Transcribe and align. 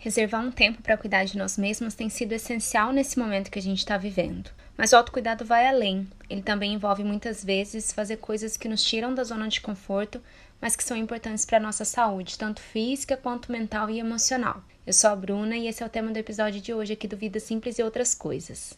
Reservar 0.00 0.40
um 0.40 0.52
tempo 0.52 0.80
para 0.80 0.96
cuidar 0.96 1.24
de 1.24 1.36
nós 1.36 1.58
mesmos 1.58 1.92
tem 1.92 2.08
sido 2.08 2.32
essencial 2.32 2.92
nesse 2.92 3.18
momento 3.18 3.50
que 3.50 3.58
a 3.58 3.62
gente 3.62 3.78
está 3.78 3.98
vivendo. 3.98 4.48
Mas 4.76 4.92
o 4.92 4.96
autocuidado 4.96 5.44
vai 5.44 5.66
além. 5.66 6.06
Ele 6.30 6.40
também 6.40 6.72
envolve 6.72 7.02
muitas 7.02 7.44
vezes 7.44 7.92
fazer 7.92 8.18
coisas 8.18 8.56
que 8.56 8.68
nos 8.68 8.82
tiram 8.82 9.12
da 9.12 9.24
zona 9.24 9.48
de 9.48 9.60
conforto, 9.60 10.22
mas 10.60 10.76
que 10.76 10.84
são 10.84 10.96
importantes 10.96 11.44
para 11.44 11.56
a 11.56 11.60
nossa 11.60 11.84
saúde, 11.84 12.38
tanto 12.38 12.60
física 12.60 13.16
quanto 13.16 13.50
mental 13.50 13.90
e 13.90 13.98
emocional. 13.98 14.62
Eu 14.86 14.92
sou 14.92 15.10
a 15.10 15.16
Bruna 15.16 15.56
e 15.56 15.66
esse 15.66 15.82
é 15.82 15.86
o 15.86 15.90
tema 15.90 16.12
do 16.12 16.16
episódio 16.16 16.60
de 16.60 16.72
hoje 16.72 16.92
aqui 16.92 17.08
do 17.08 17.16
Vida 17.16 17.40
Simples 17.40 17.76
e 17.78 17.82
Outras 17.82 18.14
Coisas. 18.14 18.74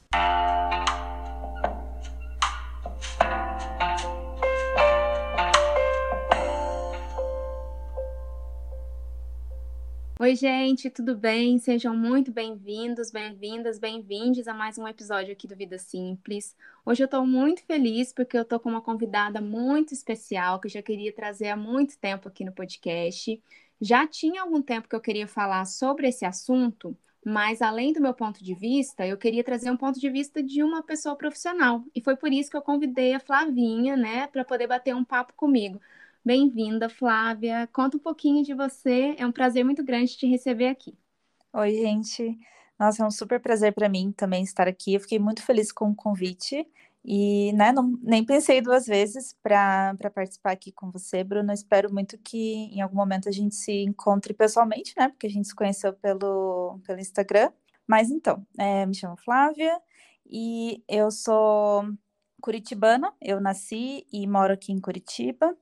Oi, 10.31 10.37
gente, 10.37 10.89
tudo 10.89 11.17
bem? 11.17 11.59
Sejam 11.59 11.93
muito 11.93 12.31
bem-vindos, 12.31 13.11
bem-vindas, 13.11 13.81
bem-vindes 13.81 14.46
a 14.46 14.54
mais 14.54 14.79
um 14.79 14.87
episódio 14.87 15.32
aqui 15.32 15.49
do 15.49 15.57
Vida 15.57 15.77
Simples. 15.77 16.54
Hoje 16.87 17.03
eu 17.03 17.07
estou 17.07 17.27
muito 17.27 17.64
feliz 17.64 18.13
porque 18.13 18.39
eu 18.39 18.43
estou 18.43 18.61
com 18.61 18.68
uma 18.68 18.81
convidada 18.81 19.40
muito 19.40 19.93
especial 19.93 20.61
que 20.61 20.68
eu 20.68 20.71
já 20.71 20.81
queria 20.82 21.13
trazer 21.13 21.49
há 21.49 21.57
muito 21.57 21.99
tempo 21.99 22.29
aqui 22.29 22.45
no 22.45 22.53
podcast. 22.53 23.43
Já 23.81 24.07
tinha 24.07 24.43
algum 24.43 24.63
tempo 24.63 24.89
que 24.89 24.95
eu 24.95 25.01
queria 25.01 25.27
falar 25.27 25.64
sobre 25.64 26.07
esse 26.07 26.25
assunto, 26.25 26.96
mas 27.25 27.61
além 27.61 27.93
do 27.93 28.01
meu 28.01 28.15
ponto 28.15 28.45
de 28.45 28.54
vista, 28.54 29.04
eu 29.04 29.18
queria 29.18 29.43
trazer 29.43 29.68
um 29.68 29.76
ponto 29.76 29.99
de 29.99 30.09
vista 30.09 30.40
de 30.40 30.62
uma 30.62 30.81
pessoa 30.81 31.17
profissional. 31.17 31.82
E 31.93 32.01
foi 32.01 32.15
por 32.15 32.33
isso 32.33 32.48
que 32.48 32.56
eu 32.56 32.62
convidei 32.62 33.15
a 33.15 33.20
Flavinha, 33.20 33.97
né, 33.97 34.28
para 34.28 34.45
poder 34.45 34.69
bater 34.69 34.95
um 34.95 35.05
papo 35.05 35.33
comigo. 35.34 35.81
Bem-vinda, 36.23 36.89
Flávia. 36.91 37.67
Conta 37.73 37.97
um 37.97 38.01
pouquinho 38.01 38.45
de 38.45 38.53
você. 38.53 39.15
É 39.19 39.27
um 39.27 39.33
prazer 39.33 39.65
muito 39.65 39.83
grande 39.83 40.17
te 40.17 40.27
receber 40.27 40.69
aqui. 40.69 40.95
Oi, 41.53 41.73
gente. 41.73 42.39
Nossa, 42.79 43.03
é 43.03 43.06
um 43.06 43.11
super 43.11 43.41
prazer 43.41 43.73
para 43.73 43.89
mim 43.89 44.12
também 44.12 44.43
estar 44.43 44.69
aqui. 44.69 44.95
Eu 44.95 45.01
fiquei 45.01 45.19
muito 45.19 45.43
feliz 45.43 45.73
com 45.73 45.91
o 45.91 45.95
convite 45.95 46.67
e 47.03 47.53
né, 47.55 47.73
não, 47.73 47.99
nem 48.03 48.23
pensei 48.23 48.61
duas 48.61 48.87
vezes 48.87 49.35
para 49.43 49.97
participar 50.15 50.53
aqui 50.53 50.71
com 50.71 50.91
você, 50.91 51.25
Bruno. 51.25 51.53
Espero 51.53 51.93
muito 51.93 52.19
que 52.19 52.71
em 52.73 52.83
algum 52.83 52.97
momento 52.97 53.27
a 53.27 53.33
gente 53.33 53.55
se 53.55 53.73
encontre 53.83 54.34
pessoalmente, 54.34 54.93
né? 54.99 55.09
Porque 55.09 55.27
a 55.27 55.31
gente 55.31 55.49
se 55.49 55.55
conheceu 55.55 55.95
pelo, 55.95 56.79
pelo 56.87 57.01
Instagram. 57.01 57.51
Mas 57.87 58.11
então, 58.11 58.47
é, 58.59 58.84
me 58.84 58.95
chamo 58.95 59.17
Flávia 59.17 59.81
e 60.27 60.84
eu 60.87 61.11
sou 61.11 61.84
curitibana. 62.43 63.11
Eu 63.23 63.41
nasci 63.41 64.07
e 64.12 64.27
moro 64.27 64.53
aqui 64.53 64.71
em 64.71 64.81
Curitiba. 64.81 65.57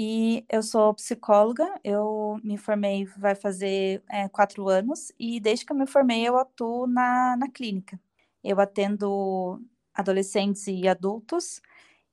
E 0.00 0.44
eu 0.48 0.62
sou 0.62 0.94
psicóloga, 0.94 1.68
eu 1.82 2.38
me 2.44 2.56
formei, 2.56 3.04
vai 3.16 3.34
fazer 3.34 4.00
é, 4.08 4.28
quatro 4.28 4.68
anos, 4.68 5.10
e 5.18 5.40
desde 5.40 5.66
que 5.66 5.72
eu 5.72 5.76
me 5.76 5.88
formei 5.88 6.22
eu 6.26 6.38
atuo 6.38 6.86
na, 6.86 7.36
na 7.36 7.50
clínica. 7.50 8.00
Eu 8.44 8.60
atendo 8.60 9.60
adolescentes 9.92 10.68
e 10.68 10.86
adultos, 10.86 11.60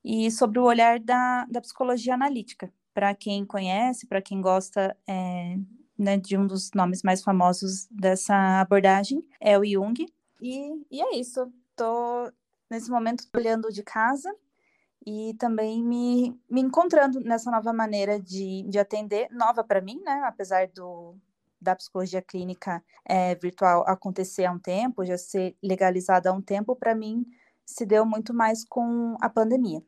e 0.04 0.32
sobre 0.32 0.58
o 0.58 0.64
olhar 0.64 1.00
da, 1.00 1.46
da 1.46 1.62
psicologia 1.62 2.16
analítica. 2.16 2.74
Para 2.92 3.14
quem 3.14 3.46
conhece, 3.46 4.08
para 4.08 4.22
quem 4.22 4.42
gosta 4.42 4.98
é, 5.08 5.56
né, 5.96 6.18
de 6.18 6.36
um 6.36 6.48
dos 6.48 6.72
nomes 6.74 7.04
mais 7.04 7.24
famosos 7.24 7.88
dessa 7.92 8.62
abordagem, 8.62 9.24
é 9.40 9.60
o 9.60 9.64
Jung. 9.64 10.08
E, 10.42 10.86
e 10.90 11.02
é 11.02 11.18
isso, 11.18 11.54
estou 11.70 12.32
nesse 12.68 12.90
momento 12.90 13.26
olhando 13.36 13.72
de 13.72 13.84
casa, 13.84 14.36
e 15.06 15.36
também 15.36 15.84
me, 15.84 16.40
me 16.50 16.62
encontrando 16.62 17.20
nessa 17.20 17.52
nova 17.52 17.72
maneira 17.72 18.20
de, 18.20 18.64
de 18.64 18.80
atender, 18.80 19.28
nova 19.32 19.64
para 19.64 19.82
mim, 19.82 20.02
né? 20.04 20.24
Apesar 20.26 20.68
do, 20.70 21.16
da 21.62 21.76
psicologia 21.76 22.22
clínica 22.22 22.84
é, 23.06 23.36
virtual 23.36 23.84
acontecer 23.88 24.46
há 24.46 24.52
um 24.52 24.60
tempo, 24.60 25.06
já 25.06 25.18
ser 25.18 25.56
legalizada 25.62 26.30
há 26.30 26.34
um 26.34 26.42
tempo, 26.42 26.76
para 26.76 26.96
mim 26.96 27.26
se 27.66 27.86
deu 27.86 28.06
muito 28.06 28.34
mais 28.34 28.66
com 28.66 29.16
a 29.22 29.30
pandemia. 29.30 29.84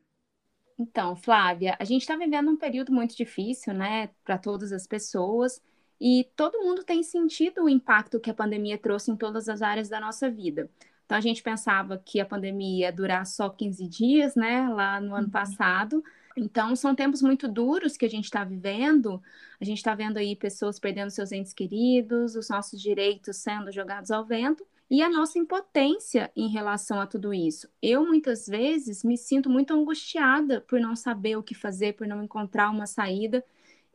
Então, 0.78 1.16
Flávia, 1.16 1.76
a 1.80 1.84
gente 1.84 2.02
está 2.02 2.16
vivendo 2.16 2.50
um 2.50 2.56
período 2.56 2.92
muito 2.92 3.16
difícil, 3.16 3.74
né, 3.74 4.10
para 4.24 4.38
todas 4.38 4.72
as 4.72 4.86
pessoas, 4.86 5.60
e 6.00 6.30
todo 6.36 6.60
mundo 6.60 6.84
tem 6.84 7.02
sentido 7.02 7.64
o 7.64 7.68
impacto 7.68 8.20
que 8.20 8.30
a 8.30 8.34
pandemia 8.34 8.78
trouxe 8.78 9.10
em 9.10 9.16
todas 9.16 9.48
as 9.48 9.62
áreas 9.62 9.88
da 9.88 10.00
nossa 10.00 10.30
vida. 10.30 10.70
Então 11.08 11.16
a 11.16 11.22
gente 11.22 11.42
pensava 11.42 11.96
que 11.96 12.20
a 12.20 12.26
pandemia 12.26 12.88
ia 12.88 12.92
durar 12.92 13.24
só 13.24 13.48
15 13.48 13.88
dias, 13.88 14.34
né, 14.36 14.68
lá 14.68 15.00
no 15.00 15.14
ano 15.14 15.24
uhum. 15.24 15.30
passado. 15.30 16.04
Então 16.36 16.76
são 16.76 16.94
tempos 16.94 17.22
muito 17.22 17.48
duros 17.48 17.96
que 17.96 18.04
a 18.04 18.10
gente 18.10 18.24
está 18.24 18.44
vivendo. 18.44 19.18
A 19.58 19.64
gente 19.64 19.78
está 19.78 19.94
vendo 19.94 20.18
aí 20.18 20.36
pessoas 20.36 20.78
perdendo 20.78 21.08
seus 21.08 21.32
entes 21.32 21.54
queridos, 21.54 22.36
os 22.36 22.50
nossos 22.50 22.78
direitos 22.78 23.38
sendo 23.38 23.72
jogados 23.72 24.10
ao 24.10 24.22
vento 24.22 24.66
e 24.90 25.00
a 25.00 25.08
nossa 25.08 25.38
impotência 25.38 26.30
em 26.36 26.48
relação 26.48 27.00
a 27.00 27.06
tudo 27.06 27.32
isso. 27.32 27.66
Eu 27.80 28.04
muitas 28.04 28.46
vezes 28.46 29.02
me 29.02 29.16
sinto 29.16 29.48
muito 29.48 29.72
angustiada 29.72 30.60
por 30.60 30.78
não 30.78 30.94
saber 30.94 31.38
o 31.38 31.42
que 31.42 31.54
fazer, 31.54 31.94
por 31.94 32.06
não 32.06 32.22
encontrar 32.22 32.68
uma 32.68 32.86
saída 32.86 33.42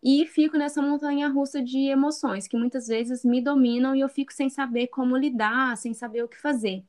e 0.01 0.25
fico 0.25 0.57
nessa 0.57 0.81
montanha 0.81 1.29
russa 1.29 1.61
de 1.61 1.77
emoções 1.89 2.47
que 2.47 2.57
muitas 2.57 2.87
vezes 2.87 3.23
me 3.23 3.39
dominam 3.39 3.95
e 3.95 3.99
eu 3.99 4.09
fico 4.09 4.33
sem 4.33 4.49
saber 4.49 4.87
como 4.87 5.15
lidar, 5.15 5.77
sem 5.77 5.93
saber 5.93 6.23
o 6.23 6.27
que 6.27 6.41
fazer. 6.41 6.83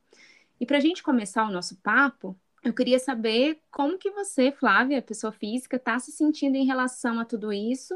E 0.61 0.67
para 0.67 0.79
a 0.79 0.81
gente 0.81 1.03
começar 1.03 1.47
o 1.47 1.53
nosso 1.53 1.77
papo, 1.77 2.39
eu 2.63 2.73
queria 2.73 2.99
saber 2.99 3.61
como 3.71 3.99
que 3.99 4.11
você, 4.11 4.51
Flávia, 4.51 5.03
pessoa 5.03 5.33
física, 5.33 5.77
está 5.77 5.99
se 5.99 6.13
sentindo 6.13 6.57
em 6.57 6.65
relação 6.65 7.21
a 7.21 7.25
tudo 7.25 7.53
isso 7.53 7.95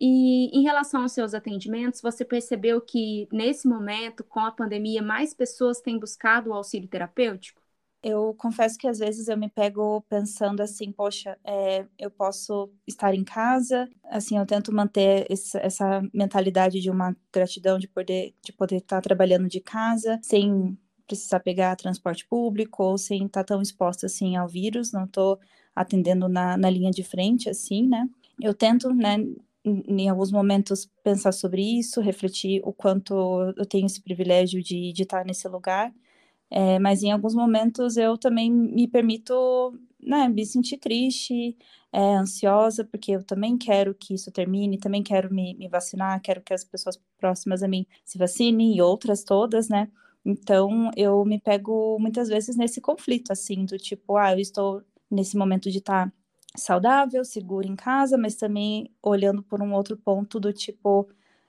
e 0.00 0.56
em 0.56 0.62
relação 0.62 1.02
aos 1.02 1.12
seus 1.12 1.34
atendimentos, 1.34 2.00
você 2.00 2.24
percebeu 2.24 2.80
que 2.80 3.28
nesse 3.32 3.66
momento, 3.66 4.22
com 4.22 4.40
a 4.40 4.52
pandemia, 4.52 5.02
mais 5.02 5.34
pessoas 5.34 5.80
têm 5.80 5.98
buscado 5.98 6.50
o 6.50 6.54
auxílio 6.54 6.88
terapêutico? 6.88 7.60
Eu 8.00 8.32
confesso 8.34 8.78
que 8.78 8.86
às 8.86 9.00
vezes 9.00 9.26
eu 9.26 9.36
me 9.36 9.50
pego 9.50 10.02
pensando 10.02 10.60
assim, 10.60 10.92
poxa, 10.92 11.36
é, 11.44 11.84
eu 11.98 12.10
posso 12.12 12.70
estar 12.86 13.12
em 13.12 13.24
casa, 13.24 13.88
assim, 14.04 14.38
eu 14.38 14.46
tento 14.46 14.72
manter 14.72 15.26
esse, 15.28 15.58
essa 15.58 16.00
mentalidade 16.14 16.80
de 16.80 16.90
uma 16.90 17.16
gratidão 17.32 17.76
de 17.76 17.88
poder, 17.88 18.36
de 18.40 18.52
poder 18.52 18.76
estar 18.76 19.00
trabalhando 19.00 19.48
de 19.48 19.60
casa, 19.60 20.20
sem 20.22 20.78
precisar 21.08 21.40
pegar 21.40 21.74
transporte 21.76 22.26
público 22.26 22.84
ou 22.84 22.98
sem 22.98 23.26
estar 23.26 23.42
tão 23.44 23.60
exposta 23.60 24.06
assim 24.06 24.36
ao 24.36 24.46
vírus, 24.46 24.92
não 24.92 25.04
estou 25.04 25.40
atendendo 25.74 26.28
na, 26.28 26.56
na 26.56 26.70
linha 26.70 26.90
de 26.90 27.02
frente, 27.02 27.48
assim, 27.48 27.88
né? 27.88 28.08
Eu 28.40 28.54
tento, 28.54 28.92
né, 28.94 29.16
em 29.64 30.08
alguns 30.08 30.30
momentos 30.30 30.88
pensar 31.02 31.32
sobre 31.32 31.62
isso, 31.62 32.00
refletir 32.00 32.60
o 32.64 32.72
quanto 32.72 33.14
eu 33.56 33.66
tenho 33.66 33.86
esse 33.86 34.00
privilégio 34.00 34.62
de, 34.62 34.92
de 34.92 35.02
estar 35.02 35.24
nesse 35.24 35.48
lugar, 35.48 35.92
é, 36.50 36.78
mas 36.78 37.02
em 37.02 37.12
alguns 37.12 37.34
momentos 37.34 37.96
eu 37.96 38.16
também 38.16 38.50
me 38.50 38.88
permito, 38.88 39.34
né, 40.00 40.28
me 40.28 40.46
sentir 40.46 40.78
triste, 40.78 41.56
é, 41.92 42.00
ansiosa, 42.16 42.84
porque 42.84 43.12
eu 43.12 43.22
também 43.24 43.56
quero 43.58 43.94
que 43.94 44.14
isso 44.14 44.30
termine, 44.30 44.78
também 44.78 45.02
quero 45.02 45.32
me, 45.32 45.54
me 45.54 45.68
vacinar, 45.68 46.20
quero 46.22 46.42
que 46.42 46.54
as 46.54 46.64
pessoas 46.64 46.98
próximas 47.18 47.62
a 47.62 47.68
mim 47.68 47.86
se 48.04 48.18
vacinem 48.18 48.76
e 48.76 48.82
outras 48.82 49.24
todas, 49.24 49.68
né? 49.68 49.90
Então, 50.28 50.90
eu 50.94 51.24
me 51.24 51.40
pego 51.40 51.98
muitas 51.98 52.28
vezes 52.28 52.54
nesse 52.54 52.82
conflito, 52.82 53.32
assim, 53.32 53.64
do 53.64 53.78
tipo, 53.78 54.18
ah, 54.18 54.34
eu 54.34 54.38
estou 54.38 54.82
nesse 55.10 55.38
momento 55.38 55.70
de 55.70 55.78
estar 55.78 56.12
saudável, 56.54 57.24
seguro 57.24 57.66
em 57.66 57.74
casa, 57.74 58.18
mas 58.18 58.34
também 58.36 58.90
olhando 59.02 59.42
por 59.42 59.62
um 59.62 59.72
outro 59.72 59.96
ponto 59.96 60.38
do 60.38 60.52
tipo, 60.52 61.08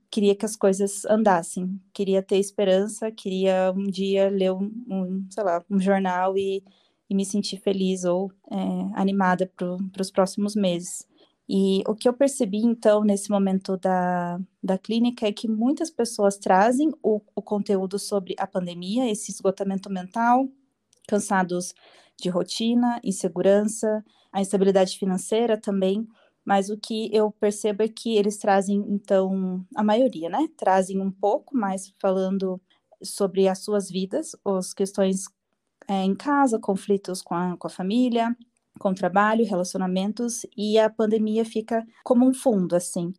queria 0.09 0.33
que 0.33 0.45
as 0.45 0.55
coisas 0.55 1.03
andassem, 1.05 1.77
queria 1.93 2.23
ter 2.23 2.37
esperança, 2.37 3.11
queria 3.11 3.73
um 3.75 3.83
dia 3.83 4.29
ler 4.29 4.53
um, 4.53 4.71
um 4.89 5.27
sei 5.29 5.43
lá, 5.43 5.61
um 5.69 5.77
jornal 5.77 6.37
e, 6.37 6.63
e 7.09 7.13
me 7.13 7.25
sentir 7.25 7.57
feliz 7.57 8.05
ou 8.05 8.31
é, 8.49 8.55
animada 8.95 9.51
para 9.57 10.01
os 10.01 10.09
próximos 10.09 10.55
meses. 10.55 11.05
E 11.51 11.81
o 11.87 11.95
que 11.95 12.07
eu 12.07 12.13
percebi, 12.13 12.59
então, 12.59 13.03
nesse 13.03 13.31
momento 13.31 13.75
da, 13.75 14.39
da 14.61 14.77
clínica 14.77 15.25
é 15.27 15.33
que 15.33 15.47
muitas 15.47 15.89
pessoas 15.89 16.37
trazem 16.37 16.91
o, 17.01 17.19
o 17.35 17.41
conteúdo 17.41 17.97
sobre 17.97 18.35
a 18.37 18.45
pandemia, 18.45 19.09
esse 19.11 19.31
esgotamento 19.31 19.89
mental, 19.89 20.47
cansados 21.07 21.73
de 22.21 22.29
rotina, 22.29 23.01
insegurança, 23.03 24.05
a 24.31 24.39
instabilidade 24.41 24.95
financeira 24.99 25.59
também, 25.59 26.07
mas 26.45 26.69
o 26.69 26.77
que 26.77 27.09
eu 27.11 27.31
percebo 27.31 27.81
é 27.81 27.87
que 27.87 28.15
eles 28.15 28.37
trazem, 28.37 28.85
então, 28.87 29.65
a 29.75 29.83
maioria, 29.83 30.29
né? 30.29 30.47
Trazem 30.55 31.01
um 31.01 31.11
pouco 31.11 31.57
mais 31.57 31.91
falando 31.99 32.61
sobre 33.01 33.47
as 33.47 33.63
suas 33.63 33.89
vidas, 33.89 34.35
as 34.45 34.71
questões 34.71 35.25
é, 35.87 36.03
em 36.03 36.13
casa, 36.13 36.59
conflitos 36.59 37.23
com 37.23 37.33
a, 37.33 37.57
com 37.57 37.65
a 37.65 37.71
família, 37.71 38.35
com 38.79 38.93
trabalho, 38.93 39.45
relacionamentos, 39.45 40.45
e 40.57 40.79
a 40.79 40.89
pandemia 40.89 41.45
fica 41.45 41.85
como 42.03 42.27
um 42.27 42.33
fundo, 42.33 42.75
assim. 42.75 43.13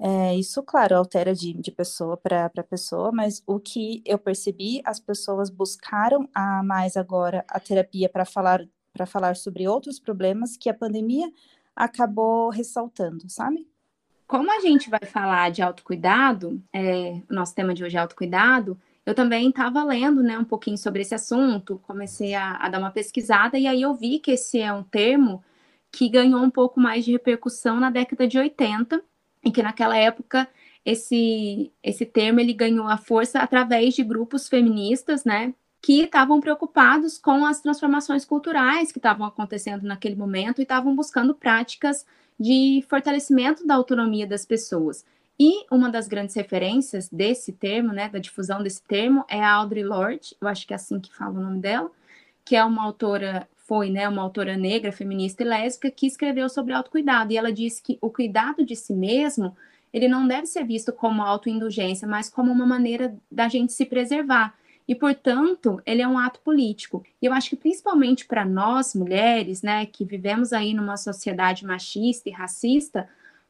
É, 0.00 0.36
isso, 0.36 0.62
claro, 0.62 0.96
altera 0.96 1.34
de, 1.34 1.54
de 1.54 1.72
pessoa 1.72 2.16
para 2.16 2.50
pessoa, 2.68 3.10
mas 3.12 3.42
o 3.46 3.58
que 3.58 4.02
eu 4.04 4.18
percebi, 4.18 4.82
as 4.84 5.00
pessoas 5.00 5.50
buscaram 5.50 6.28
a 6.34 6.62
mais 6.62 6.96
agora 6.96 7.44
a 7.48 7.58
terapia 7.58 8.08
para 8.08 8.24
falar 8.24 8.66
para 8.92 9.06
falar 9.06 9.36
sobre 9.36 9.68
outros 9.68 10.00
problemas 10.00 10.56
que 10.56 10.68
a 10.68 10.74
pandemia 10.74 11.30
acabou 11.76 12.50
ressaltando, 12.50 13.28
sabe? 13.30 13.68
como 14.28 14.52
a 14.52 14.60
gente 14.60 14.90
vai 14.90 15.00
falar 15.06 15.50
de 15.50 15.62
autocuidado, 15.62 16.62
é, 16.70 17.22
o 17.30 17.34
nosso 17.34 17.54
tema 17.54 17.72
de 17.72 17.82
hoje 17.82 17.96
é 17.96 18.00
autocuidado, 18.00 18.78
eu 19.08 19.14
também 19.14 19.48
estava 19.48 19.82
lendo 19.82 20.22
né, 20.22 20.38
um 20.38 20.44
pouquinho 20.44 20.76
sobre 20.76 21.00
esse 21.00 21.14
assunto, 21.14 21.80
comecei 21.86 22.34
a, 22.34 22.56
a, 22.56 22.68
dar 22.68 22.78
uma 22.78 22.90
pesquisada, 22.90 23.58
e 23.58 23.66
aí 23.66 23.80
eu 23.80 23.94
vi 23.94 24.18
que 24.18 24.32
esse 24.32 24.60
é 24.60 24.70
um 24.70 24.82
termo 24.82 25.42
que 25.90 26.10
ganhou 26.10 26.42
um 26.42 26.50
pouco 26.50 26.78
mais 26.78 27.06
de 27.06 27.12
repercussão 27.12 27.80
na 27.80 27.88
década 27.88 28.28
de 28.28 28.38
80, 28.38 29.02
e 29.42 29.50
que 29.50 29.62
naquela 29.62 29.96
época 29.96 30.46
esse, 30.84 31.72
esse 31.82 32.04
termo 32.04 32.38
ele 32.38 32.52
ganhou 32.52 32.86
a 32.86 32.98
força 32.98 33.38
através 33.38 33.94
de 33.94 34.04
grupos 34.04 34.46
feministas, 34.46 35.24
né, 35.24 35.54
que 35.80 36.02
estavam 36.02 36.38
preocupados 36.38 37.16
com 37.16 37.46
as 37.46 37.62
transformações 37.62 38.26
culturais 38.26 38.92
que 38.92 38.98
estavam 38.98 39.26
acontecendo 39.26 39.84
naquele 39.84 40.16
momento 40.16 40.58
e 40.58 40.64
estavam 40.64 40.94
buscando 40.94 41.34
práticas 41.34 42.04
de 42.38 42.84
fortalecimento 42.90 43.66
da 43.66 43.74
autonomia 43.74 44.26
das 44.26 44.44
pessoas. 44.44 45.02
E 45.40 45.64
uma 45.70 45.88
das 45.88 46.08
grandes 46.08 46.34
referências 46.34 47.08
desse 47.08 47.52
termo, 47.52 47.92
né, 47.92 48.08
da 48.08 48.18
difusão 48.18 48.60
desse 48.60 48.82
termo, 48.82 49.24
é 49.28 49.40
a 49.40 49.52
Audre 49.52 49.84
Lorde, 49.84 50.36
eu 50.40 50.48
acho 50.48 50.66
que 50.66 50.72
é 50.72 50.76
assim 50.76 50.98
que 50.98 51.14
fala 51.14 51.38
o 51.38 51.42
nome 51.42 51.60
dela, 51.60 51.90
que 52.44 52.56
é 52.56 52.64
uma 52.64 52.82
autora, 52.82 53.48
foi, 53.54 53.88
né, 53.88 54.08
uma 54.08 54.22
autora 54.22 54.56
negra, 54.56 54.90
feminista 54.90 55.44
e 55.44 55.46
lésbica, 55.46 55.90
que 55.92 56.06
escreveu 56.06 56.48
sobre 56.48 56.72
autocuidado. 56.72 57.32
E 57.32 57.36
ela 57.36 57.52
disse 57.52 57.80
que 57.80 57.98
o 58.00 58.10
cuidado 58.10 58.64
de 58.64 58.74
si 58.74 58.92
mesmo, 58.92 59.56
ele 59.92 60.08
não 60.08 60.26
deve 60.26 60.46
ser 60.46 60.64
visto 60.64 60.92
como 60.92 61.22
autoindulgência, 61.22 62.08
mas 62.08 62.28
como 62.28 62.50
uma 62.50 62.66
maneira 62.66 63.14
da 63.30 63.46
gente 63.48 63.72
se 63.72 63.84
preservar. 63.84 64.54
E, 64.88 64.94
portanto, 64.94 65.80
ele 65.84 66.00
é 66.00 66.08
um 66.08 66.18
ato 66.18 66.40
político. 66.40 67.04
E 67.20 67.26
eu 67.26 67.32
acho 67.32 67.50
que 67.50 67.56
principalmente 67.56 68.26
para 68.26 68.44
nós, 68.44 68.94
mulheres, 68.94 69.62
né, 69.62 69.84
que 69.84 70.04
vivemos 70.04 70.52
aí 70.52 70.72
numa 70.72 70.96
sociedade 70.96 71.64
machista 71.64 72.28
e 72.28 72.32
racista, 72.32 73.08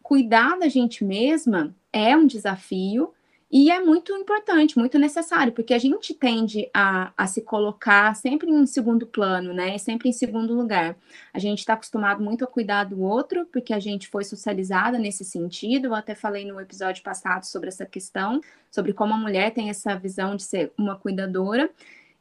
cuidar 0.08 0.58
da 0.58 0.68
gente 0.68 1.04
mesma 1.04 1.76
é 1.92 2.16
um 2.16 2.26
desafio 2.26 3.12
e 3.50 3.70
é 3.70 3.78
muito 3.78 4.10
importante, 4.14 4.78
muito 4.78 4.98
necessário, 4.98 5.52
porque 5.52 5.74
a 5.74 5.78
gente 5.78 6.14
tende 6.14 6.70
a, 6.72 7.12
a 7.14 7.26
se 7.26 7.42
colocar 7.42 8.16
sempre 8.16 8.50
em 8.50 8.64
segundo 8.64 9.06
plano, 9.06 9.52
né? 9.52 9.76
Sempre 9.76 10.08
em 10.08 10.12
segundo 10.12 10.54
lugar. 10.54 10.96
A 11.30 11.38
gente 11.38 11.58
está 11.58 11.74
acostumado 11.74 12.22
muito 12.22 12.42
a 12.42 12.46
cuidar 12.46 12.84
do 12.84 13.02
outro, 13.02 13.44
porque 13.52 13.74
a 13.74 13.78
gente 13.78 14.08
foi 14.08 14.24
socializada 14.24 14.98
nesse 14.98 15.26
sentido. 15.26 15.88
Eu 15.88 15.94
até 15.94 16.14
falei 16.14 16.46
no 16.46 16.58
episódio 16.58 17.02
passado 17.02 17.44
sobre 17.44 17.68
essa 17.68 17.84
questão, 17.84 18.40
sobre 18.70 18.94
como 18.94 19.12
a 19.12 19.18
mulher 19.18 19.52
tem 19.52 19.68
essa 19.68 19.94
visão 19.94 20.36
de 20.36 20.42
ser 20.42 20.72
uma 20.78 20.96
cuidadora, 20.96 21.68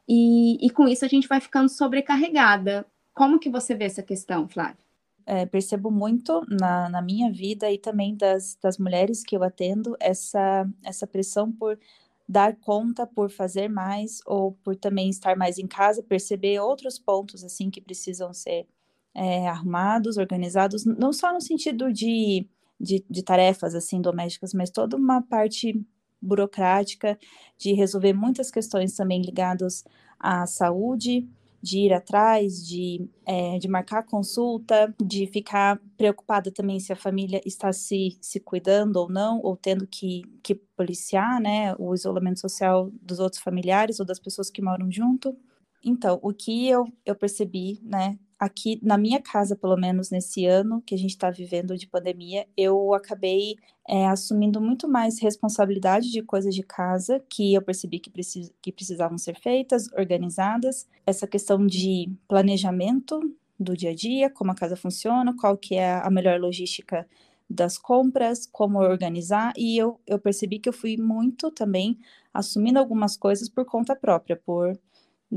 e, 0.06 0.58
e 0.60 0.68
com 0.68 0.86
isso 0.86 1.06
a 1.06 1.08
gente 1.08 1.26
vai 1.26 1.40
ficando 1.40 1.70
sobrecarregada. 1.70 2.84
Como 3.14 3.38
que 3.38 3.48
você 3.48 3.74
vê 3.74 3.84
essa 3.84 4.02
questão, 4.02 4.46
Flávia? 4.46 4.87
É, 5.28 5.44
percebo 5.44 5.90
muito 5.90 6.40
na, 6.48 6.88
na, 6.88 7.02
minha 7.02 7.30
vida 7.30 7.70
e 7.70 7.76
também 7.76 8.16
das, 8.16 8.56
das 8.62 8.78
mulheres 8.78 9.22
que 9.22 9.36
eu 9.36 9.42
atendo 9.42 9.94
essa, 10.00 10.66
essa 10.82 11.06
pressão 11.06 11.52
por 11.52 11.78
dar 12.26 12.56
conta, 12.56 13.06
por 13.06 13.30
fazer 13.30 13.68
mais 13.68 14.20
ou 14.24 14.52
por 14.64 14.74
também 14.74 15.10
estar 15.10 15.36
mais 15.36 15.58
em 15.58 15.66
casa, 15.66 16.02
perceber 16.02 16.58
outros 16.60 16.98
pontos 16.98 17.44
assim 17.44 17.68
que 17.68 17.78
precisam 17.78 18.32
ser 18.32 18.66
é, 19.14 19.46
arrumados, 19.46 20.16
organizados, 20.16 20.86
não 20.86 21.12
só 21.12 21.30
no 21.30 21.42
sentido 21.42 21.92
de, 21.92 22.46
de, 22.80 23.04
de 23.08 23.22
tarefas 23.22 23.74
assim 23.74 24.00
domésticas, 24.00 24.54
mas 24.54 24.70
toda 24.70 24.96
uma 24.96 25.20
parte 25.20 25.78
burocrática 26.22 27.18
de 27.58 27.74
resolver 27.74 28.14
muitas 28.14 28.50
questões 28.50 28.94
também 28.94 29.20
ligadas 29.20 29.84
à 30.18 30.46
saúde, 30.46 31.28
de 31.62 31.80
ir 31.80 31.92
atrás, 31.92 32.66
de, 32.66 33.08
é, 33.26 33.58
de 33.58 33.68
marcar 33.68 34.04
consulta, 34.04 34.94
de 35.02 35.26
ficar 35.26 35.80
preocupada 35.96 36.50
também 36.52 36.78
se 36.78 36.92
a 36.92 36.96
família 36.96 37.40
está 37.44 37.72
se, 37.72 38.16
se 38.20 38.40
cuidando 38.40 38.96
ou 38.96 39.08
não, 39.08 39.40
ou 39.42 39.56
tendo 39.56 39.86
que, 39.86 40.22
que 40.42 40.54
policiar, 40.54 41.40
né, 41.40 41.74
o 41.78 41.94
isolamento 41.94 42.40
social 42.40 42.90
dos 43.02 43.18
outros 43.18 43.42
familiares 43.42 43.98
ou 44.00 44.06
das 44.06 44.20
pessoas 44.20 44.50
que 44.50 44.62
moram 44.62 44.90
junto. 44.90 45.36
Então, 45.84 46.18
o 46.22 46.32
que 46.32 46.68
eu, 46.68 46.86
eu 47.04 47.14
percebi, 47.14 47.80
né, 47.82 48.18
aqui 48.38 48.78
na 48.82 48.96
minha 48.96 49.20
casa, 49.20 49.56
pelo 49.56 49.76
menos 49.76 50.10
nesse 50.10 50.46
ano 50.46 50.80
que 50.82 50.94
a 50.94 50.98
gente 50.98 51.10
está 51.10 51.30
vivendo 51.30 51.76
de 51.76 51.86
pandemia, 51.86 52.46
eu 52.56 52.94
acabei 52.94 53.56
é, 53.88 54.06
assumindo 54.06 54.60
muito 54.60 54.88
mais 54.88 55.20
responsabilidade 55.20 56.10
de 56.10 56.22
coisas 56.22 56.54
de 56.54 56.62
casa 56.62 57.22
que 57.28 57.54
eu 57.54 57.62
percebi 57.62 57.98
que, 57.98 58.10
precis 58.10 58.52
que 58.62 58.70
precisavam 58.70 59.18
ser 59.18 59.34
feitas, 59.40 59.90
organizadas. 59.92 60.86
Essa 61.04 61.26
questão 61.26 61.66
de 61.66 62.10
planejamento 62.28 63.20
do 63.58 63.76
dia 63.76 63.90
a 63.90 63.94
dia, 63.94 64.30
como 64.30 64.52
a 64.52 64.54
casa 64.54 64.76
funciona, 64.76 65.34
qual 65.36 65.56
que 65.56 65.74
é 65.74 65.94
a 65.94 66.10
melhor 66.10 66.38
logística 66.38 67.08
das 67.50 67.78
compras, 67.78 68.46
como 68.46 68.78
organizar, 68.78 69.52
e 69.56 69.78
eu, 69.78 69.98
eu 70.06 70.18
percebi 70.18 70.58
que 70.58 70.68
eu 70.68 70.72
fui 70.72 70.96
muito 70.98 71.50
também 71.50 71.98
assumindo 72.32 72.78
algumas 72.78 73.16
coisas 73.16 73.48
por 73.48 73.64
conta 73.64 73.96
própria, 73.96 74.36
por, 74.36 74.78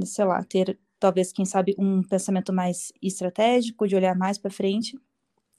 sei 0.04 0.26
lá, 0.26 0.44
ter 0.44 0.78
talvez, 1.02 1.34
quem 1.34 1.46
sabe, 1.46 1.76
um 1.80 2.04
pensamento 2.04 2.54
mais 2.54 2.94
estratégico, 3.02 3.88
de 3.88 3.96
olhar 3.96 4.16
mais 4.16 4.38
para 4.38 4.52
frente, 4.52 4.98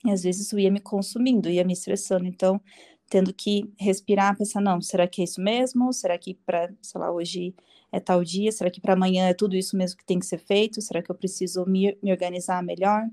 e 0.05 0.11
às 0.11 0.23
vezes 0.23 0.47
isso 0.47 0.57
ia 0.57 0.71
me 0.71 0.79
consumindo, 0.79 1.49
ia 1.49 1.65
me 1.65 1.73
estressando, 1.73 2.25
então, 2.25 2.61
tendo 3.09 3.33
que 3.33 3.71
respirar, 3.77 4.37
pensar, 4.37 4.61
não, 4.61 4.81
será 4.81 5.07
que 5.07 5.21
é 5.21 5.25
isso 5.25 5.41
mesmo? 5.41 5.91
Será 5.93 6.17
que 6.17 6.33
para, 6.33 6.73
sei 6.81 6.99
lá, 6.99 7.11
hoje 7.11 7.53
é 7.91 7.99
tal 7.99 8.23
dia? 8.23 8.51
Será 8.51 8.71
que 8.71 8.81
para 8.81 8.93
amanhã 8.93 9.27
é 9.27 9.33
tudo 9.33 9.55
isso 9.55 9.77
mesmo 9.77 9.97
que 9.97 10.05
tem 10.05 10.17
que 10.17 10.25
ser 10.25 10.39
feito? 10.39 10.81
Será 10.81 11.01
que 11.01 11.11
eu 11.11 11.15
preciso 11.15 11.65
me, 11.65 11.97
me 12.01 12.11
organizar 12.11 12.63
melhor? 12.63 13.03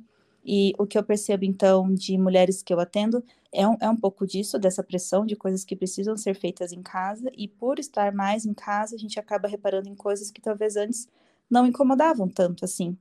E 0.44 0.72
o 0.78 0.86
que 0.86 0.96
eu 0.96 1.02
percebo, 1.02 1.44
então, 1.44 1.92
de 1.92 2.16
mulheres 2.16 2.62
que 2.62 2.72
eu 2.72 2.80
atendo 2.80 3.22
é 3.52 3.66
um, 3.68 3.76
é 3.80 3.90
um 3.90 3.96
pouco 3.96 4.26
disso, 4.26 4.58
dessa 4.58 4.82
pressão 4.82 5.26
de 5.26 5.36
coisas 5.36 5.64
que 5.64 5.76
precisam 5.76 6.16
ser 6.16 6.34
feitas 6.34 6.72
em 6.72 6.82
casa, 6.82 7.30
e 7.36 7.48
por 7.48 7.78
estar 7.78 8.12
mais 8.14 8.46
em 8.46 8.54
casa, 8.54 8.94
a 8.94 8.98
gente 8.98 9.18
acaba 9.18 9.48
reparando 9.48 9.88
em 9.88 9.94
coisas 9.94 10.30
que 10.30 10.40
talvez 10.40 10.76
antes 10.76 11.08
não 11.50 11.66
incomodavam 11.66 12.28
tanto 12.28 12.64
assim. 12.64 12.96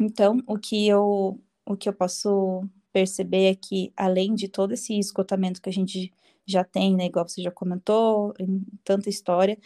Então, 0.00 0.38
o 0.46 0.58
que 0.58 0.86
eu, 0.88 1.40
o 1.66 1.76
que 1.76 1.88
eu 1.88 1.92
posso 1.92 2.64
perceber 2.92 3.52
é 3.52 3.54
que, 3.54 3.92
além 3.96 4.34
de 4.34 4.48
todo 4.48 4.72
esse 4.72 4.98
esgotamento 4.98 5.60
que 5.62 5.68
a 5.68 5.72
gente 5.72 6.12
já 6.46 6.64
tem, 6.64 6.96
né, 6.96 7.06
igual 7.06 7.28
você 7.28 7.42
já 7.42 7.50
comentou, 7.50 8.34
em 8.38 8.64
tanta 8.84 9.08
história, 9.08 9.58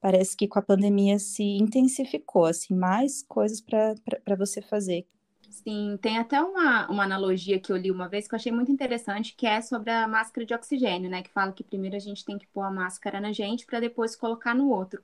parece 0.00 0.36
que 0.36 0.48
com 0.48 0.58
a 0.58 0.62
pandemia 0.62 1.18
se 1.18 1.42
intensificou, 1.42 2.46
assim, 2.46 2.74
mais 2.74 3.22
coisas 3.22 3.60
para 3.60 4.36
você 4.36 4.60
fazer. 4.60 5.06
Sim, 5.50 5.96
tem 6.02 6.18
até 6.18 6.42
uma, 6.42 6.88
uma 6.90 7.04
analogia 7.04 7.60
que 7.60 7.70
eu 7.72 7.76
li 7.76 7.90
uma 7.90 8.08
vez 8.08 8.26
que 8.26 8.34
eu 8.34 8.36
achei 8.36 8.50
muito 8.52 8.72
interessante, 8.72 9.34
que 9.36 9.46
é 9.46 9.60
sobre 9.62 9.90
a 9.90 10.06
máscara 10.08 10.44
de 10.44 10.52
oxigênio, 10.52 11.08
né? 11.08 11.22
Que 11.22 11.30
fala 11.30 11.52
que 11.52 11.62
primeiro 11.62 11.96
a 11.96 12.00
gente 12.00 12.24
tem 12.24 12.36
que 12.36 12.46
pôr 12.48 12.62
a 12.62 12.70
máscara 12.70 13.20
na 13.20 13.32
gente 13.32 13.64
para 13.64 13.80
depois 13.80 14.16
colocar 14.16 14.54
no 14.54 14.68
outro. 14.68 15.02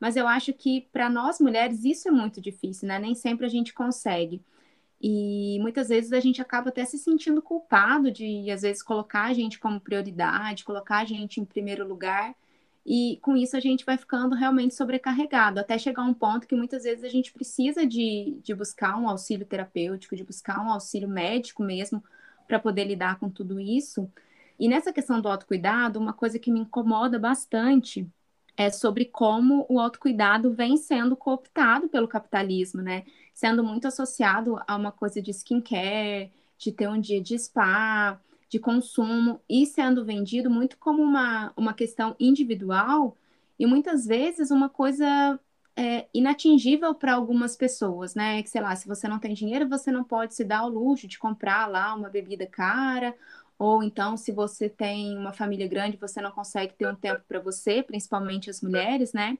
Mas 0.00 0.16
eu 0.16 0.26
acho 0.26 0.52
que 0.54 0.88
para 0.92 1.10
nós 1.10 1.38
mulheres 1.38 1.84
isso 1.84 2.08
é 2.08 2.10
muito 2.10 2.40
difícil, 2.40 2.88
né? 2.88 2.98
Nem 2.98 3.14
sempre 3.14 3.46
a 3.46 3.48
gente 3.50 3.74
consegue. 3.74 4.42
E 5.00 5.58
muitas 5.60 5.88
vezes 5.88 6.12
a 6.12 6.20
gente 6.20 6.42
acaba 6.42 6.70
até 6.70 6.84
se 6.84 6.98
sentindo 6.98 7.40
culpado 7.42 8.10
de, 8.10 8.50
às 8.50 8.62
vezes, 8.62 8.82
colocar 8.82 9.24
a 9.24 9.32
gente 9.32 9.58
como 9.58 9.80
prioridade, 9.80 10.64
colocar 10.64 10.98
a 10.98 11.04
gente 11.04 11.40
em 11.40 11.44
primeiro 11.44 11.86
lugar. 11.86 12.34
E 12.84 13.18
com 13.22 13.36
isso 13.36 13.56
a 13.56 13.60
gente 13.60 13.84
vai 13.84 13.96
ficando 13.98 14.34
realmente 14.34 14.74
sobrecarregado, 14.74 15.60
até 15.60 15.78
chegar 15.78 16.02
a 16.02 16.06
um 16.06 16.14
ponto 16.14 16.46
que 16.46 16.56
muitas 16.56 16.84
vezes 16.84 17.04
a 17.04 17.08
gente 17.08 17.32
precisa 17.32 17.86
de, 17.86 18.38
de 18.42 18.54
buscar 18.54 18.96
um 18.98 19.08
auxílio 19.08 19.46
terapêutico, 19.46 20.16
de 20.16 20.24
buscar 20.24 20.60
um 20.60 20.72
auxílio 20.72 21.08
médico 21.08 21.62
mesmo, 21.62 22.02
para 22.48 22.58
poder 22.58 22.84
lidar 22.84 23.18
com 23.18 23.30
tudo 23.30 23.60
isso. 23.60 24.10
E 24.58 24.68
nessa 24.68 24.92
questão 24.92 25.20
do 25.20 25.28
autocuidado, 25.28 25.98
uma 25.98 26.12
coisa 26.12 26.38
que 26.38 26.50
me 26.50 26.60
incomoda 26.60 27.18
bastante 27.18 28.06
é 28.60 28.68
sobre 28.70 29.06
como 29.06 29.64
o 29.70 29.80
autocuidado 29.80 30.52
vem 30.52 30.76
sendo 30.76 31.16
cooptado 31.16 31.88
pelo 31.88 32.06
capitalismo, 32.06 32.82
né? 32.82 33.04
Sendo 33.32 33.64
muito 33.64 33.88
associado 33.88 34.60
a 34.68 34.76
uma 34.76 34.92
coisa 34.92 35.22
de 35.22 35.30
skincare, 35.30 36.30
de 36.58 36.70
ter 36.70 36.86
um 36.86 37.00
dia 37.00 37.22
de 37.22 37.38
spa, 37.38 38.20
de 38.50 38.58
consumo, 38.58 39.40
e 39.48 39.64
sendo 39.64 40.04
vendido 40.04 40.50
muito 40.50 40.76
como 40.76 41.02
uma, 41.02 41.54
uma 41.56 41.72
questão 41.72 42.14
individual 42.20 43.16
e 43.58 43.64
muitas 43.64 44.04
vezes 44.04 44.50
uma 44.50 44.68
coisa 44.68 45.40
é, 45.74 46.06
inatingível 46.12 46.94
para 46.94 47.14
algumas 47.14 47.56
pessoas, 47.56 48.14
né? 48.14 48.42
Que 48.42 48.50
sei 48.50 48.60
lá, 48.60 48.76
se 48.76 48.86
você 48.86 49.08
não 49.08 49.18
tem 49.18 49.32
dinheiro, 49.32 49.66
você 49.70 49.90
não 49.90 50.04
pode 50.04 50.34
se 50.34 50.44
dar 50.44 50.58
ao 50.58 50.68
luxo 50.68 51.08
de 51.08 51.18
comprar 51.18 51.66
lá 51.66 51.94
uma 51.94 52.10
bebida 52.10 52.46
cara 52.46 53.16
ou 53.60 53.82
então, 53.82 54.16
se 54.16 54.32
você 54.32 54.70
tem 54.70 55.18
uma 55.18 55.34
família 55.34 55.68
grande, 55.68 55.98
você 55.98 56.18
não 56.22 56.30
consegue 56.30 56.72
ter 56.72 56.88
um 56.88 56.94
tempo 56.94 57.22
para 57.28 57.38
você, 57.38 57.82
principalmente 57.82 58.48
as 58.48 58.62
mulheres, 58.62 59.12
né? 59.12 59.36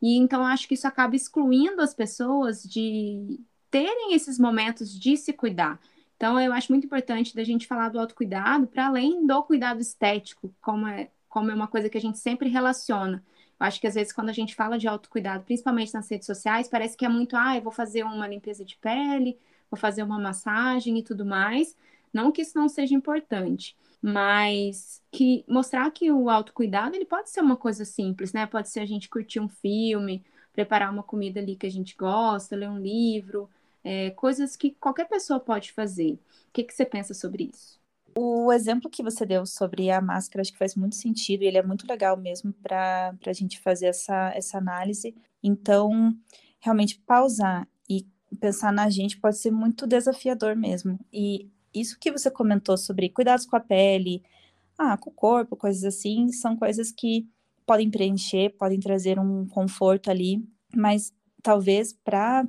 E 0.00 0.16
então 0.16 0.46
acho 0.46 0.68
que 0.68 0.74
isso 0.74 0.86
acaba 0.86 1.16
excluindo 1.16 1.82
as 1.82 1.92
pessoas 1.92 2.62
de 2.62 3.40
terem 3.68 4.14
esses 4.14 4.38
momentos 4.38 4.96
de 4.96 5.16
se 5.16 5.32
cuidar. 5.32 5.80
Então, 6.16 6.40
eu 6.40 6.52
acho 6.52 6.70
muito 6.70 6.86
importante 6.86 7.34
da 7.34 7.42
gente 7.42 7.66
falar 7.66 7.88
do 7.88 7.98
autocuidado 7.98 8.68
para 8.68 8.86
além 8.86 9.26
do 9.26 9.42
cuidado 9.42 9.80
estético, 9.80 10.54
como 10.62 10.86
é, 10.86 11.10
como 11.28 11.50
é 11.50 11.54
uma 11.54 11.66
coisa 11.66 11.88
que 11.90 11.98
a 11.98 12.00
gente 12.00 12.18
sempre 12.18 12.48
relaciona. 12.48 13.24
Eu 13.58 13.66
acho 13.66 13.80
que 13.80 13.88
às 13.88 13.94
vezes 13.96 14.12
quando 14.12 14.28
a 14.28 14.32
gente 14.32 14.54
fala 14.54 14.78
de 14.78 14.86
autocuidado, 14.86 15.42
principalmente 15.42 15.92
nas 15.92 16.08
redes 16.08 16.26
sociais, 16.26 16.68
parece 16.68 16.96
que 16.96 17.04
é 17.04 17.08
muito, 17.08 17.36
ah, 17.36 17.56
eu 17.56 17.62
vou 17.62 17.72
fazer 17.72 18.04
uma 18.04 18.28
limpeza 18.28 18.64
de 18.64 18.76
pele, 18.76 19.36
vou 19.68 19.78
fazer 19.78 20.04
uma 20.04 20.20
massagem 20.20 20.96
e 20.98 21.02
tudo 21.02 21.26
mais, 21.26 21.76
não 22.16 22.32
que 22.32 22.42
isso 22.42 22.58
não 22.58 22.68
seja 22.68 22.94
importante, 22.94 23.76
mas 24.00 25.02
que 25.12 25.44
mostrar 25.46 25.90
que 25.90 26.10
o 26.10 26.30
autocuidado 26.30 26.96
ele 26.96 27.04
pode 27.04 27.30
ser 27.30 27.40
uma 27.40 27.56
coisa 27.56 27.84
simples, 27.84 28.32
né? 28.32 28.46
Pode 28.46 28.70
ser 28.70 28.80
a 28.80 28.86
gente 28.86 29.08
curtir 29.08 29.38
um 29.38 29.48
filme, 29.48 30.24
preparar 30.52 30.90
uma 30.90 31.02
comida 31.02 31.38
ali 31.38 31.54
que 31.54 31.66
a 31.66 31.70
gente 31.70 31.94
gosta, 31.94 32.56
ler 32.56 32.70
um 32.70 32.78
livro, 32.78 33.48
é, 33.84 34.10
coisas 34.10 34.56
que 34.56 34.70
qualquer 34.70 35.06
pessoa 35.06 35.38
pode 35.38 35.72
fazer. 35.72 36.12
O 36.48 36.52
que, 36.52 36.64
que 36.64 36.74
você 36.74 36.86
pensa 36.86 37.12
sobre 37.12 37.50
isso? 37.52 37.78
O 38.18 38.50
exemplo 38.50 38.90
que 38.90 39.02
você 39.02 39.26
deu 39.26 39.44
sobre 39.44 39.90
a 39.90 40.00
máscara 40.00 40.40
acho 40.40 40.52
que 40.52 40.58
faz 40.58 40.74
muito 40.74 40.96
sentido 40.96 41.42
e 41.42 41.46
ele 41.46 41.58
é 41.58 41.62
muito 41.62 41.86
legal 41.86 42.16
mesmo 42.16 42.50
para 42.62 43.14
a 43.26 43.32
gente 43.32 43.60
fazer 43.60 43.86
essa, 43.86 44.32
essa 44.34 44.56
análise. 44.56 45.14
Então, 45.42 46.16
realmente 46.58 46.98
pausar 47.06 47.68
e 47.88 48.06
pensar 48.40 48.72
na 48.72 48.88
gente 48.88 49.20
pode 49.20 49.36
ser 49.36 49.50
muito 49.50 49.86
desafiador 49.86 50.56
mesmo. 50.56 50.98
E 51.12 51.50
isso 51.80 51.98
que 51.98 52.10
você 52.10 52.30
comentou 52.30 52.76
sobre 52.76 53.08
cuidados 53.08 53.46
com 53.46 53.56
a 53.56 53.60
pele, 53.60 54.22
ah, 54.78 54.96
com 54.96 55.10
o 55.10 55.12
corpo, 55.12 55.56
coisas 55.56 55.84
assim, 55.84 56.30
são 56.32 56.56
coisas 56.56 56.90
que 56.90 57.26
podem 57.66 57.90
preencher, 57.90 58.50
podem 58.50 58.78
trazer 58.78 59.18
um 59.18 59.46
conforto 59.46 60.10
ali, 60.10 60.42
mas 60.74 61.12
talvez 61.42 61.92
para 61.92 62.46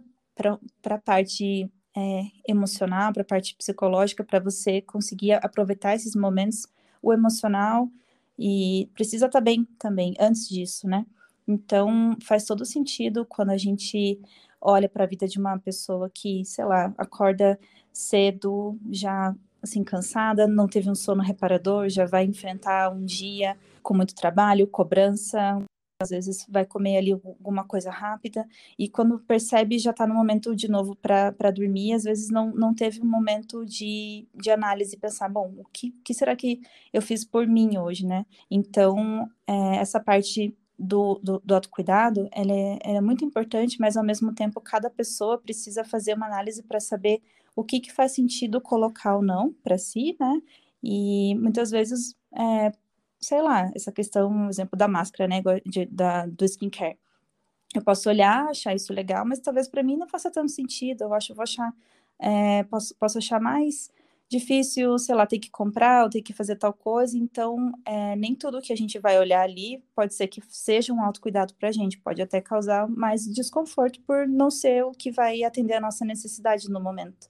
a 0.85 0.97
parte 0.97 1.69
é, 1.95 2.23
emocional, 2.47 3.11
para 3.11 3.23
a 3.23 3.25
parte 3.25 3.55
psicológica, 3.55 4.23
para 4.23 4.39
você 4.39 4.81
conseguir 4.81 5.33
aproveitar 5.33 5.95
esses 5.95 6.15
momentos, 6.15 6.67
o 7.01 7.11
emocional 7.11 7.89
e 8.37 8.89
precisa 8.93 9.25
estar 9.25 9.39
tá 9.39 9.43
bem 9.43 9.65
também 9.79 10.13
antes 10.19 10.47
disso, 10.47 10.87
né? 10.87 11.05
Então 11.47 12.15
faz 12.21 12.43
todo 12.43 12.65
sentido 12.65 13.25
quando 13.25 13.49
a 13.49 13.57
gente 13.57 14.19
olha 14.61 14.89
para 14.89 15.03
a 15.03 15.07
vida 15.07 15.27
de 15.27 15.39
uma 15.39 15.57
pessoa 15.59 16.09
que, 16.13 16.43
sei 16.45 16.65
lá, 16.65 16.93
acorda 16.97 17.59
cedo, 17.91 18.77
já 18.91 19.35
assim 19.61 19.83
cansada, 19.83 20.47
não 20.47 20.67
teve 20.67 20.89
um 20.89 20.95
sono 20.95 21.21
reparador, 21.21 21.89
já 21.89 22.05
vai 22.05 22.25
enfrentar 22.25 22.91
um 22.91 23.03
dia 23.03 23.57
com 23.81 23.93
muito 23.93 24.15
trabalho, 24.15 24.67
cobrança, 24.67 25.59
às 25.99 26.09
vezes 26.09 26.45
vai 26.47 26.65
comer 26.65 26.97
ali 26.97 27.11
alguma 27.11 27.63
coisa 27.63 27.89
rápida 27.89 28.47
e 28.77 28.87
quando 28.87 29.19
percebe 29.19 29.79
já 29.79 29.91
está 29.91 30.05
no 30.05 30.13
momento 30.13 30.55
de 30.55 30.67
novo 30.67 30.95
para 30.95 31.51
dormir, 31.51 31.93
às 31.93 32.03
vezes 32.03 32.29
não, 32.29 32.51
não 32.53 32.73
teve 32.73 33.01
um 33.01 33.09
momento 33.09 33.65
de, 33.65 34.27
de 34.35 34.51
análise 34.51 34.95
pensar, 34.95 35.27
bom, 35.27 35.53
o 35.57 35.65
que, 35.73 35.91
que 36.03 36.13
será 36.13 36.35
que 36.35 36.61
eu 36.93 37.01
fiz 37.01 37.25
por 37.25 37.47
mim 37.47 37.77
hoje, 37.77 38.05
né? 38.05 38.25
Então, 38.49 39.27
é, 39.47 39.77
essa 39.77 39.99
parte 39.99 40.55
do, 40.77 41.19
do, 41.23 41.41
do 41.43 41.55
autocuidado, 41.55 42.27
ela 42.31 42.51
é, 42.51 42.79
ela 42.83 42.97
é 42.97 43.01
muito 43.01 43.25
importante, 43.25 43.79
mas 43.79 43.97
ao 43.97 44.03
mesmo 44.03 44.33
tempo 44.33 44.61
cada 44.61 44.89
pessoa 44.89 45.37
precisa 45.37 45.83
fazer 45.83 46.13
uma 46.13 46.27
análise 46.27 46.61
para 46.63 46.79
saber 46.79 47.21
o 47.55 47.63
que, 47.63 47.79
que 47.79 47.91
faz 47.91 48.11
sentido 48.11 48.61
colocar 48.61 49.15
ou 49.15 49.21
não 49.23 49.51
para 49.63 49.77
si, 49.77 50.15
né? 50.19 50.41
E 50.83 51.35
muitas 51.35 51.71
vezes 51.71 52.15
é, 52.37 52.71
sei 53.19 53.41
lá, 53.41 53.71
essa 53.75 53.91
questão, 53.91 54.29
um 54.29 54.49
exemplo 54.49 54.77
da 54.77 54.87
máscara, 54.87 55.27
né, 55.27 55.41
de, 55.65 55.85
da, 55.85 56.25
do 56.25 56.45
skincare. 56.45 56.97
Eu 57.75 57.81
posso 57.83 58.09
olhar, 58.09 58.47
achar 58.47 58.75
isso 58.75 58.93
legal, 58.93 59.25
mas 59.25 59.39
talvez 59.39 59.67
para 59.67 59.83
mim 59.83 59.97
não 59.97 60.07
faça 60.07 60.31
tanto 60.31 60.51
sentido. 60.51 61.03
Eu 61.03 61.13
acho, 61.13 61.31
eu 61.31 61.35
vou 61.35 61.43
achar, 61.43 61.73
é, 62.19 62.63
posso, 62.63 62.95
posso 62.95 63.17
achar 63.17 63.39
mais 63.41 63.91
difícil, 64.29 64.97
sei 64.99 65.15
lá, 65.15 65.25
ter 65.25 65.39
que 65.39 65.49
comprar 65.49 66.03
ou 66.03 66.09
ter 66.09 66.21
que 66.21 66.33
fazer 66.33 66.55
tal 66.55 66.73
coisa. 66.73 67.17
Então, 67.17 67.71
é, 67.85 68.15
nem 68.15 68.35
tudo 68.35 68.61
que 68.61 68.73
a 68.73 68.75
gente 68.75 68.99
vai 68.99 69.17
olhar 69.17 69.41
ali 69.41 69.83
pode 69.95 70.13
ser 70.13 70.27
que 70.27 70.41
seja 70.49 70.93
um 70.93 71.01
autocuidado 71.01 71.53
para 71.55 71.69
a 71.69 71.71
gente. 71.71 71.99
Pode 71.99 72.21
até 72.21 72.41
causar 72.41 72.87
mais 72.87 73.25
desconforto 73.25 74.01
por 74.01 74.27
não 74.27 74.51
ser 74.51 74.83
o 74.83 74.91
que 74.91 75.11
vai 75.11 75.43
atender 75.43 75.75
a 75.75 75.81
nossa 75.81 76.03
necessidade 76.03 76.69
no 76.69 76.79
momento. 76.79 77.29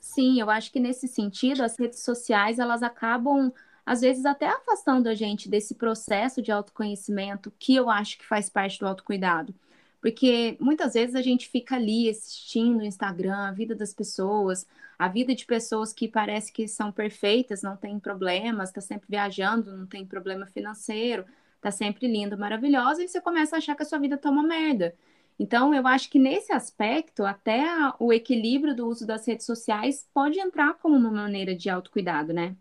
Sim, 0.00 0.40
eu 0.40 0.48
acho 0.48 0.72
que 0.72 0.80
nesse 0.80 1.06
sentido, 1.08 1.62
as 1.62 1.78
redes 1.78 2.02
sociais, 2.02 2.58
elas 2.58 2.82
acabam 2.82 3.52
às 3.84 4.02
vezes 4.02 4.26
até 4.26 4.46
afastando 4.46 5.08
a 5.08 5.14
gente 5.14 5.48
desse 5.48 5.74
processo 5.74 6.42
de 6.42 6.52
autoconhecimento 6.52 7.50
que 7.58 7.74
eu 7.74 7.88
acho 7.88 8.18
que 8.18 8.26
faz 8.26 8.50
parte 8.50 8.78
do 8.78 8.86
autocuidado. 8.86 9.54
Porque 10.00 10.56
muitas 10.60 10.94
vezes 10.94 11.14
a 11.14 11.22
gente 11.22 11.48
fica 11.48 11.74
ali 11.76 12.08
assistindo 12.08 12.80
o 12.80 12.84
Instagram, 12.84 13.48
a 13.48 13.52
vida 13.52 13.74
das 13.74 13.92
pessoas, 13.92 14.66
a 14.98 15.08
vida 15.08 15.34
de 15.34 15.44
pessoas 15.44 15.92
que 15.92 16.08
parece 16.08 16.52
que 16.52 16.68
são 16.68 16.92
perfeitas, 16.92 17.62
não 17.62 17.76
tem 17.76 17.98
problemas, 17.98 18.68
está 18.70 18.80
sempre 18.80 19.08
viajando, 19.08 19.76
não 19.76 19.86
tem 19.86 20.06
problema 20.06 20.46
financeiro, 20.46 21.24
está 21.56 21.70
sempre 21.70 22.06
lindo, 22.06 22.38
maravilhosa, 22.38 23.02
e 23.02 23.08
você 23.08 23.20
começa 23.20 23.56
a 23.56 23.58
achar 23.58 23.74
que 23.76 23.82
a 23.82 23.86
sua 23.86 23.98
vida 23.98 24.14
está 24.16 24.30
uma 24.30 24.42
merda. 24.42 24.94
Então, 25.38 25.72
eu 25.74 25.86
acho 25.86 26.10
que 26.10 26.18
nesse 26.18 26.52
aspecto, 26.52 27.24
até 27.24 27.64
o 28.00 28.12
equilíbrio 28.12 28.74
do 28.74 28.86
uso 28.88 29.06
das 29.06 29.26
redes 29.26 29.46
sociais 29.46 30.08
pode 30.12 30.38
entrar 30.40 30.74
como 30.74 30.96
uma 30.96 31.10
maneira 31.10 31.54
de 31.54 31.70
autocuidado, 31.70 32.32
né? 32.32 32.56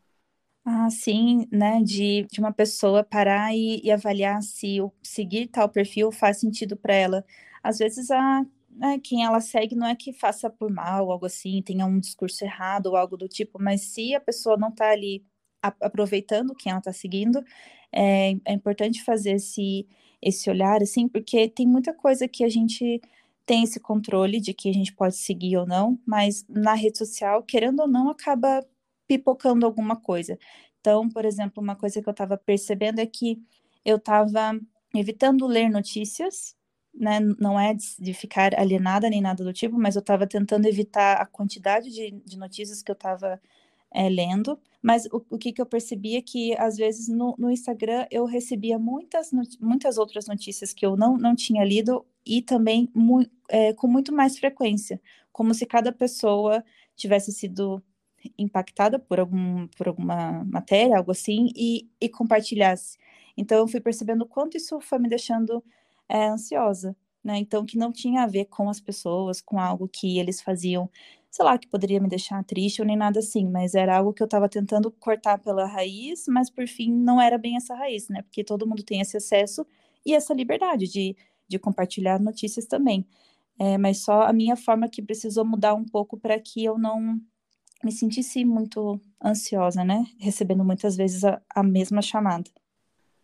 Ah, 0.70 0.90
sim, 0.90 1.48
né? 1.52 1.82
De, 1.82 2.24
de 2.30 2.40
uma 2.42 2.52
pessoa 2.52 3.02
parar 3.04 3.56
e, 3.56 3.80
e 3.84 3.90
avaliar 3.92 4.42
se 4.44 4.82
o 4.82 4.92
seguir 5.02 5.48
tal 5.48 5.70
perfil 5.70 6.12
faz 6.12 6.40
sentido 6.42 6.76
para 6.76 6.94
ela. 6.94 7.26
Às 7.64 7.78
vezes, 7.78 8.12
a, 8.12 8.46
né, 8.70 9.00
quem 9.02 9.24
ela 9.24 9.40
segue 9.40 9.76
não 9.76 9.88
é 9.88 9.96
que 9.96 10.12
faça 10.12 10.50
por 10.50 10.70
mal, 10.70 11.10
algo 11.10 11.26
assim, 11.26 11.62
tenha 11.62 11.86
um 11.86 12.00
discurso 12.00 12.44
errado 12.44 12.88
ou 12.88 12.98
algo 12.98 13.16
do 13.16 13.30
tipo, 13.30 13.58
mas 13.62 13.82
se 13.82 14.14
a 14.14 14.20
pessoa 14.20 14.58
não 14.58 14.68
está 14.70 14.90
ali 14.92 15.24
aproveitando 15.62 16.54
quem 16.56 16.70
ela 16.70 16.80
está 16.80 16.92
seguindo, 16.94 17.42
é, 17.92 18.32
é 18.46 18.54
importante 18.54 19.04
fazer 19.04 19.32
esse, 19.34 19.88
esse 20.22 20.50
olhar, 20.50 20.82
assim, 20.84 21.08
porque 21.08 21.48
tem 21.50 21.66
muita 21.66 21.94
coisa 21.94 22.28
que 22.28 22.44
a 22.44 22.50
gente 22.50 23.02
tem 23.46 23.64
esse 23.64 23.80
controle 23.80 24.40
de 24.42 24.54
que 24.54 24.70
a 24.70 24.74
gente 24.74 24.94
pode 24.94 25.16
seguir 25.16 25.56
ou 25.58 25.66
não, 25.66 25.98
mas 26.06 26.46
na 26.50 26.74
rede 26.74 26.98
social, 26.98 27.42
querendo 27.44 27.80
ou 27.82 27.88
não, 27.88 28.10
acaba 28.10 28.62
pipocando 29.08 29.66
alguma 29.66 29.96
coisa. 29.96 30.38
Então, 30.80 31.10
por 31.10 31.26
exemplo, 31.26 31.62
uma 31.62 31.76
coisa 31.76 32.02
que 32.02 32.08
eu 32.08 32.12
estava 32.12 32.38
percebendo 32.38 33.00
é 33.00 33.06
que 33.06 33.42
eu 33.84 33.98
estava 33.98 34.60
evitando 34.96 35.48
ler 35.48 35.70
notícias, 35.70 36.56
né? 36.94 37.20
Não 37.40 37.60
é 37.60 37.74
de 37.74 38.14
ficar 38.14 38.58
alienada 38.60 39.10
nem 39.10 39.22
nada 39.22 39.44
do 39.44 39.54
tipo, 39.54 39.78
mas 39.78 39.96
eu 39.96 40.02
estava 40.02 40.26
tentando 40.28 40.66
evitar 40.66 41.16
a 41.22 41.26
quantidade 41.26 41.92
de, 41.92 42.12
de 42.12 42.38
notícias 42.38 42.82
que 42.82 42.92
eu 42.92 42.94
estava 42.94 43.40
é, 43.94 44.10
lendo. 44.10 44.60
Mas 44.82 45.06
o, 45.08 45.24
o 45.30 45.38
que, 45.38 45.52
que 45.52 45.62
eu 45.62 45.66
percebia 45.66 46.20
é 46.20 46.22
que, 46.22 46.56
às 46.58 46.78
vezes, 46.78 47.08
no, 47.08 47.36
no 47.38 47.52
Instagram 47.52 48.06
eu 48.12 48.26
recebia 48.26 48.80
muitas, 48.80 49.32
muitas 49.60 49.98
outras 49.98 50.28
notícias 50.28 50.74
que 50.74 50.86
eu 50.86 50.96
não, 50.96 51.18
não 51.18 51.36
tinha 51.36 51.64
lido 51.64 52.06
e 52.26 52.42
também 52.42 52.90
mu 52.94 53.26
é, 53.50 53.74
com 53.74 53.88
muito 53.88 54.14
mais 54.14 54.38
frequência, 54.38 55.02
como 55.32 55.54
se 55.54 55.66
cada 55.66 55.92
pessoa 55.92 56.64
tivesse 56.96 57.32
sido 57.32 57.82
impactada 58.38 59.00
por, 59.00 59.20
algum, 59.20 59.68
por 59.70 59.88
alguma 59.88 60.44
matéria, 60.46 60.98
algo 60.98 61.12
assim, 61.12 61.50
e, 61.56 61.90
e 62.00 62.10
compartilhasse. 62.10 62.98
Então, 63.38 63.58
eu 63.60 63.68
fui 63.68 63.80
percebendo 63.80 64.24
o 64.24 64.28
quanto 64.28 64.58
isso 64.58 64.80
foi 64.82 65.00
me 65.00 65.10
deixando 65.10 65.64
é, 66.10 66.28
ansiosa, 66.28 66.96
né? 67.24 67.38
Então, 67.38 67.66
que 67.66 67.78
não 67.78 67.92
tinha 67.92 68.24
a 68.24 68.28
ver 68.28 68.46
com 68.46 68.70
as 68.70 68.80
pessoas, 68.80 69.42
com 69.42 69.60
algo 69.60 69.88
que 69.88 70.18
eles 70.20 70.42
faziam, 70.42 70.90
sei 71.30 71.46
lá, 71.46 71.58
que 71.58 71.68
poderia 71.68 72.00
me 72.00 72.08
deixar 72.08 72.44
triste 72.44 72.82
ou 72.82 72.88
nem 72.88 72.98
nada 72.98 73.20
assim, 73.20 73.48
mas 73.48 73.76
era 73.76 73.98
algo 73.98 74.14
que 74.14 74.24
eu 74.24 74.26
estava 74.26 74.50
tentando 74.50 74.92
cortar 74.92 75.38
pela 75.40 75.66
raiz, 75.68 76.26
mas 76.28 76.50
por 76.50 76.68
fim 76.68 76.92
não 76.92 77.22
era 77.22 77.38
bem 77.38 77.58
essa 77.58 77.76
raiz, 77.76 78.10
né? 78.10 78.22
Porque 78.24 78.44
todo 78.44 78.68
mundo 78.68 78.84
tem 78.84 79.02
esse 79.02 79.18
acesso 79.18 79.66
e 80.06 80.14
essa 80.14 80.34
liberdade 80.34 80.88
de, 80.88 81.16
de 81.48 81.60
compartilhar 81.60 82.20
notícias 82.20 82.66
também. 82.66 83.06
É, 83.60 83.78
mas 83.78 84.00
só 84.04 84.24
a 84.24 84.34
minha 84.34 84.56
forma 84.56 84.88
que 84.90 85.02
precisou 85.02 85.44
mudar 85.46 85.74
um 85.74 85.86
pouco 85.86 86.18
para 86.18 86.40
que 86.40 86.64
eu 86.64 86.78
não 86.78 87.20
me 87.84 87.92
sentisse 87.92 88.44
muito 88.44 89.00
ansiosa, 89.24 89.84
né? 89.84 90.06
Recebendo 90.20 90.64
muitas 90.64 90.96
vezes 90.96 91.24
a, 91.24 91.42
a 91.54 91.64
mesma 91.64 92.02
chamada. 92.02 92.50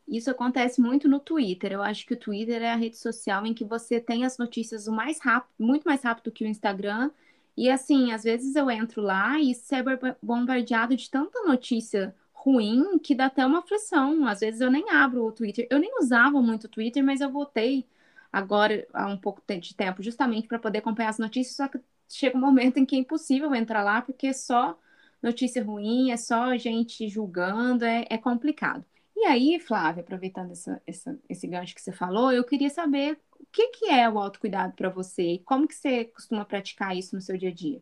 Isso 0.07 0.29
acontece 0.29 0.81
muito 0.81 1.07
no 1.07 1.19
Twitter. 1.19 1.71
Eu 1.71 1.81
acho 1.81 2.05
que 2.05 2.13
o 2.13 2.19
Twitter 2.19 2.61
é 2.61 2.71
a 2.71 2.75
rede 2.75 2.97
social 2.97 3.45
em 3.45 3.53
que 3.53 3.63
você 3.63 3.99
tem 3.99 4.25
as 4.25 4.37
notícias 4.37 4.87
o 4.87 4.91
mais 4.91 5.19
rápido, 5.19 5.51
muito 5.57 5.83
mais 5.85 6.03
rápido 6.03 6.31
que 6.31 6.43
o 6.43 6.47
Instagram. 6.47 7.09
E 7.55 7.69
assim, 7.69 8.11
às 8.11 8.23
vezes 8.23 8.55
eu 8.55 8.69
entro 8.69 9.01
lá 9.01 9.39
e 9.39 9.51
é 9.51 10.15
bombardeado 10.21 10.95
de 10.95 11.09
tanta 11.09 11.41
notícia 11.43 12.15
ruim 12.33 12.99
que 12.99 13.15
dá 13.15 13.27
até 13.27 13.45
uma 13.45 13.59
aflição. 13.59 14.27
Às 14.27 14.41
vezes 14.41 14.59
eu 14.59 14.69
nem 14.69 14.89
abro 14.89 15.25
o 15.25 15.31
Twitter. 15.31 15.67
Eu 15.69 15.79
nem 15.79 15.97
usava 15.97 16.41
muito 16.41 16.65
o 16.65 16.69
Twitter, 16.69 17.03
mas 17.03 17.21
eu 17.21 17.31
voltei 17.31 17.85
agora 18.31 18.85
há 18.93 19.07
um 19.07 19.17
pouco 19.17 19.41
de 19.47 19.75
tempo 19.75 20.01
justamente 20.01 20.47
para 20.47 20.59
poder 20.59 20.79
acompanhar 20.79 21.09
as 21.09 21.19
notícias, 21.19 21.55
só 21.55 21.67
que 21.67 21.79
chega 22.17 22.37
um 22.37 22.41
momento 22.41 22.77
em 22.77 22.85
que 22.85 22.95
é 22.95 22.99
impossível 22.99 23.53
entrar 23.55 23.83
lá, 23.83 24.01
porque 24.01 24.27
é 24.27 24.33
só 24.33 24.77
notícia 25.21 25.63
ruim, 25.63 26.11
é 26.11 26.17
só 26.17 26.55
gente 26.57 27.07
julgando, 27.09 27.85
é, 27.85 28.05
é 28.09 28.17
complicado. 28.17 28.85
E 29.15 29.25
aí, 29.25 29.59
Flávia, 29.59 30.01
aproveitando 30.01 30.51
essa, 30.51 30.81
essa, 30.85 31.19
esse 31.29 31.47
gancho 31.47 31.75
que 31.75 31.81
você 31.81 31.91
falou, 31.93 32.31
eu 32.31 32.43
queria 32.43 32.69
saber 32.69 33.19
o 33.39 33.45
que, 33.51 33.67
que 33.69 33.85
é 33.89 34.09
o 34.09 34.19
autocuidado 34.19 34.73
para 34.75 34.89
você 34.89 35.33
e 35.33 35.39
como 35.39 35.67
que 35.67 35.75
você 35.75 36.05
costuma 36.05 36.43
praticar 36.45 36.95
isso 36.97 37.15
no 37.15 37.21
seu 37.21 37.37
dia 37.37 37.49
a 37.49 37.53
dia? 37.53 37.81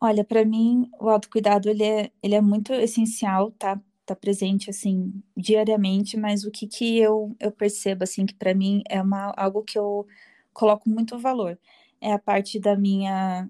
Olha, 0.00 0.24
para 0.24 0.44
mim, 0.44 0.90
o 1.00 1.08
autocuidado 1.08 1.68
ele 1.70 1.82
é, 1.84 2.12
ele 2.22 2.34
é 2.34 2.40
muito 2.40 2.72
essencial, 2.74 3.50
tá? 3.52 3.80
Tá 4.04 4.14
presente 4.14 4.68
assim 4.68 5.22
diariamente, 5.34 6.16
mas 6.18 6.44
o 6.44 6.50
que 6.50 6.66
que 6.66 6.98
eu, 6.98 7.34
eu 7.40 7.50
percebo 7.50 8.04
assim 8.04 8.26
que 8.26 8.34
para 8.34 8.54
mim 8.54 8.82
é 8.88 9.00
uma, 9.00 9.32
algo 9.34 9.62
que 9.62 9.78
eu 9.78 10.06
coloco 10.52 10.88
muito 10.90 11.18
valor 11.18 11.58
é 12.04 12.12
a 12.12 12.18
parte 12.18 12.60
da 12.60 12.76
minha 12.76 13.48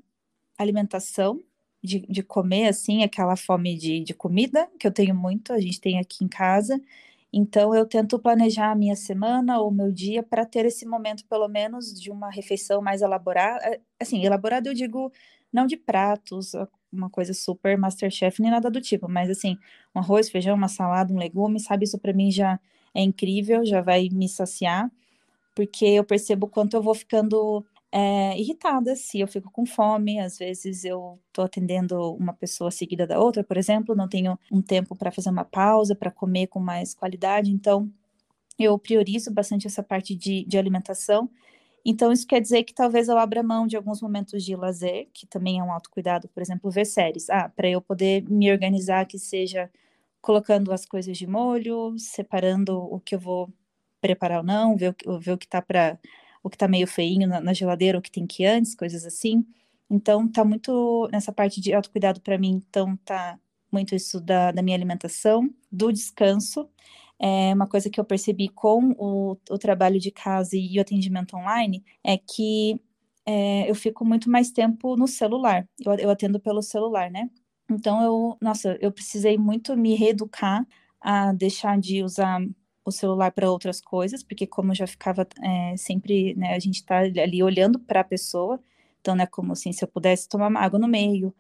alimentação, 0.57 1.43
de, 1.83 2.01
de 2.09 2.23
comer, 2.23 2.69
assim, 2.69 3.03
aquela 3.03 3.37
fome 3.37 3.77
de, 3.77 4.01
de 4.01 4.15
comida, 4.15 4.71
que 4.79 4.87
eu 4.87 4.93
tenho 4.93 5.15
muito, 5.15 5.53
a 5.53 5.61
gente 5.61 5.81
tem 5.81 5.99
aqui 5.99 6.25
em 6.25 6.29
casa. 6.29 6.81
Então, 7.33 7.75
eu 7.75 7.85
tento 7.85 8.19
planejar 8.19 8.71
a 8.71 8.77
minha 8.77 8.95
semana 8.95 9.61
ou 9.61 9.71
meu 9.73 9.91
dia 9.91 10.23
para 10.23 10.47
ter 10.47 10.65
esse 10.65 10.87
momento, 10.87 11.27
pelo 11.27 11.49
menos, 11.49 11.93
de 12.01 12.11
uma 12.11 12.31
refeição 12.31 12.81
mais 12.81 13.03
elaborada. 13.03 13.59
É, 13.67 13.81
assim, 14.01 14.25
elaborada 14.25 14.71
eu 14.71 14.75
digo 14.75 15.13
não 15.53 15.67
de 15.67 15.77
pratos, 15.77 16.53
uma 16.93 17.11
coisa 17.11 17.35
super 17.35 17.77
Masterchef, 17.77 18.41
nem 18.41 18.51
nada 18.53 18.71
do 18.71 18.81
tipo, 18.81 19.09
mas 19.09 19.29
assim, 19.29 19.59
um 19.95 19.99
arroz, 19.99 20.31
feijão, 20.31 20.55
uma 20.55 20.69
salada, 20.69 21.13
um 21.13 21.19
legume, 21.19 21.61
sabe? 21.61 21.85
Isso 21.85 21.99
para 21.99 22.13
mim 22.13 22.31
já 22.31 22.59
é 22.95 23.03
incrível, 23.03 23.65
já 23.65 23.81
vai 23.81 24.09
me 24.11 24.29
saciar, 24.29 24.91
porque 25.55 25.85
eu 25.85 26.05
percebo 26.05 26.47
quanto 26.49 26.75
eu 26.77 26.83
vou 26.83 26.95
ficando 26.95 27.65
é, 27.97 28.37
irritada 28.37 28.97
se 28.97 29.21
eu 29.21 29.29
fico 29.29 29.49
com 29.53 29.65
fome. 29.65 30.19
Às 30.19 30.37
vezes 30.37 30.85
eu 30.85 31.21
estou 31.29 31.45
atendendo 31.45 32.13
uma 32.15 32.33
pessoa 32.33 32.69
seguida 32.73 33.07
da 33.07 33.21
outra, 33.21 33.45
por 33.45 33.57
exemplo, 33.57 33.95
não 33.95 34.09
tenho 34.09 34.37
um 34.51 34.61
tempo 34.61 34.97
para 34.97 35.13
fazer 35.13 35.31
uma 35.31 35.45
pausa, 35.45 35.95
para 35.95 36.11
comer 36.11 36.49
com 36.49 36.59
mais 36.59 36.93
qualidade. 36.93 37.53
Então, 37.53 37.89
eu 38.59 38.77
priorizo 38.79 39.33
bastante 39.33 39.69
essa 39.69 39.83
parte 39.83 40.15
de, 40.17 40.45
de 40.45 40.59
alimentação. 40.59 41.31
Então, 41.85 42.11
isso 42.13 42.27
quer 42.27 42.41
dizer 42.41 42.65
que 42.65 42.75
talvez 42.75 43.09
eu 43.09 43.19
abra 43.19 43.43
mão 43.45 43.67
de 43.67 43.77
alguns 43.77 44.03
momentos 44.03 44.45
de 44.45 44.57
lazer, 44.57 45.09
que 45.13 45.27
também 45.27 45.61
é 45.61 45.63
um 45.63 45.73
autocuidado, 45.73 46.29
por 46.29 46.43
exemplo, 46.43 46.71
ver 46.71 46.87
séries. 46.87 47.31
Ah, 47.31 47.49
para 47.49 47.69
eu 47.69 47.81
poder 47.81 48.25
me 48.29 48.51
organizar, 48.51 49.07
que 49.07 49.19
seja 49.19 49.71
colocando 50.21 50.73
as 50.73 50.87
coisas 50.87 51.17
de 51.17 51.27
molho, 51.29 51.95
separando 51.99 52.77
o 52.77 52.99
que 53.01 53.15
eu 53.15 53.21
vou 53.21 53.53
preparar 54.01 54.39
ou 54.39 54.45
não, 54.45 54.77
ver 54.77 54.97
o, 55.07 55.21
ver 55.21 55.33
o 55.33 55.39
que 55.39 55.47
está 55.47 55.63
para 55.63 55.99
o 56.45 56.51
que 56.51 56.59
tá 56.59 56.69
meio 56.69 56.87
feinho 56.87 57.27
na, 57.27 57.41
na 57.41 57.55
geladeira, 57.55 57.99
o 57.99 58.03
que 58.03 58.11
tem 58.11 58.27
que 58.27 58.45
ir 58.45 58.47
antes, 58.47 58.75
coisas 58.75 59.05
assim. 59.05 59.45
Então, 59.91 60.29
tá 60.29 60.45
muito 60.45 61.09
nessa 61.11 61.33
parte 61.33 61.61
de 61.61 61.73
autocuidado 61.73 62.21
para 62.21 62.39
mim, 62.39 62.63
então 62.69 62.97
tá 62.99 63.39
muito 63.73 63.95
isso 63.95 64.21
da, 64.21 64.53
da 64.53 64.63
minha 64.63 64.77
alimentação, 64.77 65.51
do 65.73 65.91
descanso. 65.91 66.69
É 67.19 67.55
uma 67.55 67.67
coisa 67.67 67.89
que 67.91 67.99
eu 67.99 68.05
percebi 68.05 68.49
com 68.49 68.93
o, 68.99 69.37
o 69.51 69.59
trabalho 69.59 69.99
de 69.99 70.11
casa 70.11 70.57
e 70.57 70.79
o 70.79 70.83
atendimento 70.83 71.37
online 71.37 71.83
é 72.05 72.19
que 72.19 72.81
é, 73.27 73.69
eu 73.71 73.75
fico 73.75 74.05
muito 74.05 74.31
mais 74.31 74.51
tempo 74.51 74.97
no 74.97 75.09
celular. 75.09 75.67
Eu, 75.85 75.95
eu 75.95 76.11
atendo 76.11 76.39
pelo 76.39 76.63
celular, 76.63 77.11
né? 77.11 77.31
Então, 77.71 78.03
eu, 78.03 78.37
nossa, 78.41 78.77
eu 78.81 78.93
precisei 78.93 79.39
muito 79.39 79.77
me 79.77 79.95
reeducar 79.95 80.67
a 81.01 81.33
deixar 81.33 81.79
de 81.79 82.03
usar 82.03 82.41
o 82.85 82.91
celular 82.93 83.33
para 83.33 83.51
outras 83.51 83.81
coisas, 83.81 84.23
porque 84.23 84.47
como 84.47 84.73
eu 84.73 84.77
já 84.77 84.87
ficava 84.87 85.27
é, 85.43 85.77
sempre, 85.77 86.35
né, 86.35 86.55
a 86.55 86.59
gente 86.59 86.77
está 86.77 86.99
ali 86.99 87.43
olhando 87.43 87.79
para 87.79 88.01
a 88.01 88.05
pessoa, 88.05 88.61
então, 89.01 89.15
né, 89.15 89.27
como 89.27 89.53
assim, 89.53 89.73
se 89.73 89.85
eu 89.85 89.89
pudesse 89.89 90.29
tomar 90.29 90.49
uma 90.49 90.61
água 90.61 90.79
no 90.79 90.89
meio, 90.89 91.35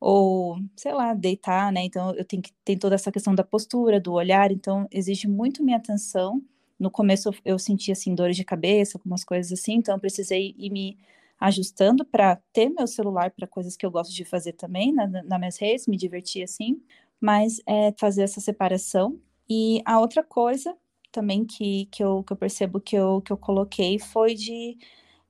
ou, 0.00 0.58
sei 0.76 0.92
lá, 0.92 1.14
deitar, 1.14 1.72
né, 1.72 1.82
então 1.84 2.14
eu 2.14 2.24
tenho 2.24 2.42
que, 2.42 2.52
tem 2.64 2.78
toda 2.78 2.94
essa 2.94 3.12
questão 3.12 3.34
da 3.34 3.44
postura, 3.44 4.00
do 4.00 4.12
olhar, 4.12 4.50
então 4.52 4.86
exige 4.90 5.28
muito 5.28 5.62
minha 5.64 5.76
atenção, 5.78 6.42
no 6.78 6.90
começo 6.90 7.28
eu, 7.28 7.34
eu 7.44 7.58
sentia, 7.58 7.92
assim, 7.92 8.14
dores 8.14 8.36
de 8.36 8.44
cabeça, 8.44 8.98
algumas 8.98 9.24
coisas 9.24 9.52
assim, 9.52 9.74
então 9.74 9.94
eu 9.94 10.00
precisei 10.00 10.54
ir 10.58 10.70
me 10.70 10.98
ajustando 11.40 12.04
para 12.04 12.36
ter 12.52 12.68
meu 12.68 12.86
celular 12.86 13.30
para 13.30 13.46
coisas 13.46 13.76
que 13.76 13.84
eu 13.84 13.90
gosto 13.90 14.12
de 14.14 14.24
fazer 14.24 14.52
também, 14.52 14.92
na, 14.92 15.06
na, 15.06 15.38
minhas 15.38 15.58
redes, 15.58 15.86
me 15.86 15.96
divertir 15.96 16.42
assim, 16.42 16.80
mas 17.20 17.60
é 17.66 17.92
fazer 17.98 18.22
essa 18.22 18.40
separação, 18.40 19.18
e 19.48 19.82
a 19.84 20.00
outra 20.00 20.22
coisa 20.22 20.76
também 21.12 21.44
que, 21.44 21.86
que, 21.86 22.02
eu, 22.02 22.24
que 22.24 22.32
eu 22.32 22.36
percebo 22.36 22.80
que 22.80 22.96
eu, 22.96 23.20
que 23.22 23.32
eu 23.32 23.36
coloquei 23.36 23.98
foi 23.98 24.34
de, 24.34 24.76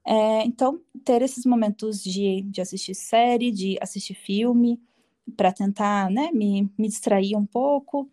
é, 0.04 0.44
então, 0.44 0.80
ter 1.04 1.22
esses 1.22 1.44
momentos 1.46 2.02
de, 2.02 2.42
de 2.42 2.60
assistir 2.60 2.94
série, 2.94 3.50
de 3.50 3.78
assistir 3.80 4.14
filme, 4.14 4.80
para 5.36 5.52
tentar, 5.52 6.10
né, 6.10 6.30
me, 6.32 6.70
me 6.78 6.88
distrair 6.88 7.36
um 7.36 7.46
pouco. 7.46 8.10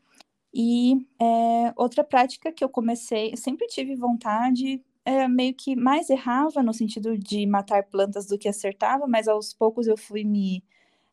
E 0.54 0.96
é, 1.20 1.74
outra 1.76 2.04
prática 2.04 2.52
que 2.52 2.64
eu 2.64 2.70
comecei, 2.70 3.36
sempre 3.38 3.68
tive 3.68 3.96
vontade, 3.96 4.84
é, 5.06 5.28
meio 5.28 5.54
que 5.56 5.76
mais 5.76 6.10
errava 6.10 6.64
no 6.64 6.74
sentido 6.74 7.18
de 7.18 7.46
matar 7.48 7.84
plantas 7.86 8.28
do 8.28 8.38
que 8.38 8.48
acertava, 8.50 9.08
mas 9.08 9.28
aos 9.28 9.54
poucos 9.54 9.88
eu 9.88 9.98
fui 9.98 10.24
me 10.24 10.64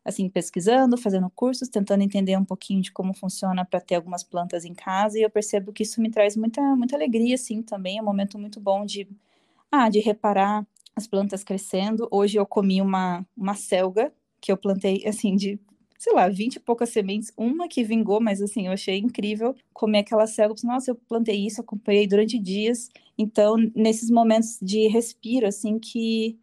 assim, 0.07 0.29
pesquisando, 0.29 0.97
fazendo 0.97 1.29
cursos, 1.29 1.67
tentando 1.67 2.01
entender 2.01 2.37
um 2.37 2.45
pouquinho 2.45 2.81
de 2.81 2.91
como 2.93 3.13
funciona 3.13 3.65
para 3.65 3.81
ter 3.81 3.95
algumas 3.95 4.23
plantas 4.23 4.63
em 4.63 4.73
casa, 4.73 5.19
e 5.19 5.21
eu 5.21 5.29
percebo 5.29 5.73
que 5.73 5.83
isso 5.83 6.01
me 6.01 6.09
traz 6.09 6.37
muita, 6.37 6.61
muita 6.77 6.95
alegria, 6.95 7.35
assim, 7.35 7.61
também, 7.61 7.97
é 7.97 8.01
um 8.01 8.05
momento 8.05 8.39
muito 8.39 8.59
bom 8.61 8.85
de, 8.85 9.05
ah, 9.71 9.89
de 9.89 9.99
reparar 9.99 10.65
as 10.95 11.07
plantas 11.07 11.43
crescendo. 11.43 12.07
Hoje 12.11 12.37
eu 12.39 12.45
comi 12.45 12.81
uma, 12.81 13.25
uma 13.35 13.53
selga, 13.55 14.13
que 14.41 14.51
eu 14.51 14.57
plantei, 14.57 15.03
assim, 15.07 15.35
de, 15.35 15.59
sei 15.97 16.13
lá, 16.13 16.29
20 16.29 16.55
e 16.55 16.59
poucas 16.61 16.89
sementes, 16.89 17.33
uma 17.37 17.67
que 17.67 17.83
vingou, 17.83 18.21
mas, 18.21 18.41
assim, 18.41 18.67
eu 18.67 18.73
achei 18.73 18.97
incrível 18.99 19.55
comer 19.73 19.99
aquela 19.99 20.27
selga, 20.27 20.55
nossa, 20.63 20.91
eu 20.91 20.95
plantei 20.95 21.45
isso, 21.45 21.61
acompanhei 21.61 22.07
durante 22.07 22.39
dias, 22.39 22.89
então, 23.17 23.57
nesses 23.75 24.09
momentos 24.09 24.57
de 24.61 24.87
respiro, 24.87 25.47
assim, 25.47 25.79
que 25.79 26.37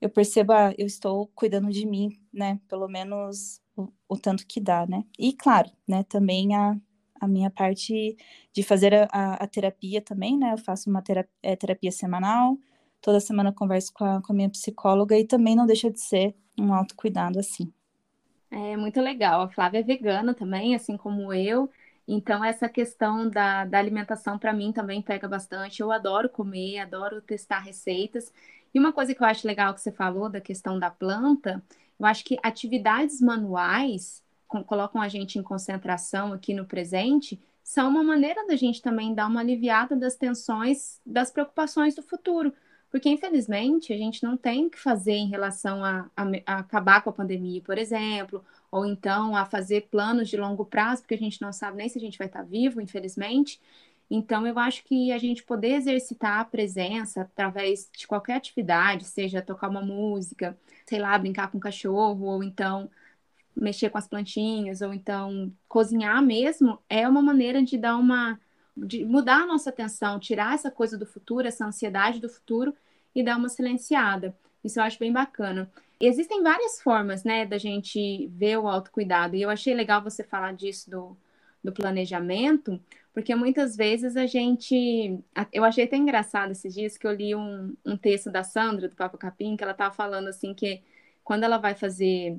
eu 0.00 0.10
percebo, 0.10 0.52
ah, 0.52 0.74
eu 0.78 0.86
estou 0.86 1.28
cuidando 1.34 1.70
de 1.70 1.86
mim, 1.86 2.10
né? 2.32 2.60
Pelo 2.68 2.88
menos 2.88 3.60
o, 3.76 3.88
o 4.08 4.16
tanto 4.18 4.46
que 4.46 4.60
dá, 4.60 4.86
né? 4.86 5.04
E 5.18 5.32
claro, 5.32 5.70
né? 5.88 6.04
Também 6.04 6.54
a, 6.54 6.76
a 7.20 7.28
minha 7.28 7.50
parte 7.50 8.16
de 8.52 8.62
fazer 8.62 8.94
a, 8.94 9.08
a, 9.12 9.34
a 9.34 9.46
terapia 9.46 10.00
também, 10.02 10.38
né? 10.38 10.52
Eu 10.52 10.58
faço 10.58 10.90
uma 10.90 11.02
terapia, 11.02 11.32
é, 11.42 11.56
terapia 11.56 11.92
semanal, 11.92 12.58
toda 13.00 13.20
semana 13.20 13.52
converso 13.52 13.92
com 13.94 14.04
a, 14.04 14.22
com 14.22 14.32
a 14.32 14.36
minha 14.36 14.50
psicóloga 14.50 15.18
e 15.18 15.26
também 15.26 15.56
não 15.56 15.66
deixa 15.66 15.90
de 15.90 16.00
ser 16.00 16.34
um 16.58 16.72
autocuidado 16.74 17.38
assim. 17.38 17.72
É 18.50 18.76
muito 18.76 19.00
legal. 19.00 19.42
A 19.42 19.48
Flávia 19.48 19.80
é 19.80 19.82
vegana 19.82 20.34
também, 20.34 20.74
assim 20.74 20.96
como 20.96 21.32
eu. 21.32 21.70
Então, 22.08 22.44
essa 22.44 22.68
questão 22.68 23.28
da, 23.28 23.64
da 23.64 23.78
alimentação, 23.78 24.38
para 24.38 24.52
mim, 24.52 24.72
também 24.72 25.02
pega 25.02 25.28
bastante. 25.28 25.80
Eu 25.80 25.90
adoro 25.90 26.28
comer, 26.28 26.78
adoro 26.78 27.20
testar 27.20 27.58
receitas. 27.60 28.32
E 28.76 28.78
uma 28.78 28.92
coisa 28.92 29.14
que 29.14 29.22
eu 29.22 29.26
acho 29.26 29.46
legal 29.46 29.72
que 29.72 29.80
você 29.80 29.90
falou 29.90 30.28
da 30.28 30.38
questão 30.38 30.78
da 30.78 30.90
planta, 30.90 31.64
eu 31.98 32.04
acho 32.04 32.22
que 32.22 32.36
atividades 32.42 33.22
manuais 33.22 34.22
colocam 34.66 35.00
a 35.00 35.08
gente 35.08 35.38
em 35.38 35.42
concentração 35.42 36.30
aqui 36.34 36.52
no 36.52 36.66
presente, 36.66 37.40
são 37.64 37.88
uma 37.88 38.04
maneira 38.04 38.46
da 38.46 38.54
gente 38.54 38.82
também 38.82 39.14
dar 39.14 39.28
uma 39.28 39.40
aliviada 39.40 39.96
das 39.96 40.14
tensões, 40.14 41.00
das 41.06 41.30
preocupações 41.30 41.94
do 41.94 42.02
futuro. 42.02 42.52
Porque, 42.90 43.08
infelizmente, 43.08 43.94
a 43.94 43.96
gente 43.96 44.22
não 44.22 44.36
tem 44.36 44.66
o 44.66 44.70
que 44.70 44.78
fazer 44.78 45.14
em 45.14 45.30
relação 45.30 45.82
a, 45.82 46.10
a, 46.14 46.24
a, 46.44 46.58
acabar 46.58 47.00
com 47.00 47.08
a 47.08 47.14
pandemia, 47.14 47.62
por 47.62 47.78
exemplo, 47.78 48.44
ou 48.70 48.84
então 48.84 49.34
a 49.34 49.46
fazer 49.46 49.88
planos 49.90 50.28
de 50.28 50.36
longo 50.36 50.66
prazo, 50.66 51.00
porque 51.00 51.14
a 51.14 51.18
gente 51.18 51.40
não 51.40 51.50
sabe 51.50 51.78
nem 51.78 51.88
se 51.88 51.96
a 51.96 52.00
gente 52.02 52.18
vai 52.18 52.26
estar 52.26 52.42
vivo, 52.42 52.82
infelizmente. 52.82 53.58
Então, 54.10 54.46
eu 54.46 54.58
acho 54.58 54.84
que 54.84 55.10
a 55.12 55.18
gente 55.18 55.42
poder 55.42 55.74
exercitar 55.74 56.40
a 56.40 56.44
presença 56.44 57.22
através 57.22 57.88
de 57.96 58.06
qualquer 58.06 58.36
atividade, 58.36 59.04
seja 59.04 59.42
tocar 59.42 59.68
uma 59.68 59.82
música, 59.82 60.56
sei 60.86 61.00
lá, 61.00 61.18
brincar 61.18 61.50
com 61.50 61.58
o 61.58 61.60
cachorro, 61.60 62.24
ou 62.26 62.42
então 62.42 62.88
mexer 63.54 63.90
com 63.90 63.98
as 63.98 64.06
plantinhas, 64.06 64.82
ou 64.82 64.92
então 64.92 65.52
cozinhar 65.68 66.22
mesmo, 66.22 66.78
é 66.88 67.08
uma 67.08 67.22
maneira 67.22 67.62
de 67.62 67.78
dar 67.78 67.96
uma. 67.96 68.38
de 68.76 69.04
mudar 69.04 69.42
a 69.42 69.46
nossa 69.46 69.70
atenção, 69.70 70.20
tirar 70.20 70.54
essa 70.54 70.70
coisa 70.70 70.96
do 70.98 71.06
futuro, 71.06 71.48
essa 71.48 71.66
ansiedade 71.66 72.20
do 72.20 72.28
futuro 72.28 72.74
e 73.14 73.22
dar 73.24 73.36
uma 73.36 73.48
silenciada. 73.48 74.36
Isso 74.62 74.78
eu 74.78 74.84
acho 74.84 74.98
bem 74.98 75.12
bacana. 75.12 75.70
Existem 75.98 76.42
várias 76.42 76.82
formas, 76.82 77.24
né, 77.24 77.46
da 77.46 77.56
gente 77.56 78.26
ver 78.28 78.58
o 78.58 78.68
autocuidado, 78.68 79.34
e 79.34 79.42
eu 79.42 79.48
achei 79.48 79.74
legal 79.74 80.02
você 80.02 80.22
falar 80.22 80.52
disso 80.52 80.90
do, 80.90 81.16
do 81.64 81.72
planejamento, 81.72 82.78
porque 83.16 83.34
muitas 83.34 83.74
vezes 83.74 84.14
a 84.14 84.26
gente. 84.26 85.18
Eu 85.50 85.64
achei 85.64 85.84
até 85.84 85.96
engraçado 85.96 86.50
esses 86.50 86.74
dias 86.74 86.98
que 86.98 87.06
eu 87.06 87.12
li 87.12 87.34
um, 87.34 87.74
um 87.82 87.96
texto 87.96 88.30
da 88.30 88.44
Sandra, 88.44 88.90
do 88.90 88.94
Papa 88.94 89.16
Capim, 89.16 89.56
que 89.56 89.64
ela 89.64 89.72
estava 89.72 89.94
falando 89.94 90.28
assim 90.28 90.52
que 90.52 90.82
quando 91.24 91.42
ela 91.44 91.56
vai 91.56 91.74
fazer 91.74 92.38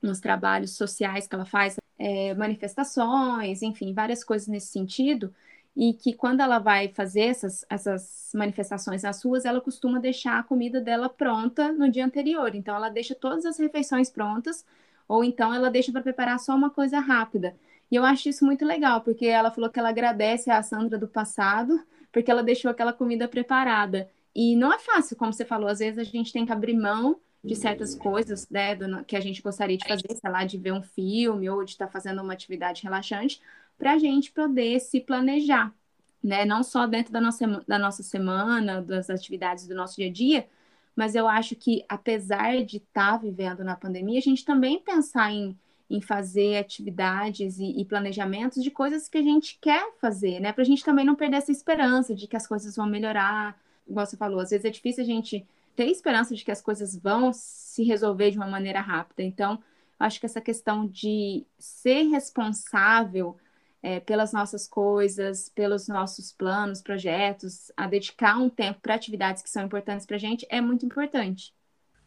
nos 0.00 0.20
trabalhos 0.20 0.78
sociais 0.78 1.26
que 1.26 1.34
ela 1.34 1.44
faz, 1.44 1.76
é, 1.98 2.32
manifestações, 2.32 3.60
enfim, 3.60 3.92
várias 3.92 4.24
coisas 4.24 4.48
nesse 4.48 4.68
sentido, 4.68 5.30
e 5.76 5.92
que 5.92 6.14
quando 6.14 6.40
ela 6.40 6.58
vai 6.58 6.88
fazer 6.88 7.24
essas, 7.24 7.66
essas 7.68 8.30
manifestações 8.34 9.02
nas 9.02 9.22
ruas, 9.22 9.44
ela 9.44 9.60
costuma 9.60 9.98
deixar 9.98 10.38
a 10.38 10.42
comida 10.42 10.80
dela 10.80 11.10
pronta 11.10 11.70
no 11.70 11.90
dia 11.90 12.06
anterior. 12.06 12.54
Então, 12.54 12.74
ela 12.74 12.88
deixa 12.88 13.14
todas 13.14 13.44
as 13.44 13.58
refeições 13.58 14.08
prontas, 14.08 14.64
ou 15.06 15.22
então 15.22 15.52
ela 15.52 15.70
deixa 15.70 15.92
para 15.92 16.00
preparar 16.00 16.38
só 16.40 16.54
uma 16.56 16.70
coisa 16.70 16.98
rápida. 16.98 17.54
E 17.94 17.96
eu 17.96 18.04
acho 18.04 18.28
isso 18.28 18.44
muito 18.44 18.64
legal, 18.64 19.02
porque 19.02 19.24
ela 19.24 19.52
falou 19.52 19.70
que 19.70 19.78
ela 19.78 19.90
agradece 19.90 20.50
a 20.50 20.60
Sandra 20.64 20.98
do 20.98 21.06
passado, 21.06 21.80
porque 22.10 22.28
ela 22.28 22.42
deixou 22.42 22.68
aquela 22.68 22.92
comida 22.92 23.28
preparada. 23.28 24.10
E 24.34 24.56
não 24.56 24.72
é 24.72 24.80
fácil, 24.80 25.16
como 25.16 25.32
você 25.32 25.44
falou, 25.44 25.68
às 25.68 25.78
vezes 25.78 26.00
a 26.00 26.02
gente 26.02 26.32
tem 26.32 26.44
que 26.44 26.50
abrir 26.50 26.74
mão 26.74 27.20
de 27.44 27.54
certas 27.54 27.94
coisas, 27.94 28.50
né, 28.50 28.74
do, 28.74 29.04
que 29.04 29.14
a 29.14 29.20
gente 29.20 29.40
gostaria 29.40 29.76
de 29.76 29.86
fazer, 29.86 30.12
sei 30.12 30.28
lá, 30.28 30.44
de 30.44 30.58
ver 30.58 30.72
um 30.72 30.82
filme 30.82 31.48
ou 31.48 31.64
de 31.64 31.70
estar 31.70 31.86
fazendo 31.86 32.20
uma 32.20 32.32
atividade 32.32 32.82
relaxante, 32.82 33.40
para 33.78 33.92
a 33.92 33.98
gente 33.98 34.32
poder 34.32 34.80
se 34.80 34.98
planejar, 34.98 35.72
né, 36.20 36.44
não 36.44 36.64
só 36.64 36.88
dentro 36.88 37.12
da 37.12 37.20
nossa, 37.20 37.46
da 37.68 37.78
nossa 37.78 38.02
semana, 38.02 38.82
das 38.82 39.08
atividades 39.08 39.68
do 39.68 39.74
nosso 39.76 39.94
dia 39.94 40.08
a 40.08 40.12
dia, 40.12 40.48
mas 40.96 41.14
eu 41.14 41.28
acho 41.28 41.54
que, 41.54 41.84
apesar 41.88 42.64
de 42.64 42.78
estar 42.78 43.12
tá 43.12 43.16
vivendo 43.18 43.62
na 43.62 43.76
pandemia, 43.76 44.18
a 44.18 44.22
gente 44.22 44.44
também 44.44 44.80
pensar 44.80 45.30
em, 45.30 45.56
em 45.94 46.00
fazer 46.00 46.56
atividades 46.56 47.58
e, 47.58 47.80
e 47.80 47.84
planejamentos 47.84 48.62
de 48.62 48.70
coisas 48.70 49.08
que 49.08 49.18
a 49.18 49.22
gente 49.22 49.58
quer 49.60 49.92
fazer, 50.00 50.40
né? 50.40 50.52
Para 50.52 50.62
a 50.62 50.66
gente 50.66 50.84
também 50.84 51.04
não 51.04 51.14
perder 51.14 51.36
essa 51.36 51.52
esperança 51.52 52.14
de 52.14 52.26
que 52.26 52.36
as 52.36 52.46
coisas 52.46 52.74
vão 52.74 52.86
melhorar. 52.86 53.56
Igual 53.88 54.04
você 54.04 54.16
falou, 54.16 54.40
às 54.40 54.50
vezes 54.50 54.64
é 54.64 54.70
difícil 54.70 55.04
a 55.04 55.06
gente 55.06 55.46
ter 55.76 55.86
esperança 55.86 56.34
de 56.34 56.44
que 56.44 56.50
as 56.50 56.60
coisas 56.60 56.96
vão 56.96 57.32
se 57.32 57.84
resolver 57.84 58.30
de 58.32 58.36
uma 58.36 58.46
maneira 58.46 58.80
rápida. 58.80 59.22
Então, 59.22 59.62
acho 59.98 60.18
que 60.18 60.26
essa 60.26 60.40
questão 60.40 60.86
de 60.86 61.46
ser 61.58 62.02
responsável 62.08 63.36
é, 63.80 64.00
pelas 64.00 64.32
nossas 64.32 64.66
coisas, 64.66 65.48
pelos 65.50 65.86
nossos 65.86 66.32
planos, 66.32 66.82
projetos, 66.82 67.70
a 67.76 67.86
dedicar 67.86 68.36
um 68.38 68.48
tempo 68.48 68.80
para 68.80 68.94
atividades 68.94 69.42
que 69.42 69.50
são 69.50 69.64
importantes 69.64 70.06
para 70.06 70.16
a 70.16 70.20
gente 70.20 70.46
é 70.50 70.60
muito 70.60 70.84
importante. 70.84 71.54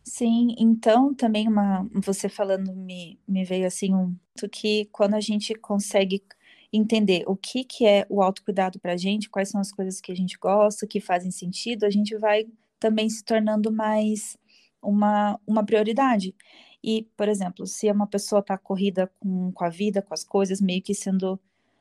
Sim, 0.09 0.55
então 0.57 1.13
também 1.13 1.49
uma, 1.49 1.85
você 1.93 2.29
falando 2.29 2.73
me, 2.73 3.19
me 3.27 3.43
veio 3.43 3.67
assim 3.67 3.93
um 3.93 4.15
que 4.49 4.85
quando 4.85 5.15
a 5.15 5.19
gente 5.19 5.53
consegue 5.53 6.23
entender 6.71 7.25
o 7.27 7.35
que, 7.35 7.65
que 7.65 7.85
é 7.85 8.05
o 8.09 8.21
autocuidado 8.21 8.79
para 8.79 8.93
a 8.93 8.97
gente, 8.97 9.29
quais 9.29 9.49
são 9.49 9.59
as 9.59 9.69
coisas 9.69 9.99
que 9.99 10.09
a 10.09 10.15
gente 10.15 10.37
gosta, 10.39 10.87
que 10.87 11.01
fazem 11.01 11.29
sentido, 11.29 11.83
a 11.85 11.89
gente 11.89 12.15
vai 12.17 12.45
também 12.79 13.09
se 13.09 13.21
tornando 13.21 13.69
mais 13.69 14.37
uma, 14.81 15.37
uma 15.45 15.65
prioridade. 15.65 16.33
E, 16.81 17.05
por 17.17 17.27
exemplo, 17.27 17.67
se 17.67 17.91
uma 17.91 18.07
pessoa 18.07 18.39
está 18.39 18.57
corrida 18.57 19.11
com, 19.19 19.51
com 19.51 19.65
a 19.65 19.69
vida, 19.69 20.01
com 20.01 20.13
as 20.13 20.23
coisas, 20.23 20.61
meio 20.61 20.81
que 20.81 20.93
sendo 20.93 21.37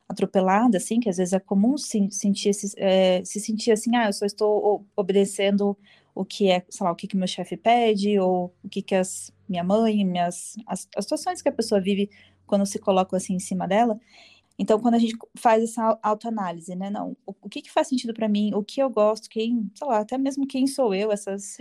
atropelada, 0.09 0.79
assim, 0.79 0.99
que 0.99 1.09
às 1.09 1.19
vezes 1.19 1.33
é 1.33 1.39
comum 1.39 1.79
se 1.79 2.11
sentir, 2.11 2.53
se, 2.55 2.75
é, 2.77 3.25
se 3.25 3.39
sentir 3.39 3.71
assim, 3.71 3.95
ah, 3.95 4.07
eu 4.07 4.12
só 4.12 4.27
estou 4.27 4.85
obedecendo 4.97 5.79
o 6.16 6.24
que 6.24 6.50
é, 6.50 6.64
sei 6.70 6.85
lá, 6.85 6.90
o 6.90 6.96
que, 6.96 7.07
que 7.07 7.16
meu 7.16 7.29
chefe 7.29 7.57
pede, 7.59 8.18
ou 8.18 8.55
o 8.64 8.68
que, 8.70 8.81
que 8.81 8.94
as, 8.94 9.31
minha 9.46 9.62
mãe, 9.62 10.02
minhas, 10.02 10.55
as, 10.66 10.88
as 10.96 11.05
situações 11.05 11.42
que 11.42 11.48
a 11.48 11.52
pessoa 11.52 11.81
vive 11.81 12.11
quando 12.46 12.64
se 12.64 12.79
coloca 12.79 13.16
assim 13.16 13.35
em 13.35 13.38
cima 13.38 13.68
dela. 13.68 14.00
Então, 14.59 14.81
quando 14.81 14.94
a 14.94 14.98
gente 14.98 15.14
faz 15.37 15.62
essa 15.62 15.98
autoanálise, 16.02 16.74
né, 16.74 16.88
não, 16.88 17.14
o, 17.26 17.35
o 17.42 17.48
que, 17.50 17.61
que 17.61 17.70
faz 17.70 17.88
sentido 17.88 18.14
para 18.14 18.26
mim, 18.26 18.55
o 18.55 18.64
que 18.64 18.81
eu 18.81 18.88
gosto, 18.88 19.29
quem, 19.29 19.70
sei 19.74 19.87
lá, 19.87 19.98
até 19.98 20.16
mesmo 20.16 20.46
quem 20.46 20.66
sou 20.66 20.94
eu, 20.94 21.12
essas, 21.12 21.59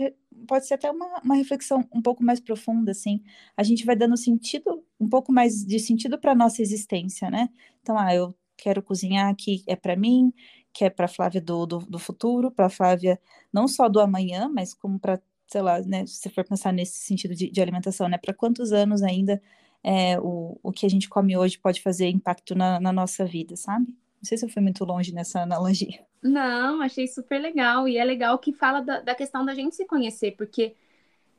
pode 0.48 0.66
ser 0.66 0.74
até 0.74 0.90
uma, 0.90 1.20
uma 1.22 1.34
reflexão 1.34 1.86
um 1.94 2.00
pouco 2.00 2.24
mais 2.24 2.40
profunda, 2.40 2.92
assim, 2.92 3.22
a 3.54 3.62
gente 3.62 3.84
vai 3.84 3.94
dando 3.94 4.16
sentido, 4.16 4.82
um 4.98 5.08
pouco 5.08 5.30
mais 5.30 5.62
de 5.62 5.78
sentido 5.78 6.18
para 6.18 6.34
nossa 6.34 6.62
existência, 6.62 7.30
né? 7.30 7.50
Então, 7.82 7.98
ah, 7.98 8.14
eu 8.14 8.34
quero 8.56 8.82
cozinhar 8.82 9.28
aqui, 9.28 9.62
é 9.66 9.76
para 9.76 9.94
mim, 9.94 10.32
que 10.76 10.84
é 10.84 10.90
para 10.90 11.08
Flávia 11.08 11.40
do, 11.40 11.64
do, 11.64 11.78
do 11.78 11.98
futuro, 11.98 12.50
para 12.50 12.68
Flávia 12.68 13.18
não 13.50 13.66
só 13.66 13.88
do 13.88 13.98
amanhã, 13.98 14.46
mas 14.46 14.74
como 14.74 14.98
para, 14.98 15.18
sei 15.48 15.62
lá, 15.62 15.80
né, 15.80 16.04
se 16.04 16.28
for 16.28 16.44
pensar 16.44 16.70
nesse 16.70 16.98
sentido 16.98 17.34
de, 17.34 17.50
de 17.50 17.62
alimentação, 17.62 18.10
né, 18.10 18.18
para 18.18 18.34
quantos 18.34 18.72
anos 18.72 19.02
ainda 19.02 19.40
é, 19.82 20.20
o, 20.20 20.58
o 20.62 20.70
que 20.70 20.84
a 20.84 20.90
gente 20.90 21.08
come 21.08 21.34
hoje 21.34 21.58
pode 21.58 21.80
fazer 21.80 22.10
impacto 22.10 22.54
na, 22.54 22.78
na 22.78 22.92
nossa 22.92 23.24
vida, 23.24 23.56
sabe? 23.56 23.86
Não 23.86 24.24
sei 24.24 24.36
se 24.36 24.44
eu 24.44 24.50
fui 24.50 24.60
muito 24.60 24.84
longe 24.84 25.14
nessa 25.14 25.40
analogia. 25.40 26.04
Não, 26.22 26.82
achei 26.82 27.06
super 27.06 27.40
legal. 27.40 27.88
E 27.88 27.96
é 27.96 28.04
legal 28.04 28.38
que 28.38 28.52
fala 28.52 28.80
da, 28.80 29.00
da 29.00 29.14
questão 29.14 29.46
da 29.46 29.54
gente 29.54 29.76
se 29.76 29.86
conhecer, 29.86 30.32
porque 30.32 30.74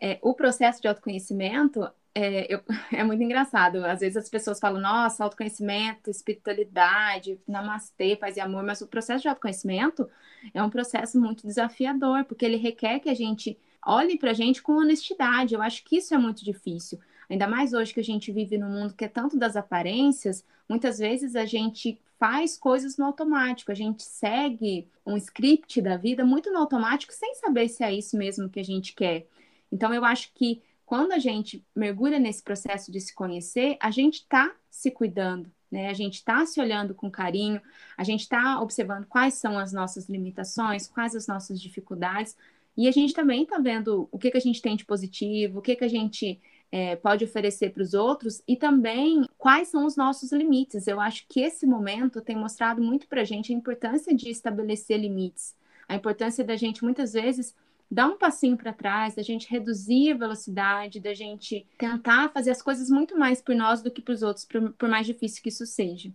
é, 0.01 0.17
o 0.21 0.33
processo 0.33 0.81
de 0.81 0.87
autoconhecimento 0.87 1.87
é, 2.17 2.47
eu, 2.51 2.61
é, 2.91 3.03
muito 3.03 3.21
engraçado. 3.21 3.85
Às 3.85 3.99
vezes 3.99 4.17
as 4.17 4.29
pessoas 4.29 4.59
falam, 4.59 4.81
nossa, 4.81 5.23
autoconhecimento, 5.23 6.09
espiritualidade, 6.09 7.39
namastê, 7.47 8.15
paz 8.15 8.37
e 8.37 8.39
amor, 8.39 8.63
mas 8.63 8.81
o 8.81 8.87
processo 8.87 9.21
de 9.21 9.27
autoconhecimento 9.27 10.09
é 10.53 10.61
um 10.63 10.69
processo 10.69 11.19
muito 11.19 11.45
desafiador, 11.45 12.25
porque 12.25 12.45
ele 12.45 12.57
requer 12.57 12.99
que 12.99 13.09
a 13.09 13.13
gente 13.13 13.57
olhe 13.85 14.17
para 14.17 14.31
a 14.31 14.33
gente 14.33 14.63
com 14.63 14.73
honestidade. 14.73 15.53
Eu 15.53 15.61
acho 15.61 15.83
que 15.83 15.97
isso 15.97 16.13
é 16.13 16.17
muito 16.17 16.43
difícil. 16.43 16.99
Ainda 17.29 17.47
mais 17.47 17.73
hoje 17.73 17.93
que 17.93 17.99
a 17.99 18.03
gente 18.03 18.31
vive 18.31 18.57
num 18.57 18.69
mundo 18.69 18.95
que 18.95 19.05
é 19.05 19.07
tanto 19.07 19.37
das 19.37 19.55
aparências, 19.55 20.43
muitas 20.67 20.97
vezes 20.97 21.35
a 21.35 21.45
gente 21.45 21.99
faz 22.17 22.57
coisas 22.57 22.97
no 22.97 23.05
automático, 23.05 23.71
a 23.71 23.75
gente 23.75 24.01
segue 24.01 24.87
um 25.05 25.15
script 25.17 25.81
da 25.81 25.97
vida 25.97 26.25
muito 26.25 26.51
no 26.51 26.57
automático, 26.57 27.13
sem 27.13 27.35
saber 27.35 27.67
se 27.69 27.83
é 27.83 27.93
isso 27.93 28.17
mesmo 28.17 28.49
que 28.49 28.59
a 28.59 28.65
gente 28.65 28.93
quer. 28.93 29.27
Então, 29.71 29.93
eu 29.93 30.03
acho 30.03 30.31
que 30.33 30.61
quando 30.87 31.11
a 31.11 31.19
gente 31.19 31.61
mergulha 31.75 32.17
nesse 32.17 32.41
processo 32.41 32.93
de 32.93 33.01
se 33.01 33.13
conhecer, 33.13 33.75
a 33.77 33.91
gente 33.91 34.21
está 34.21 34.55
se 34.71 34.89
cuidando, 34.89 35.51
né? 35.69 35.89
A 35.89 35.93
gente 35.93 36.13
está 36.13 36.45
se 36.45 36.61
olhando 36.61 36.95
com 36.95 37.11
carinho, 37.11 37.61
a 37.97 38.05
gente 38.05 38.21
está 38.21 38.61
observando 38.61 39.05
quais 39.05 39.33
são 39.33 39.59
as 39.59 39.73
nossas 39.73 40.07
limitações, 40.07 40.87
quais 40.87 41.13
as 41.13 41.27
nossas 41.27 41.61
dificuldades, 41.61 42.37
e 42.77 42.87
a 42.87 42.91
gente 42.91 43.13
também 43.13 43.43
está 43.43 43.59
vendo 43.59 44.07
o 44.09 44.17
que, 44.17 44.31
que 44.31 44.37
a 44.37 44.41
gente 44.41 44.61
tem 44.61 44.77
de 44.77 44.85
positivo, 44.85 45.59
o 45.59 45.61
que, 45.61 45.75
que 45.75 45.83
a 45.83 45.89
gente 45.89 46.39
é, 46.71 46.95
pode 46.95 47.25
oferecer 47.25 47.71
para 47.71 47.83
os 47.83 47.93
outros 47.93 48.41
e 48.47 48.55
também 48.55 49.25
quais 49.37 49.67
são 49.67 49.85
os 49.85 49.97
nossos 49.97 50.31
limites. 50.31 50.87
Eu 50.87 51.01
acho 51.01 51.25
que 51.27 51.41
esse 51.41 51.65
momento 51.65 52.21
tem 52.21 52.37
mostrado 52.37 52.81
muito 52.81 53.09
para 53.09 53.23
a 53.23 53.25
gente 53.25 53.51
a 53.51 53.55
importância 53.55 54.15
de 54.15 54.29
estabelecer 54.29 54.97
limites, 54.97 55.53
a 55.85 55.95
importância 55.95 56.45
da 56.45 56.55
gente 56.55 56.81
muitas 56.81 57.11
vezes 57.11 57.53
dar 57.89 58.07
um 58.07 58.17
passinho 58.17 58.57
para 58.57 58.73
trás, 58.73 59.15
da 59.15 59.21
gente 59.21 59.49
reduzir 59.49 60.11
a 60.11 60.17
velocidade, 60.17 60.99
da 60.99 61.13
gente 61.13 61.65
tentar 61.77 62.29
fazer 62.29 62.51
as 62.51 62.61
coisas 62.61 62.89
muito 62.89 63.17
mais 63.17 63.41
por 63.41 63.55
nós 63.55 63.81
do 63.81 63.91
que 63.91 64.01
para 64.01 64.13
os 64.13 64.23
outros, 64.23 64.45
por, 64.45 64.73
por, 64.73 64.89
mais 64.89 65.05
difícil 65.05 65.41
que 65.41 65.49
isso 65.49 65.65
seja. 65.65 66.11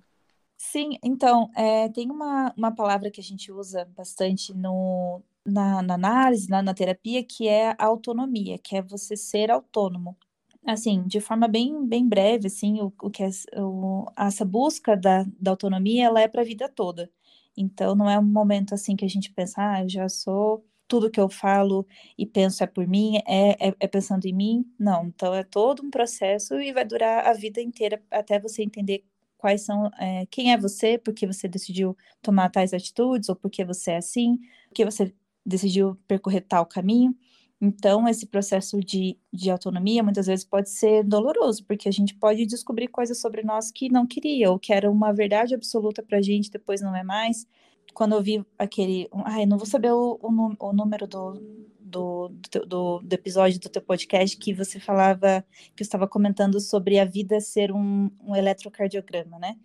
Sim, 0.57 0.99
então, 1.03 1.51
é, 1.57 1.89
tem 1.89 2.11
uma, 2.11 2.53
uma 2.57 2.71
palavra 2.73 3.11
que 3.11 3.21
a 3.21 3.25
gente 3.25 3.51
usa 3.51 3.85
bastante 3.97 4.55
no, 4.55 5.23
na, 5.45 5.83
na 5.83 5.95
análise, 5.95 6.49
na, 6.49 6.63
na 6.63 6.75
terapia, 6.75 7.25
que 7.25 7.49
é 7.49 7.71
a 7.71 7.87
autonomia, 7.87 8.59
que 8.59 8.77
é 8.77 8.83
você 8.83 9.17
ser 9.17 9.51
autônomo 9.51 10.17
assim, 10.65 11.03
de 11.07 11.21
forma 11.21 11.49
bem, 11.49 11.87
bem 11.87 12.09
breve, 12.09 12.47
assim, 12.47 12.81
o, 12.81 12.93
o 13.03 13.11
que 13.11 13.23
é, 13.23 13.31
o, 13.57 14.07
essa 14.17 14.45
busca 14.45 14.97
da, 14.97 15.25
da 15.41 15.51
autonomia, 15.51 16.07
ela 16.07 16.21
é 16.21 16.29
para 16.29 16.43
a 16.43 16.45
vida 16.45 16.69
toda. 16.69 17.11
Então, 17.57 17.95
não 17.95 18.09
é 18.09 18.19
um 18.19 18.23
momento, 18.23 18.75
assim, 18.75 18.97
que 18.97 19.05
a 19.05 19.09
gente 19.09 19.33
pensa, 19.33 19.57
ah, 19.59 19.83
eu 19.83 19.89
já 19.89 20.09
sou, 20.09 20.65
tudo 20.93 21.11
que 21.11 21.19
eu 21.19 21.27
falo 21.31 21.87
e 22.19 22.27
penso 22.27 22.63
é 22.63 22.67
por 22.67 22.87
mim, 22.87 23.17
é, 23.27 23.69
é, 23.69 23.75
é 23.81 23.89
pensando 23.89 24.27
em 24.27 24.35
mim. 24.35 24.67
Não, 24.79 25.07
então 25.07 25.33
é 25.33 25.43
todo 25.43 25.83
um 25.83 25.91
processo 25.91 26.61
e 26.61 26.71
vai 26.71 26.85
durar 26.85 27.27
a 27.27 27.33
vida 27.33 27.63
inteira 27.63 28.03
até 28.11 28.39
você 28.39 28.63
entender 28.63 29.03
quais 29.39 29.63
são, 29.63 29.91
é, 29.99 30.27
quem 30.27 30.53
é 30.53 30.59
você, 30.59 30.99
porque 30.99 31.27
você 31.27 31.49
decidiu 31.49 31.97
tomar 32.21 32.51
tais 32.51 32.75
atitudes, 32.75 33.31
ou 33.31 33.37
porque 33.37 33.65
você 33.65 33.93
é 33.93 33.97
assim, 33.97 34.39
porque 34.69 34.85
você 34.85 35.15
decidiu 35.47 35.97
percorrer 36.07 36.43
tal 36.43 36.67
caminho. 36.67 37.17
Então, 37.59 38.07
esse 38.07 38.27
processo 38.27 38.79
de, 38.81 39.19
de 39.33 39.51
autonomia 39.51 40.03
muitas 40.03 40.27
vezes 40.27 40.45
pode 40.45 40.69
ser 40.69 41.03
doloroso, 41.05 41.65
porque 41.65 41.89
a 41.89 41.93
gente 41.93 42.15
pode 42.15 42.45
descobrir 42.45 42.89
coisas 42.89 43.19
sobre 43.19 43.43
nós 43.43 43.71
que 43.71 43.89
não 43.89 44.07
queria, 44.07 44.51
ou 44.51 44.59
que 44.59 44.75
era 44.75 44.91
uma 44.91 45.11
verdade 45.11 45.55
absoluta 45.55 46.03
para 46.03 46.19
a 46.19 46.23
gente, 46.23 46.51
depois 46.51 46.83
não 46.83 46.95
é 46.95 47.03
mais. 47.03 47.47
Quando 47.95 48.15
eu 48.15 48.23
vi 48.23 48.45
aquele. 48.59 49.09
Ai, 49.25 49.47
não 49.47 49.59
vou 49.59 49.67
saber 49.67 49.93
o, 49.93 50.19
o, 50.21 50.69
o 50.69 50.73
número 50.73 51.07
do, 51.07 51.35
do, 51.81 52.29
do, 52.67 53.01
do, 53.01 53.15
episódio 53.15 53.61
do 53.61 53.69
teu 53.69 53.83
podcast 53.83 54.37
que 54.37 54.55
você 54.55 54.81
falava, 54.81 55.45
que 55.77 55.83
eu 55.83 55.85
estava 55.85 56.09
comentando 56.09 56.59
sobre 56.61 56.99
a 56.99 57.05
vida 57.05 57.41
ser 57.41 57.73
um, 57.73 58.11
um 58.21 58.35
eletrocardiograma, 58.35 59.39
né? 59.39 59.57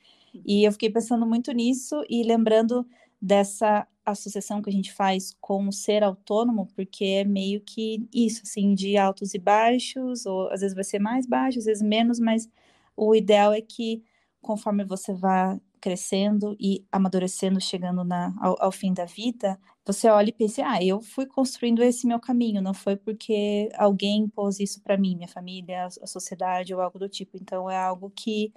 E 0.45 0.67
eu 0.67 0.71
fiquei 0.71 0.89
pensando 0.89 1.25
muito 1.25 1.51
nisso 1.51 2.03
e 2.09 2.23
lembrando 2.23 2.85
dessa 3.21 3.87
associação 4.05 4.61
que 4.61 4.69
a 4.69 4.73
gente 4.73 4.93
faz 4.93 5.35
com 5.41 5.67
o 5.67 5.71
ser 5.71 6.03
autônomo, 6.03 6.67
porque 6.75 7.03
é 7.05 7.23
meio 7.23 7.61
que 7.61 8.07
isso, 8.13 8.41
assim, 8.43 8.73
de 8.73 8.97
altos 8.97 9.33
e 9.33 9.39
baixos, 9.39 10.25
ou 10.25 10.49
às 10.51 10.61
vezes 10.61 10.75
vai 10.75 10.83
ser 10.83 10.99
mais 10.99 11.25
baixo, 11.25 11.59
às 11.59 11.65
vezes 11.65 11.83
menos, 11.83 12.19
mas 12.19 12.49
o 12.95 13.15
ideal 13.15 13.51
é 13.53 13.61
que 13.61 14.03
conforme 14.41 14.85
você 14.85 15.13
vá 15.13 15.59
crescendo 15.81 16.55
e 16.59 16.85
amadurecendo, 16.91 17.59
chegando 17.61 18.03
na, 18.03 18.33
ao, 18.39 18.55
ao, 18.59 18.71
fim 18.71 18.93
da 18.93 19.05
vida, 19.05 19.59
você 19.85 20.09
olha 20.09 20.29
e 20.29 20.33
pense, 20.33 20.61
ah, 20.61 20.83
eu 20.83 21.01
fui 21.01 21.25
construindo 21.25 21.83
esse 21.83 22.07
meu 22.07 22.19
caminho, 22.19 22.61
não 22.61 22.73
foi 22.73 22.95
porque 22.95 23.69
alguém 23.75 24.21
impôs 24.23 24.59
isso 24.59 24.81
para 24.81 24.97
mim, 24.97 25.15
minha 25.15 25.27
família, 25.27 25.85
a 25.85 26.07
sociedade 26.07 26.73
ou 26.73 26.81
algo 26.81 26.99
do 26.99 27.09
tipo. 27.09 27.37
Então 27.37 27.69
é 27.69 27.77
algo 27.77 28.11
que, 28.11 28.53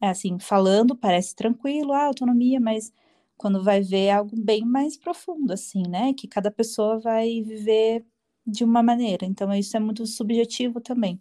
é 0.00 0.08
assim, 0.08 0.38
falando 0.38 0.96
parece 0.96 1.34
tranquilo, 1.34 1.92
ah, 1.92 2.04
autonomia, 2.06 2.60
mas 2.60 2.92
quando 3.36 3.62
vai 3.62 3.82
ver 3.82 4.06
é 4.06 4.12
algo 4.12 4.36
bem 4.36 4.64
mais 4.64 4.96
profundo, 4.96 5.52
assim, 5.52 5.82
né? 5.88 6.14
Que 6.14 6.28
cada 6.28 6.50
pessoa 6.50 6.98
vai 7.00 7.42
viver 7.42 8.04
de 8.46 8.64
uma 8.64 8.82
maneira. 8.82 9.26
Então, 9.26 9.52
isso 9.54 9.76
é 9.76 9.80
muito 9.80 10.06
subjetivo 10.06 10.80
também. 10.80 11.20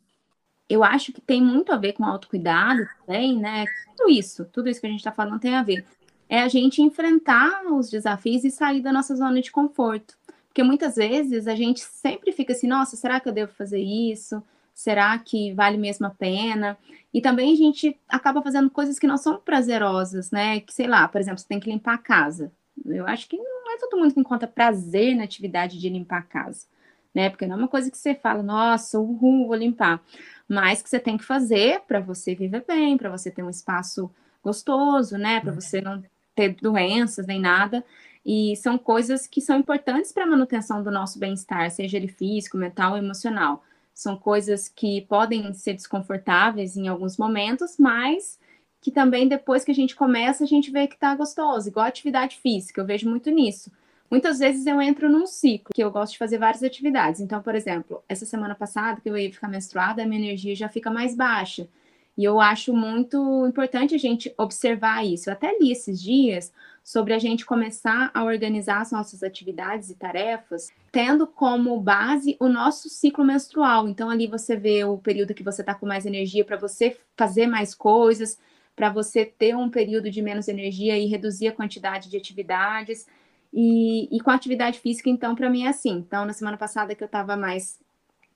Eu 0.74 0.84
acho 0.84 1.14
que 1.14 1.22
tem 1.22 1.40
muito 1.40 1.72
a 1.72 1.78
ver 1.78 1.94
com 1.94 2.04
autocuidado 2.04 2.88
também, 3.06 3.38
né? 3.38 3.64
Tudo 3.96 4.10
isso, 4.10 4.44
tudo 4.46 4.68
isso 4.68 4.82
que 4.82 4.88
a 4.88 4.90
gente 4.90 5.02
está 5.02 5.12
falando 5.12 5.40
tem 5.40 5.54
a 5.54 5.62
ver. 5.62 5.86
É 6.28 6.42
a 6.42 6.48
gente 6.48 6.82
enfrentar 6.82 7.64
os 7.72 7.92
desafios 7.92 8.44
e 8.44 8.50
sair 8.50 8.82
da 8.82 8.92
nossa 8.92 9.16
zona 9.16 9.40
de 9.40 9.52
conforto. 9.52 10.18
Porque 10.48 10.64
muitas 10.64 10.96
vezes 10.96 11.48
a 11.48 11.54
gente 11.54 11.82
sempre 11.82 12.32
fica 12.32 12.54
assim, 12.54 12.66
nossa, 12.66 12.96
será 12.96 13.20
que 13.20 13.30
eu 13.30 13.34
devo 13.34 13.54
fazer 13.54 13.80
isso? 13.80 14.42
Será 14.74 15.16
que 15.20 15.54
vale 15.54 15.78
mesmo 15.78 16.08
a 16.08 16.10
pena? 16.10 16.76
E 17.14 17.22
também 17.22 17.54
a 17.54 17.56
gente 17.56 17.96
acaba 18.10 18.42
fazendo 18.42 18.72
coisas 18.72 18.98
que 18.98 19.06
não 19.06 19.18
são 19.18 19.38
prazerosas, 19.38 20.32
né? 20.32 20.60
Que 20.60 20.74
sei 20.74 20.88
lá, 20.88 21.08
por 21.08 21.22
exemplo, 21.22 21.38
você 21.38 21.48
tem 21.48 21.60
que 21.60 21.70
limpar 21.70 21.94
a 21.94 22.00
casa. 22.00 22.52
Eu 22.84 23.06
acho 23.06 23.30
que 23.30 23.38
não 23.38 23.76
é 23.76 23.78
todo 23.78 24.00
mundo 24.00 24.12
que 24.12 24.20
encontra 24.20 24.48
prazer 24.48 25.16
na 25.16 25.24
atividade 25.24 25.80
de 25.80 25.88
limpar 25.88 26.18
a 26.18 26.24
casa. 26.24 26.66
Né? 27.14 27.30
Porque 27.30 27.46
não 27.46 27.56
é 27.56 27.60
uma 27.60 27.68
coisa 27.68 27.92
que 27.92 27.98
você 27.98 28.16
fala, 28.16 28.42
nossa, 28.44 29.00
uhul, 29.00 29.48
vou 29.48 29.56
limpar. 29.56 30.02
Mas 30.48 30.82
que 30.82 30.90
você 30.90 31.00
tem 31.00 31.18
que 31.18 31.24
fazer 31.24 31.82
para 31.88 32.00
você 32.00 32.36
viver 32.36 32.64
bem, 32.68 32.98
para 32.98 33.10
você 33.10 33.32
ter 33.32 33.44
um 33.44 33.50
espaço 33.50 34.12
gostoso, 34.44 35.18
né? 35.18 35.40
Para 35.40 35.52
você 35.54 35.82
não 35.82 36.04
ter 36.36 36.56
doenças 36.56 37.28
nem 37.28 37.40
nada. 37.40 37.84
E 38.26 38.56
são 38.58 38.78
coisas 38.78 39.28
que 39.28 39.42
são 39.42 39.58
importantes 39.58 40.12
para 40.12 40.24
a 40.24 40.28
manutenção 40.28 40.82
do 40.82 40.90
nosso 40.92 41.20
bem-estar, 41.20 41.70
seja 41.72 41.98
ele 41.98 42.08
físico, 42.08 42.58
mental 42.58 42.94
ou 42.94 42.98
emocional. 42.98 43.64
São 43.94 44.16
coisas 44.18 44.68
que 44.70 45.02
podem 45.02 45.54
ser 45.54 45.74
desconfortáveis 45.74 46.76
em 46.78 46.88
alguns 46.88 47.18
momentos, 47.18 47.76
mas 47.78 48.40
que 48.82 48.92
também 48.92 49.28
depois 49.28 49.64
que 49.64 49.72
a 49.72 49.76
gente 49.76 49.96
começa, 49.96 50.44
a 50.44 50.48
gente 50.48 50.72
vê 50.72 50.88
que 50.88 50.98
tá 50.98 51.16
gostoso, 51.16 51.70
igual 51.70 51.86
atividade 51.86 52.38
física, 52.38 52.82
eu 52.82 52.86
vejo 52.86 53.10
muito 53.10 53.30
nisso. 53.30 53.72
Muitas 54.14 54.38
vezes 54.38 54.68
eu 54.68 54.80
entro 54.80 55.10
num 55.10 55.26
ciclo 55.26 55.74
que 55.74 55.84
eu 55.84 55.90
gosto 55.90 56.12
de 56.12 56.20
fazer 56.20 56.38
várias 56.38 56.62
atividades. 56.62 57.20
Então, 57.20 57.42
por 57.42 57.56
exemplo, 57.56 58.04
essa 58.08 58.28
semana 58.28 58.54
passada 58.54 59.02
que 59.02 59.10
eu 59.10 59.18
ia 59.18 59.34
ficar 59.34 59.48
menstruada, 59.48 60.04
a 60.04 60.06
minha 60.06 60.22
energia 60.22 60.56
já 60.56 60.70
fica 60.70 60.92
mais 60.92 61.16
baixa. 61.16 61.68
E 62.16 62.24
eu 62.24 62.40
acho 62.40 62.76
muito 62.76 63.18
importante 63.48 63.96
a 63.96 63.98
gente 63.98 64.32
observar 64.38 65.04
isso. 65.04 65.28
Eu 65.28 65.34
até 65.34 65.58
li 65.58 65.72
esses 65.72 66.00
dias 66.00 66.54
sobre 66.84 67.12
a 67.12 67.18
gente 67.18 67.44
começar 67.44 68.12
a 68.14 68.24
organizar 68.24 68.82
as 68.82 68.92
nossas 68.92 69.24
atividades 69.24 69.90
e 69.90 69.96
tarefas, 69.96 70.70
tendo 70.92 71.26
como 71.26 71.82
base 71.82 72.38
o 72.40 72.48
nosso 72.48 72.90
ciclo 72.90 73.26
menstrual. 73.26 73.88
Então, 73.88 74.12
ali 74.12 74.28
você 74.28 74.56
vê 74.56 74.84
o 74.84 74.96
período 74.96 75.34
que 75.34 75.42
você 75.42 75.64
está 75.64 75.74
com 75.74 75.88
mais 75.88 76.06
energia 76.06 76.46
para 76.46 76.58
você 76.58 76.96
fazer 77.18 77.48
mais 77.48 77.74
coisas, 77.74 78.38
para 78.76 78.92
você 78.92 79.26
ter 79.26 79.56
um 79.56 79.72
período 79.72 80.12
de 80.12 80.22
menos 80.22 80.48
energia 80.48 81.00
e 81.00 81.08
reduzir 81.08 81.48
a 81.48 81.52
quantidade 81.52 82.12
de 82.12 82.18
atividades. 82.18 83.08
E, 83.54 84.10
e 84.16 84.20
com 84.20 84.32
a 84.32 84.36
atividade 84.36 84.80
física, 84.80 85.10
então, 85.10 85.36
para 85.36 85.50
mim 85.50 85.66
é 85.66 85.70
assim. 85.70 85.92
Então, 85.92 86.26
na 86.26 86.34
semana 86.34 86.58
passada 86.58 86.96
que 86.96 87.04
eu 87.04 87.06
estava 87.06 87.38
mais, 87.38 87.80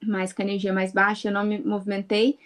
mais 0.03 0.31
com 0.31 0.41
a 0.41 0.45
energia 0.45 0.71
mais 0.71 0.93
baixa, 0.93 1.29
eu 1.29 1.33
não 1.33 1.43
me 1.43 1.57
movimentei. 1.59 2.37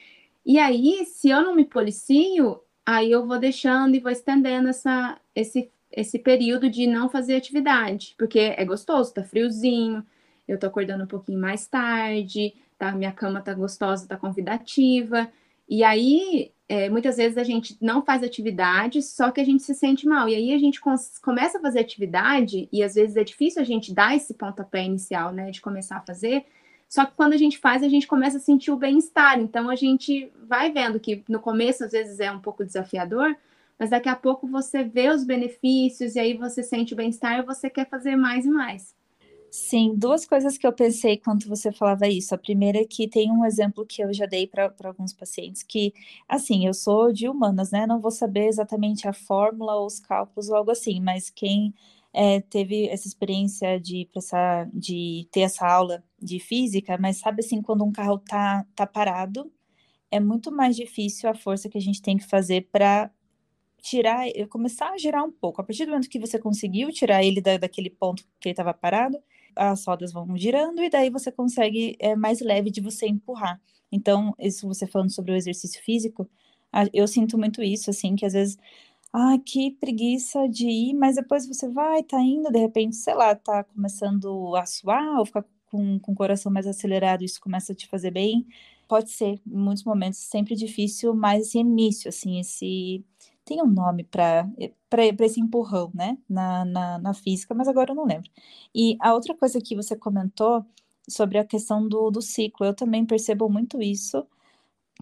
E 0.46 0.58
aí, 0.58 1.06
se 1.06 1.30
eu 1.30 1.42
não 1.42 1.56
me 1.56 1.66
policio, 1.66 2.62
aí 2.86 3.12
eu 3.12 3.28
vou 3.28 3.38
deixando 3.38 3.96
e 3.96 4.00
vou 4.00 4.12
estendendo 4.12 4.70
essa, 4.70 5.20
esse, 5.36 5.70
esse 5.92 6.18
período 6.18 6.70
de 6.70 6.88
não 6.88 7.10
fazer 7.10 7.36
atividade, 7.36 8.16
porque 8.18 8.40
é 8.40 8.66
gostoso, 8.66 9.14
tá 9.14 9.24
friozinho, 9.24 10.06
eu 10.48 10.58
tô 10.58 10.68
acordando 10.68 11.04
um 11.04 11.08
pouquinho 11.08 11.40
mais 11.40 11.68
tarde, 11.68 12.54
tá, 12.78 12.92
minha 12.94 13.12
cama 13.12 13.42
tá 13.42 13.54
gostosa, 13.54 14.08
tá 14.08 14.18
convidativa. 14.18 15.30
E 15.70 15.84
aí, 15.84 16.52
é, 16.72 16.90
muitas 16.90 17.18
vezes 17.18 17.38
a 17.38 17.44
gente 17.44 17.78
não 17.82 18.02
faz 18.02 18.24
atividade, 18.24 19.02
só 19.02 19.30
que 19.30 19.42
a 19.42 19.44
gente 19.44 19.62
se 19.62 19.76
sente 19.76 20.08
mal. 20.08 20.30
E 20.30 20.36
aí 20.36 20.54
a 20.54 20.58
gente 20.58 20.80
começa 20.80 21.58
a 21.58 21.62
fazer 21.62 21.80
atividade, 21.82 22.70
e 22.72 22.82
às 22.82 22.96
vezes 22.96 23.18
é 23.18 23.26
difícil 23.26 23.62
a 23.62 23.66
gente 23.66 23.94
dar 23.94 24.16
esse 24.16 24.34
pontapé 24.34 24.86
inicial, 24.86 25.34
né, 25.34 25.52
de 25.52 25.60
começar 25.60 25.98
a 25.98 26.02
fazer. 26.02 26.46
Só 26.88 27.04
que 27.06 27.12
quando 27.14 27.34
a 27.34 27.38
gente 27.38 27.58
faz, 27.58 27.84
a 27.84 27.90
gente 27.90 28.08
começa 28.08 28.38
a 28.38 28.40
sentir 28.40 28.72
o 28.72 28.78
bem-estar. 28.78 29.38
Então 29.38 29.70
a 29.70 29.76
gente 29.76 30.32
vai 30.48 30.72
vendo 30.72 30.98
que 30.98 31.26
no 31.28 31.42
começo 31.42 31.84
às 31.84 31.92
vezes 31.92 32.22
é 32.22 32.32
um 32.32 32.40
pouco 32.40 32.64
desafiador, 32.64 33.36
mas 33.78 33.90
daqui 33.90 34.08
a 34.08 34.16
pouco 34.16 34.48
você 34.48 34.82
vê 34.82 35.10
os 35.10 35.26
benefícios 35.26 36.16
e 36.16 36.20
aí 36.22 36.38
você 36.38 36.64
sente 36.64 36.94
o 36.94 36.96
bem-estar 36.96 37.40
e 37.40 37.42
você 37.42 37.70
quer 37.70 37.90
fazer 37.90 38.16
mais 38.16 38.46
e 38.46 38.50
mais. 38.50 38.96
Sim, 39.54 39.96
duas 39.98 40.26
coisas 40.26 40.58
que 40.58 40.66
eu 40.66 40.72
pensei 40.72 41.18
quando 41.18 41.46
você 41.48 41.74
falava 41.74 42.08
isso. 42.08 42.34
A 42.34 42.38
primeira 42.38 42.80
é 42.80 42.86
que 42.86 43.06
tem 43.08 43.30
um 43.32 43.44
exemplo 43.46 43.86
que 43.86 44.02
eu 44.02 44.14
já 44.14 44.26
dei 44.26 44.48
para 44.48 44.74
alguns 44.86 45.12
pacientes, 45.14 45.62
que, 45.62 45.94
assim, 46.28 46.66
eu 46.66 46.74
sou 46.74 47.12
de 47.12 47.28
humanas, 47.28 47.70
né? 47.70 47.86
Não 47.86 48.00
vou 48.00 48.12
saber 48.12 48.48
exatamente 48.48 49.08
a 49.10 49.14
fórmula 49.14 49.76
ou 49.76 49.86
os 49.88 50.00
cálculos 50.00 50.48
ou 50.50 50.56
algo 50.56 50.72
assim, 50.72 51.02
mas 51.02 51.30
quem 51.30 51.74
é, 52.14 52.40
teve 52.40 52.88
essa 52.88 53.08
experiência 53.10 53.78
de, 53.78 54.06
passar, 54.14 54.70
de 54.74 55.28
ter 55.32 55.42
essa 55.42 55.68
aula 55.68 56.02
de 56.22 56.40
física, 56.40 56.98
mas 56.98 57.18
sabe 57.18 57.42
assim, 57.44 57.62
quando 57.62 57.84
um 57.84 57.92
carro 57.92 58.20
tá, 58.20 58.66
tá 58.74 58.88
parado, 58.88 59.52
é 60.12 60.20
muito 60.20 60.52
mais 60.52 60.76
difícil 60.76 61.30
a 61.30 61.36
força 61.36 61.70
que 61.70 61.78
a 61.78 61.82
gente 61.82 62.02
tem 62.02 62.18
que 62.18 62.26
fazer 62.28 62.70
para 62.72 63.12
tirar, 63.82 64.26
começar 64.50 64.92
a 64.92 64.98
girar 64.98 65.24
um 65.24 65.32
pouco. 65.32 65.62
A 65.62 65.64
partir 65.64 65.86
do 65.86 65.90
momento 65.92 66.10
que 66.10 66.20
você 66.20 66.38
conseguiu 66.40 66.92
tirar 66.92 67.24
ele 67.24 67.42
da, 67.42 67.58
daquele 67.58 67.90
ponto 67.90 68.24
que 68.40 68.50
ele 68.50 68.54
estava 68.54 68.74
parado, 68.74 69.18
as 69.56 69.86
rodas 69.86 70.12
vão 70.14 70.38
girando 70.38 70.82
e 70.82 70.90
daí 70.90 71.10
você 71.10 71.32
consegue, 71.32 71.96
é 72.00 72.16
mais 72.16 72.42
leve 72.42 72.70
de 72.72 72.82
você 72.82 73.08
empurrar. 73.08 73.62
Então, 73.92 74.34
isso 74.40 74.68
você 74.68 74.88
falando 74.88 75.12
sobre 75.12 75.32
o 75.32 75.36
exercício 75.36 75.82
físico, 75.84 76.30
eu 76.94 77.08
sinto 77.08 77.38
muito 77.38 77.62
isso, 77.62 77.90
assim, 77.90 78.16
que 78.16 78.26
às 78.26 78.34
vezes, 78.34 78.58
ah, 79.14 79.38
que 79.46 79.72
preguiça 79.72 80.48
de 80.48 80.68
ir, 80.68 80.94
mas 80.94 81.16
depois 81.16 81.48
você 81.48 81.68
vai, 81.68 82.04
tá 82.04 82.20
indo, 82.22 82.50
de 82.52 82.60
repente, 82.60 82.96
sei 82.96 83.14
lá, 83.14 83.36
tá 83.36 83.64
começando 83.66 84.56
a 84.56 84.66
suar 84.66 85.20
ou 85.20 85.26
ficar 85.26 85.46
com, 85.70 86.00
com 86.00 86.12
o 86.14 86.16
coração 86.16 86.52
mais 86.52 86.68
acelerado, 86.68 87.24
isso 87.24 87.42
começa 87.42 87.74
a 87.74 87.76
te 87.76 87.88
fazer 87.88 88.12
bem. 88.12 88.46
Pode 88.88 89.10
ser, 89.12 89.40
em 89.48 89.58
muitos 89.58 89.84
momentos, 89.84 90.20
sempre 90.20 90.56
difícil, 90.56 91.14
mas 91.14 91.48
esse 91.48 91.60
início, 91.60 92.10
assim, 92.10 92.40
esse 92.40 93.04
tem 93.46 93.62
um 93.62 93.68
nome 93.68 94.04
para 94.04 94.46
esse 95.22 95.40
empurrão, 95.40 95.92
né, 95.94 96.18
na, 96.30 96.66
na, 96.66 97.00
na, 97.00 97.14
física, 97.14 97.54
mas 97.54 97.68
agora 97.68 97.92
eu 97.92 97.96
não 97.96 98.06
lembro. 98.06 98.30
E 98.74 98.98
a 99.00 99.14
outra 99.14 99.36
coisa 99.36 99.60
que 99.62 99.76
você 99.76 99.96
comentou 99.96 100.66
sobre 101.10 101.38
a 101.38 101.46
questão 101.46 101.88
do, 101.88 102.12
do 102.12 102.22
ciclo, 102.22 102.66
eu 102.66 102.74
também 102.74 103.06
percebo 103.06 103.50
muito 103.50 103.82
isso. 103.82 104.26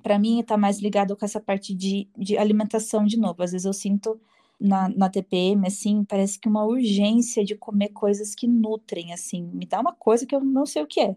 Para 0.03 0.17
mim, 0.19 0.39
está 0.39 0.57
mais 0.57 0.79
ligado 0.79 1.15
com 1.17 1.25
essa 1.25 1.39
parte 1.41 1.73
de, 1.75 2.09
de 2.17 2.37
alimentação 2.37 3.05
de 3.05 3.17
novo. 3.17 3.43
Às 3.43 3.51
vezes 3.51 3.65
eu 3.65 3.73
sinto 3.73 4.19
na, 4.59 4.89
na 4.89 5.09
TPM, 5.09 5.67
assim, 5.67 6.03
parece 6.03 6.39
que 6.39 6.49
uma 6.49 6.65
urgência 6.65 7.43
de 7.45 7.55
comer 7.55 7.89
coisas 7.89 8.35
que 8.35 8.47
nutrem, 8.47 9.13
assim, 9.13 9.43
me 9.53 9.65
dá 9.65 9.79
uma 9.79 9.93
coisa 9.93 10.25
que 10.25 10.35
eu 10.35 10.41
não 10.43 10.65
sei 10.65 10.83
o 10.83 10.87
que 10.87 10.99
é. 11.01 11.15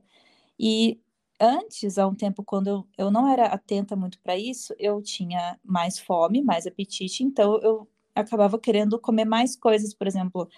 E 0.59 1.01
antes, 1.43 1.99
há 1.99 2.07
um 2.07 2.15
tempo, 2.15 2.45
quando 2.45 2.69
eu, 2.69 2.87
eu 2.97 3.11
não 3.11 3.29
era 3.29 3.47
atenta 3.47 3.97
muito 3.97 4.19
para 4.21 4.37
isso, 4.37 4.75
eu 4.79 5.03
tinha 5.03 5.59
mais 5.65 5.99
fome, 5.99 6.41
mais 6.43 6.67
apetite, 6.67 7.25
então 7.25 7.59
eu 7.63 7.89
acabava 8.15 8.59
querendo 8.59 8.99
comer 8.99 9.25
mais 9.25 9.57
coisas, 9.57 9.93
por 9.93 10.07
exemplo, 10.07 10.49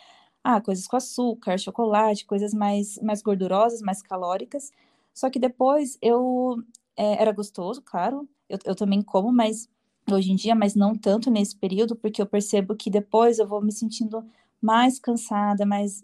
ah, 0.45 0.61
coisas 0.61 0.87
com 0.87 0.97
açúcar, 0.97 1.59
chocolate, 1.59 2.27
coisas 2.27 2.55
mais, 2.55 2.99
mais 3.03 3.23
gordurosas, 3.23 3.81
mais 3.83 4.03
calóricas. 4.03 4.73
Só 5.15 5.31
que 5.31 5.39
depois 5.39 5.99
eu 6.03 6.63
é, 6.97 7.23
era 7.23 7.33
gostoso, 7.33 7.83
claro, 7.83 8.29
eu, 8.49 8.59
eu 8.67 8.75
também 8.77 9.03
como, 9.03 9.33
mas 9.33 9.69
hoje 10.11 10.33
em 10.33 10.37
dia, 10.37 10.55
mas 10.55 10.75
não 10.75 10.95
tanto 10.95 11.31
nesse 11.31 11.57
período, 11.57 11.97
porque 11.97 12.21
eu 12.21 12.27
percebo 12.27 12.77
que 12.77 12.91
depois 12.91 13.39
eu 13.39 13.47
vou 13.47 13.63
me 13.63 13.73
sentindo 13.73 14.25
mais 14.61 14.99
cansada, 14.99 15.67
mais 15.67 16.03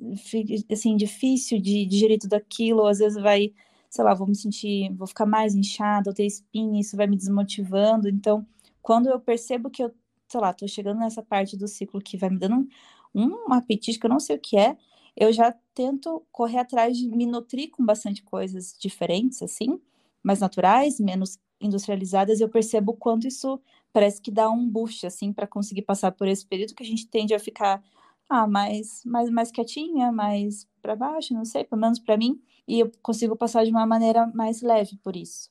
assim 0.71 0.97
difícil 0.97 1.61
de 1.61 1.85
digerir 1.87 2.19
tudo 2.19 2.35
aquilo, 2.35 2.87
às 2.87 2.99
vezes 2.99 3.23
vai 3.23 3.53
sei 3.91 4.05
lá, 4.05 4.15
vou 4.15 4.27
me 4.29 4.37
sentir, 4.37 4.95
vou 4.95 5.07
ficar 5.07 5.27
mais 5.27 5.55
inchada, 5.55 6.11
ou 6.11 6.15
ter 6.15 6.25
espinha, 6.25 6.81
isso 6.81 6.97
vai 6.97 7.07
me 7.09 7.17
desmotivando. 7.17 8.09
Então, 8.09 8.47
quando 8.81 9.09
eu 9.11 9.21
percebo 9.21 9.69
que 9.71 9.83
eu, 9.83 9.93
sei 10.29 10.41
lá, 10.41 10.53
tô 10.55 10.67
chegando 10.69 11.01
nessa 11.01 11.23
parte 11.23 11.57
do 11.57 11.69
ciclo 11.69 12.01
que 12.01 12.17
vai 12.17 12.31
me 12.31 12.39
dando 12.39 12.69
um, 13.15 13.27
um 13.49 13.53
apetite 13.53 13.99
que 13.99 14.07
eu 14.07 14.11
não 14.11 14.21
sei 14.21 14.37
o 14.37 14.41
que 14.41 14.57
é, 14.57 14.77
eu 15.17 15.33
já 15.33 15.53
tento 15.75 16.25
correr 16.31 16.59
atrás 16.59 16.97
de 16.97 17.09
me 17.09 17.27
nutrir 17.27 17.71
com 17.71 17.85
bastante 17.85 18.23
coisas 18.23 18.77
diferentes, 18.79 19.43
assim, 19.43 19.81
mais 20.23 20.41
naturais, 20.41 21.01
menos 21.01 21.39
industrializadas, 21.61 22.41
eu 22.41 22.49
percebo 22.49 22.95
quanto 22.95 23.27
isso 23.27 23.61
parece 23.93 24.23
que 24.23 24.31
dá 24.31 24.49
um 24.51 24.69
boost, 24.69 25.07
assim, 25.07 25.33
para 25.33 25.47
conseguir 25.47 25.83
passar 25.83 26.13
por 26.13 26.29
esse 26.29 26.47
período 26.47 26.75
que 26.75 26.83
a 26.83 26.87
gente 26.87 27.07
tende 27.09 27.35
a 27.35 27.39
ficar 27.41 27.83
ah, 28.29 28.47
mais, 28.47 29.03
mais, 29.05 29.29
mais 29.31 29.51
quietinha, 29.51 30.13
mais 30.13 30.67
para 30.81 30.97
baixo, 30.97 31.35
não 31.35 31.45
sei, 31.45 31.65
pelo 31.65 31.81
menos 31.81 31.99
para 31.99 32.17
mim, 32.17 32.41
e 32.67 32.81
eu 32.81 32.91
consigo 33.03 33.37
passar 33.37 33.65
de 33.65 33.71
uma 33.71 33.87
maneira 33.87 34.27
mais 34.35 34.63
leve 34.63 34.97
por 35.03 35.17
isso. 35.17 35.51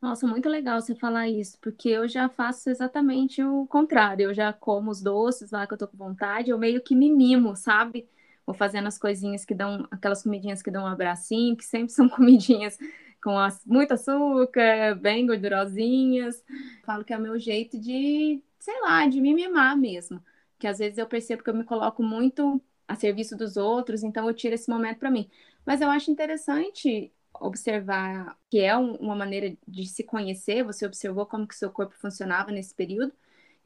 Nossa, 0.00 0.26
muito 0.26 0.48
legal 0.48 0.80
você 0.80 0.94
falar 0.94 1.28
isso, 1.28 1.58
porque 1.60 1.88
eu 1.88 2.06
já 2.06 2.28
faço 2.28 2.70
exatamente 2.70 3.42
o 3.42 3.66
contrário. 3.66 4.24
Eu 4.24 4.34
já 4.34 4.52
como 4.52 4.90
os 4.90 5.02
doces 5.02 5.50
lá 5.50 5.66
que 5.66 5.74
eu 5.74 5.78
tô 5.78 5.88
com 5.88 5.96
vontade, 5.96 6.50
eu 6.50 6.58
meio 6.58 6.80
que 6.80 6.94
me 6.94 7.10
mimo, 7.10 7.56
sabe? 7.56 8.08
Vou 8.46 8.54
fazendo 8.54 8.86
as 8.86 8.96
coisinhas 8.96 9.44
que 9.44 9.54
dão, 9.54 9.86
aquelas 9.90 10.22
comidinhas 10.22 10.62
que 10.62 10.70
dão 10.70 10.84
um 10.84 10.86
abracinho, 10.86 11.56
que 11.56 11.64
sempre 11.64 11.90
são 11.92 12.08
comidinhas 12.08 12.78
com 13.22 13.36
as, 13.36 13.64
muito 13.66 13.92
açúcar, 13.92 14.94
bem 15.00 15.26
gordurosinhas. 15.26 16.44
Falo 16.84 17.04
que 17.04 17.12
é 17.12 17.18
o 17.18 17.20
meu 17.20 17.38
jeito 17.38 17.78
de, 17.78 18.40
sei 18.58 18.80
lá, 18.82 19.06
de 19.06 19.20
me 19.20 19.34
mimar 19.34 19.76
mesmo 19.76 20.22
que 20.58 20.66
às 20.66 20.78
vezes 20.78 20.98
eu 20.98 21.06
percebo 21.06 21.42
que 21.42 21.50
eu 21.50 21.54
me 21.54 21.64
coloco 21.64 22.02
muito 22.02 22.60
a 22.88 22.96
serviço 22.96 23.36
dos 23.36 23.58
outros, 23.58 24.02
então 24.02 24.26
eu 24.26 24.34
tiro 24.34 24.54
esse 24.54 24.70
momento 24.70 24.98
para 24.98 25.10
mim. 25.10 25.28
Mas 25.64 25.82
eu 25.82 25.90
acho 25.90 26.10
interessante 26.10 27.12
observar 27.34 28.36
que 28.50 28.58
é 28.60 28.76
um, 28.76 28.94
uma 28.94 29.14
maneira 29.14 29.54
de 29.68 29.86
se 29.86 30.02
conhecer, 30.02 30.64
você 30.64 30.86
observou 30.86 31.26
como 31.26 31.46
que 31.46 31.54
seu 31.54 31.70
corpo 31.70 31.94
funcionava 31.94 32.50
nesse 32.50 32.74
período 32.74 33.12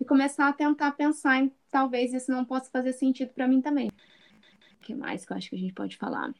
e 0.01 0.05
começar 0.05 0.49
a 0.49 0.53
tentar 0.53 0.93
pensar 0.93 1.39
em 1.39 1.53
talvez 1.71 2.13
isso 2.13 2.31
não 2.33 2.45
possa 2.45 2.69
fazer 2.71 2.93
sentido 2.93 3.33
para 3.33 3.47
mim 3.47 3.61
também. 3.61 3.89
O 3.89 4.81
que 4.83 4.95
mais 4.95 5.25
que 5.25 5.33
eu 5.33 5.37
acho 5.37 5.49
que 5.49 5.57
a 5.57 5.59
gente 5.59 5.73
pode 5.73 5.97
falar? 5.97 6.35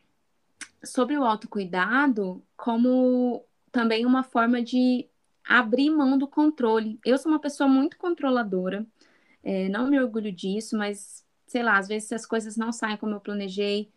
Sobre 0.85 1.17
o 1.17 1.25
autocuidado, 1.25 2.45
como 2.57 3.45
também 3.71 4.05
uma 4.05 4.25
forma 4.25 4.61
de 4.61 5.09
abrir 5.49 5.91
mão 5.91 6.19
do 6.19 6.27
controle. 6.27 6.99
Eu 7.05 7.17
sou 7.17 7.31
uma 7.31 7.41
pessoa 7.41 7.69
muito 7.69 7.97
controladora, 7.97 8.85
é, 9.45 9.69
não 9.69 9.89
me 9.89 9.99
orgulho 10.01 10.33
disso, 10.33 10.77
mas 10.77 11.22
sei 11.53 11.63
lá, 11.63 11.77
às 11.77 11.87
vezes 11.87 12.11
as 12.13 12.25
coisas 12.25 12.57
não 12.57 12.73
saem 12.73 12.97
como 12.97 13.15
eu 13.15 13.21
planejei, 13.21 13.91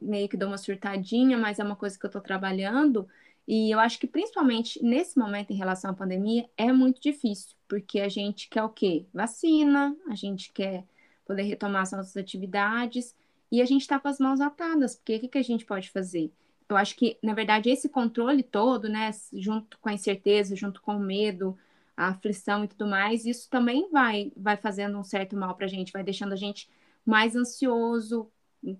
meio 0.00 0.28
que 0.28 0.36
dou 0.36 0.48
uma 0.48 0.56
surtadinha, 0.56 1.36
mas 1.36 1.58
é 1.58 1.64
uma 1.64 1.74
coisa 1.74 1.98
que 1.98 2.06
eu 2.06 2.08
estou 2.08 2.22
trabalhando. 2.22 3.08
E 3.48 3.68
eu 3.74 3.80
acho 3.80 3.98
que 3.98 4.06
principalmente 4.06 4.82
nesse 4.82 5.18
momento 5.18 5.50
em 5.50 5.56
relação 5.56 5.90
à 5.90 5.94
pandemia 5.94 6.48
é 6.56 6.72
muito 6.72 7.00
difícil, 7.00 7.56
porque 7.66 7.98
a 7.98 8.08
gente 8.08 8.48
quer 8.48 8.62
o 8.62 8.68
quê? 8.68 9.06
Vacina, 9.12 9.96
a 10.08 10.14
gente 10.14 10.52
quer 10.52 10.84
poder 11.26 11.42
retomar 11.42 11.82
as 11.82 11.90
nossas 11.90 12.16
atividades 12.16 13.14
e 13.50 13.60
a 13.60 13.64
gente 13.64 13.82
está 13.82 13.98
com 13.98 14.06
as 14.06 14.20
mãos 14.20 14.40
atadas, 14.40 14.94
porque 14.94 15.16
o 15.16 15.20
que, 15.20 15.28
que 15.28 15.38
a 15.38 15.42
gente 15.42 15.64
pode 15.64 15.90
fazer? 15.90 16.30
Eu 16.68 16.76
acho 16.76 16.94
que, 16.94 17.18
na 17.20 17.34
verdade, 17.34 17.68
esse 17.68 17.88
controle 17.88 18.44
todo, 18.44 18.88
né, 18.88 19.10
junto 19.32 19.76
com 19.80 19.88
a 19.88 19.92
incerteza, 19.92 20.54
junto 20.54 20.80
com 20.80 20.96
o 20.96 21.00
medo, 21.00 21.58
a 21.96 22.08
aflição 22.08 22.62
e 22.62 22.68
tudo 22.68 22.86
mais, 22.86 23.26
isso 23.26 23.50
também 23.50 23.90
vai, 23.90 24.32
vai 24.36 24.56
fazendo 24.56 24.96
um 24.96 25.02
certo 25.02 25.36
mal 25.36 25.56
para 25.56 25.66
a 25.66 25.68
gente, 25.68 25.92
vai 25.92 26.04
deixando 26.04 26.32
a 26.32 26.36
gente 26.36 26.68
mais 27.10 27.36
ansioso, 27.36 28.30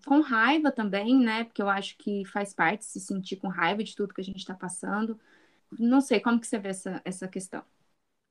com 0.07 0.21
raiva 0.21 0.71
também, 0.71 1.19
né? 1.19 1.45
Porque 1.45 1.61
eu 1.61 1.69
acho 1.69 1.97
que 1.99 2.25
faz 2.27 2.55
parte 2.55 2.85
se 2.85 3.01
sentir 3.01 3.37
com 3.37 3.49
raiva 3.49 3.83
de 3.83 3.95
tudo 3.95 4.15
que 4.15 4.21
a 4.21 4.25
gente 4.25 4.39
está 4.39 4.55
passando. 4.55 5.19
Não 5.79 6.01
sei, 6.01 6.21
como 6.21 6.41
que 6.41 6.47
você 6.47 6.59
vê 6.59 6.69
essa, 6.69 7.01
essa 7.05 7.29
questão? 7.29 7.63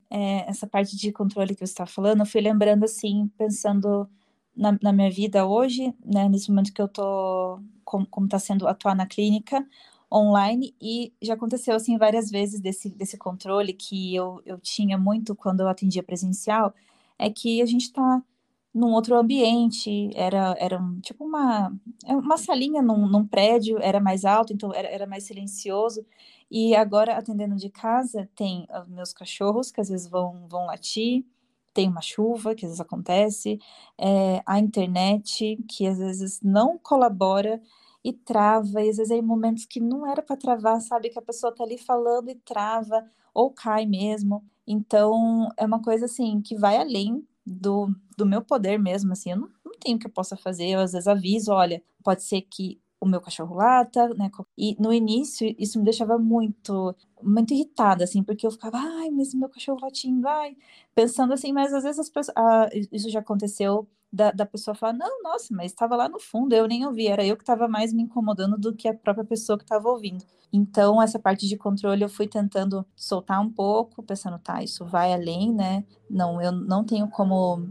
É, 0.09 0.49
essa 0.49 0.65
parte 0.65 0.95
de 0.97 1.12
controle 1.12 1.53
que 1.53 1.65
você 1.65 1.71
está 1.71 1.85
falando, 1.85 2.21
eu 2.21 2.25
fui 2.25 2.41
lembrando 2.41 2.83
assim, 2.83 3.31
pensando 3.38 4.09
na, 4.55 4.77
na, 4.81 4.91
minha 4.91 5.09
vida 5.09 5.45
hoje, 5.45 5.93
né, 6.03 6.27
nesse 6.27 6.49
momento 6.49 6.73
que 6.73 6.81
eu 6.81 6.88
tô, 6.88 7.59
como, 7.85 8.07
como 8.07 8.27
tá 8.27 8.39
sendo 8.39 8.67
atuar 8.67 8.95
na 8.95 9.05
clínica 9.05 9.65
online, 10.12 10.75
e 10.81 11.13
já 11.21 11.35
aconteceu, 11.35 11.75
assim, 11.75 11.97
várias 11.97 12.31
vezes 12.31 12.59
desse, 12.59 12.89
desse 12.89 13.17
controle 13.17 13.73
que 13.73 14.15
eu, 14.15 14.41
eu 14.45 14.59
tinha 14.59 14.97
muito 14.97 15.35
quando 15.35 15.59
eu 15.59 15.67
atendia 15.67 16.01
presencial, 16.01 16.73
é 17.17 17.29
que 17.29 17.62
a 17.62 17.65
gente 17.65 17.83
está 17.83 18.23
num 18.79 18.93
outro 18.93 19.17
ambiente, 19.17 20.09
era, 20.15 20.55
era 20.57 20.79
um, 20.81 21.01
tipo 21.01 21.25
uma, 21.25 21.75
é 22.05 22.15
uma 22.15 22.37
salinha 22.37 22.81
num, 22.81 23.07
num 23.07 23.27
prédio, 23.27 23.77
era 23.81 23.99
mais 23.99 24.23
alto, 24.23 24.53
então 24.53 24.73
era, 24.73 24.87
era 24.87 25.05
mais 25.05 25.25
silencioso, 25.25 26.05
e 26.49 26.73
agora, 26.73 27.17
atendendo 27.17 27.55
de 27.57 27.69
casa, 27.69 28.29
tem 28.35 28.65
os 28.81 28.87
meus 28.87 29.11
cachorros, 29.13 29.69
que 29.69 29.81
às 29.81 29.89
vezes 29.89 30.07
vão, 30.07 30.47
vão 30.47 30.65
latir, 30.65 31.25
tem 31.73 31.89
uma 31.89 32.01
chuva, 32.01 32.55
que 32.55 32.65
às 32.65 32.71
vezes 32.71 32.79
acontece, 32.81 33.59
é, 33.97 34.41
a 34.45 34.57
internet, 34.59 35.57
que 35.67 35.85
às 35.85 35.97
vezes 35.97 36.39
não 36.41 36.77
colabora 36.77 37.61
e 38.03 38.13
trava, 38.13 38.81
e 38.81 38.89
às 38.89 38.97
vezes 38.97 39.11
é 39.11 39.17
em 39.17 39.21
momentos 39.21 39.65
que 39.65 39.81
não 39.81 40.07
era 40.07 40.21
para 40.21 40.37
travar, 40.37 40.81
sabe? 40.81 41.09
Que 41.09 41.19
a 41.19 41.21
pessoa 41.21 41.53
tá 41.53 41.65
ali 41.65 41.77
falando 41.77 42.29
e 42.29 42.35
trava, 42.35 43.05
ou 43.33 43.51
cai 43.51 43.85
mesmo. 43.85 44.43
Então, 44.65 45.49
é 45.57 45.65
uma 45.65 45.81
coisa 45.81 46.05
assim 46.05 46.41
que 46.41 46.55
vai 46.55 46.77
além 46.77 47.27
do, 47.49 47.89
do 48.17 48.25
meu 48.25 48.41
poder 48.41 48.77
mesmo, 48.77 49.12
assim, 49.12 49.31
eu 49.31 49.38
não, 49.38 49.49
não 49.65 49.73
tenho 49.79 49.97
o 49.97 49.99
que 49.99 50.07
eu 50.07 50.12
possa 50.12 50.38
fazer, 50.38 50.67
eu 50.67 50.79
às 50.79 50.91
vezes 50.91 51.07
aviso, 51.07 51.51
olha, 51.51 51.81
pode 52.03 52.23
ser 52.23 52.41
que 52.41 52.79
o 53.01 53.05
meu 53.05 53.21
cachorro 53.21 53.55
lata, 53.55 54.09
né? 54.09 54.29
E 54.57 54.75
no 54.79 54.93
início 54.93 55.55
isso 55.57 55.79
me 55.79 55.85
deixava 55.85 56.17
muito, 56.17 56.93
muito 57.21 57.53
irritada, 57.53 58.03
assim, 58.03 58.23
porque 58.23 58.45
eu 58.45 58.51
ficava, 58.51 58.77
ai, 58.77 59.10
mas 59.12 59.34
meu 59.34 59.49
cachorro 59.49 59.79
latindo, 59.82 60.27
ai, 60.27 60.55
pensando 60.95 61.34
assim, 61.34 61.51
mas 61.51 61.73
às 61.73 61.84
vezes 61.84 61.99
as 61.99 62.10
pessoas, 62.10 62.36
ah, 62.38 62.69
isso 62.91 63.10
já 63.10 63.19
aconteceu 63.19 63.88
da, 64.12 64.32
da 64.32 64.45
pessoa 64.45 64.73
falar, 64.75 64.93
não, 64.93 65.21
nossa, 65.21 65.53
mas 65.55 65.71
estava 65.71 65.95
lá 65.95 66.10
no 66.10 66.19
fundo, 66.19 66.53
eu 66.53 66.67
nem 66.67 66.86
ouvi, 66.86 67.08
era 67.08 67.25
eu 67.25 67.36
que 67.38 67.43
estava 67.43 67.67
mais 67.67 67.93
me 67.93 68.03
incomodando 68.03 68.58
do 68.58 68.75
que 68.75 68.88
a 68.88 68.93
própria 68.93 69.25
pessoa 69.25 69.58
que 69.58 69.63
estava 69.63 69.88
ouvindo. 69.89 70.23
Então, 70.51 71.01
essa 71.01 71.19
parte 71.19 71.47
de 71.47 71.55
controle 71.58 72.03
eu 72.03 72.10
fui 72.10 72.27
tentando 72.27 72.86
soltar 72.95 73.39
um 73.39 73.51
pouco, 73.51 74.01
pensando, 74.01 74.39
tá, 74.39 74.63
isso 74.63 74.84
vai 74.86 75.13
além, 75.13 75.53
né? 75.53 75.84
Não, 76.10 76.41
eu 76.41 76.51
não 76.51 76.84
tenho 76.84 77.08
como 77.08 77.69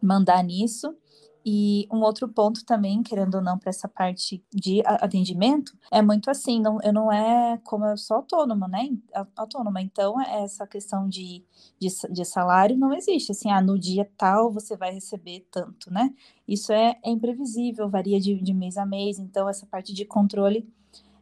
mandar 0.00 0.42
nisso. 0.44 0.96
E 1.46 1.86
um 1.92 2.00
outro 2.00 2.26
ponto 2.26 2.64
também, 2.64 3.02
querendo 3.02 3.34
ou 3.34 3.42
não, 3.42 3.58
para 3.58 3.68
essa 3.68 3.86
parte 3.86 4.42
de 4.50 4.82
atendimento, 4.86 5.76
é 5.92 6.00
muito 6.00 6.30
assim, 6.30 6.58
não, 6.58 6.78
eu 6.82 6.92
não 6.92 7.12
é 7.12 7.58
como 7.64 7.84
eu 7.84 7.98
sou 7.98 8.16
autônoma, 8.18 8.66
né? 8.66 8.88
Autônoma, 9.36 9.82
então 9.82 10.18
essa 10.22 10.66
questão 10.66 11.06
de, 11.06 11.44
de, 11.78 11.88
de, 12.10 12.24
salário 12.24 12.78
não 12.78 12.94
existe, 12.94 13.32
assim, 13.32 13.50
ah, 13.50 13.60
no 13.60 13.78
dia 13.78 14.10
tal 14.16 14.50
você 14.50 14.74
vai 14.74 14.92
receber 14.92 15.46
tanto, 15.50 15.92
né? 15.92 16.14
Isso 16.48 16.72
é, 16.72 16.96
é 17.04 17.10
imprevisível, 17.10 17.90
varia 17.90 18.18
de, 18.18 18.40
de 18.40 18.54
mês 18.54 18.78
a 18.78 18.86
mês, 18.86 19.18
então 19.18 19.46
essa 19.46 19.66
parte 19.66 19.92
de 19.92 20.06
controle 20.06 20.66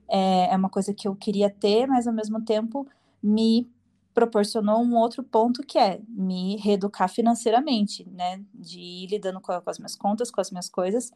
é, 0.09 0.53
é 0.53 0.57
uma 0.57 0.71
coisa 0.71 0.95
que 0.95 1.09
eu 1.09 1.17
queria 1.17 1.51
ter, 1.51 1.89
mas 1.89 2.07
ao 2.07 2.15
mesmo 2.15 2.45
tempo 2.45 2.87
me 3.21 3.69
proporcionou 4.15 4.83
um 4.83 4.95
outro 4.97 5.23
ponto 5.23 5.63
que 5.63 5.79
é 5.79 6.01
me 6.09 6.57
reeducar 6.57 7.09
financeiramente, 7.09 8.09
né? 8.11 8.45
De 8.55 8.79
ir 8.79 9.07
lidando 9.09 9.41
com, 9.41 9.59
com, 9.61 9.71
as 9.71 9.79
minhas 9.79 9.97
contas, 9.97 10.31
com 10.31 10.41
as 10.41 10.51
minhas 10.51 10.69
coisas, 10.69 11.11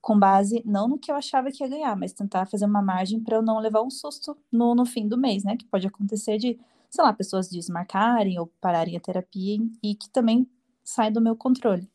com 0.00 0.18
base 0.18 0.62
não 0.64 0.88
no 0.88 0.98
que 0.98 1.10
eu 1.10 1.16
achava 1.16 1.50
que 1.50 1.62
ia 1.62 1.68
ganhar, 1.68 1.96
mas 1.96 2.12
tentar 2.12 2.46
fazer 2.46 2.64
uma 2.64 2.82
margem 2.82 3.20
para 3.20 3.36
eu 3.36 3.42
não 3.42 3.58
levar 3.58 3.82
um 3.82 3.90
susto 3.90 4.36
no, 4.50 4.74
no 4.74 4.84
fim 4.84 5.06
do 5.06 5.18
mês, 5.18 5.44
né? 5.44 5.56
Que 5.56 5.64
pode 5.66 5.86
acontecer 5.86 6.38
de, 6.38 6.58
sei 6.90 7.04
lá, 7.04 7.12
pessoas 7.12 7.48
desmarcarem 7.48 8.38
ou 8.38 8.46
pararem 8.60 8.96
a 8.96 9.00
terapia 9.00 9.58
e 9.82 9.94
que 9.94 10.08
também 10.10 10.48
sai 10.82 11.10
do 11.10 11.20
meu 11.20 11.36
controle. 11.36 11.88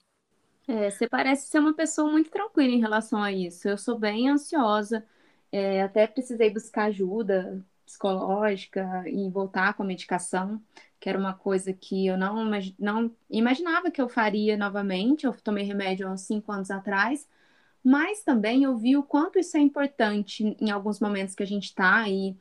É, 0.68 0.90
você 0.90 1.08
parece 1.08 1.48
ser 1.48 1.60
uma 1.60 1.74
pessoa 1.76 2.12
muito 2.12 2.32
tranquila 2.32 2.74
em 2.74 2.80
relação 2.80 3.22
a 3.22 3.32
isso. 3.32 3.68
Eu 3.68 3.78
sou 3.78 4.00
bem 4.00 4.30
ansiosa, 4.30 5.06
é, 5.52 5.84
até 5.84 6.08
precisei 6.08 6.50
buscar 6.50 6.86
ajuda 6.86 7.64
psicológica 7.86 9.04
e 9.08 9.30
voltar 9.30 9.74
com 9.74 9.84
a 9.84 9.86
medicação, 9.86 10.62
que 11.00 11.10
era 11.10 11.18
uma 11.18 11.34
coisa 11.34 11.72
que 11.72 12.08
eu 12.08 12.18
não, 12.18 12.50
não 12.80 13.12
imaginava 13.30 13.92
que 13.92 14.02
eu 14.02 14.10
faria 14.10 14.58
novamente. 14.58 15.26
Eu 15.26 15.34
tomei 15.34 15.64
remédio 15.64 16.08
há 16.08 16.12
uns 16.12 16.22
cinco 16.22 16.52
anos 16.52 16.72
atrás, 16.72 17.28
mas 17.84 18.24
também 18.24 18.64
eu 18.64 18.76
vi 18.76 18.98
o 18.98 19.04
quanto 19.04 19.38
isso 19.38 19.56
é 19.58 19.60
importante 19.60 20.58
em 20.60 20.72
alguns 20.72 21.00
momentos 21.00 21.36
que 21.36 21.44
a 21.44 21.48
gente 21.48 21.66
está 21.66 21.98
aí 21.98 22.36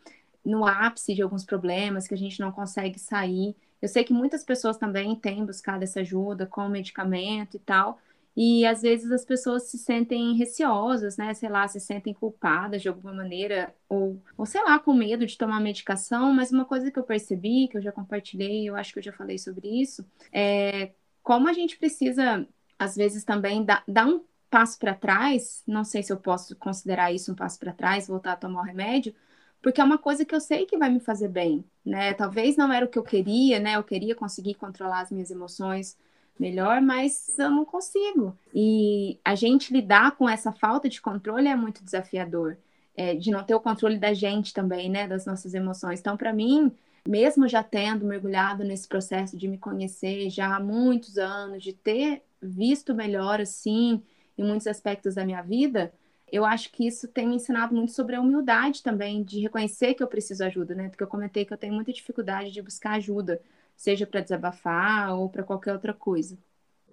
no 0.44 0.66
ápice 0.66 1.14
de 1.14 1.22
alguns 1.22 1.44
problemas, 1.44 2.07
que 2.07 2.14
a 2.14 2.18
gente 2.18 2.40
não 2.40 2.52
consegue 2.52 2.98
sair. 2.98 3.57
Eu 3.80 3.88
sei 3.88 4.04
que 4.04 4.12
muitas 4.12 4.44
pessoas 4.44 4.76
também 4.76 5.14
têm 5.14 5.44
buscado 5.44 5.85
essa 5.85 6.00
ajuda 6.00 6.46
com 6.46 6.68
medicamento 6.68 7.57
e 7.57 7.61
tal, 7.61 7.98
e 8.37 8.66
às 8.66 8.83
vezes 8.83 9.11
as 9.12 9.25
pessoas 9.25 9.64
se 9.70 9.79
sentem 9.79 10.35
receosas, 10.37 11.16
né? 11.16 11.33
Sei 11.35 11.49
lá, 11.49 11.68
se 11.68 11.79
sentem 11.79 12.12
culpadas 12.12 12.83
de 12.83 12.88
alguma 12.88 13.12
maneira, 13.12 13.75
ou, 13.88 14.20
ou 14.37 14.44
sei 14.44 14.62
lá, 14.64 14.79
com 14.79 14.92
medo 14.92 15.25
de 15.25 15.38
tomar 15.38 15.61
medicação. 15.61 16.33
Mas 16.33 16.51
uma 16.51 16.64
coisa 16.64 16.90
que 16.90 16.99
eu 16.99 17.05
percebi, 17.05 17.68
que 17.68 17.77
eu 17.77 17.83
já 17.83 17.92
compartilhei, 17.92 18.68
eu 18.68 18.75
acho 18.77 18.92
que 18.92 18.99
eu 18.99 19.03
já 19.03 19.12
falei 19.12 19.38
sobre 19.38 19.68
isso, 19.68 20.05
é 20.33 20.92
como 21.23 21.49
a 21.49 21.53
gente 21.53 21.79
precisa, 21.79 22.47
às 22.79 22.97
vezes, 22.97 23.25
também 23.25 23.64
dar, 23.64 23.83
dar 23.88 24.07
um 24.07 24.25
passo 24.51 24.79
para 24.79 24.94
trás. 24.94 25.62
Não 25.66 25.85
sei 25.85 26.03
se 26.03 26.12
eu 26.12 26.16
posso 26.18 26.57
considerar 26.57 27.12
isso 27.12 27.33
um 27.33 27.35
passo 27.37 27.59
para 27.59 27.73
trás, 27.73 28.09
voltar 28.09 28.33
a 28.33 28.37
tomar 28.37 28.62
o 28.62 28.64
remédio, 28.64 29.14
porque 29.62 29.81
é 29.81 29.85
uma 29.85 29.97
coisa 29.99 30.25
que 30.25 30.35
eu 30.35 30.40
sei 30.40 30.66
que 30.66 30.77
vai 30.77 30.90
me 30.90 31.01
fazer 31.01 31.29
bem, 31.29 31.64
né? 31.85 32.12
Talvez 32.14 32.57
não 32.57 32.73
era 32.73 32.85
o 32.85 32.88
que 32.88 32.99
eu 32.99 33.03
queria, 33.03 33.59
né? 33.61 33.77
Eu 33.77 33.85
queria 33.85 34.14
conseguir 34.14 34.55
controlar 34.55 35.01
as 35.03 35.11
minhas 35.11 35.31
emoções 35.31 35.97
melhor, 36.38 36.81
mas 36.81 37.38
eu 37.38 37.51
não 37.51 37.64
consigo. 37.64 38.37
E 38.55 39.18
a 39.25 39.35
gente 39.35 39.73
lidar 39.73 40.12
com 40.16 40.29
essa 40.29 40.53
falta 40.53 40.88
de 40.88 41.01
controle 41.01 41.49
é 41.49 41.57
muito 41.57 41.83
desafiador, 41.83 42.57
é, 42.97 43.14
de 43.14 43.31
não 43.31 43.44
ter 43.44 43.55
o 43.55 43.61
controle 43.61 43.99
da 43.99 44.12
gente 44.12 44.53
também, 44.53 44.90
né, 44.90 45.07
das 45.07 45.27
nossas 45.27 45.55
emoções. 45.55 46.01
Então, 46.01 46.16
para 46.16 46.33
mim, 46.33 46.73
mesmo 47.07 47.47
já 47.49 47.62
tendo 47.62 48.05
mergulhado 48.05 48.64
nesse 48.64 48.88
processo 48.88 49.37
de 49.37 49.47
me 49.47 49.59
conhecer 49.59 50.31
já 50.31 50.57
há 50.57 50.61
muitos 50.61 51.18
anos, 51.18 51.62
de 51.62 51.73
ter 51.73 52.23
visto 52.40 52.94
melhor 52.94 53.40
assim 53.40 54.03
em 54.37 54.44
muitos 54.44 54.66
aspectos 54.66 55.14
da 55.14 55.25
minha 55.25 55.42
vida, 55.42 55.92
eu 56.33 56.44
acho 56.44 56.73
que 56.73 56.87
isso 56.87 57.07
tem 57.07 57.29
me 57.29 57.37
ensinado 57.37 57.75
muito 57.75 57.92
sobre 57.92 58.16
a 58.16 58.20
humildade 58.20 58.83
também, 58.83 59.23
de 59.23 59.40
reconhecer 59.40 59.94
que 59.94 60.03
eu 60.03 60.07
preciso 60.09 60.42
ajuda, 60.44 60.75
né? 60.75 60.88
Porque 60.88 61.03
eu 61.03 61.09
comentei 61.09 61.44
que 61.44 61.53
eu 61.53 61.59
tenho 61.59 61.75
muita 61.75 61.92
dificuldade 61.92 62.51
de 62.51 62.61
buscar 62.61 62.94
ajuda 62.94 63.40
seja 63.76 64.06
para 64.06 64.20
desabafar 64.20 65.14
ou 65.14 65.28
para 65.28 65.42
qualquer 65.42 65.72
outra 65.72 65.92
coisa. 65.92 66.38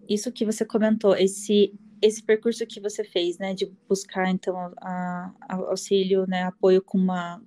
Isso 0.10 0.32
que 0.32 0.46
você 0.46 0.66
comentou, 0.66 1.16
esse 1.16 1.74
esse 2.02 2.24
percurso 2.24 2.66
que 2.66 2.80
você 2.80 3.04
fez, 3.04 3.38
né, 3.38 3.54
de 3.54 3.72
buscar 3.88 4.28
então 4.28 4.58
a, 4.82 5.32
a 5.48 5.56
auxílio, 5.56 6.26
né, 6.28 6.44
apoio 6.44 6.82
com 6.82 6.98
uma 6.98 7.40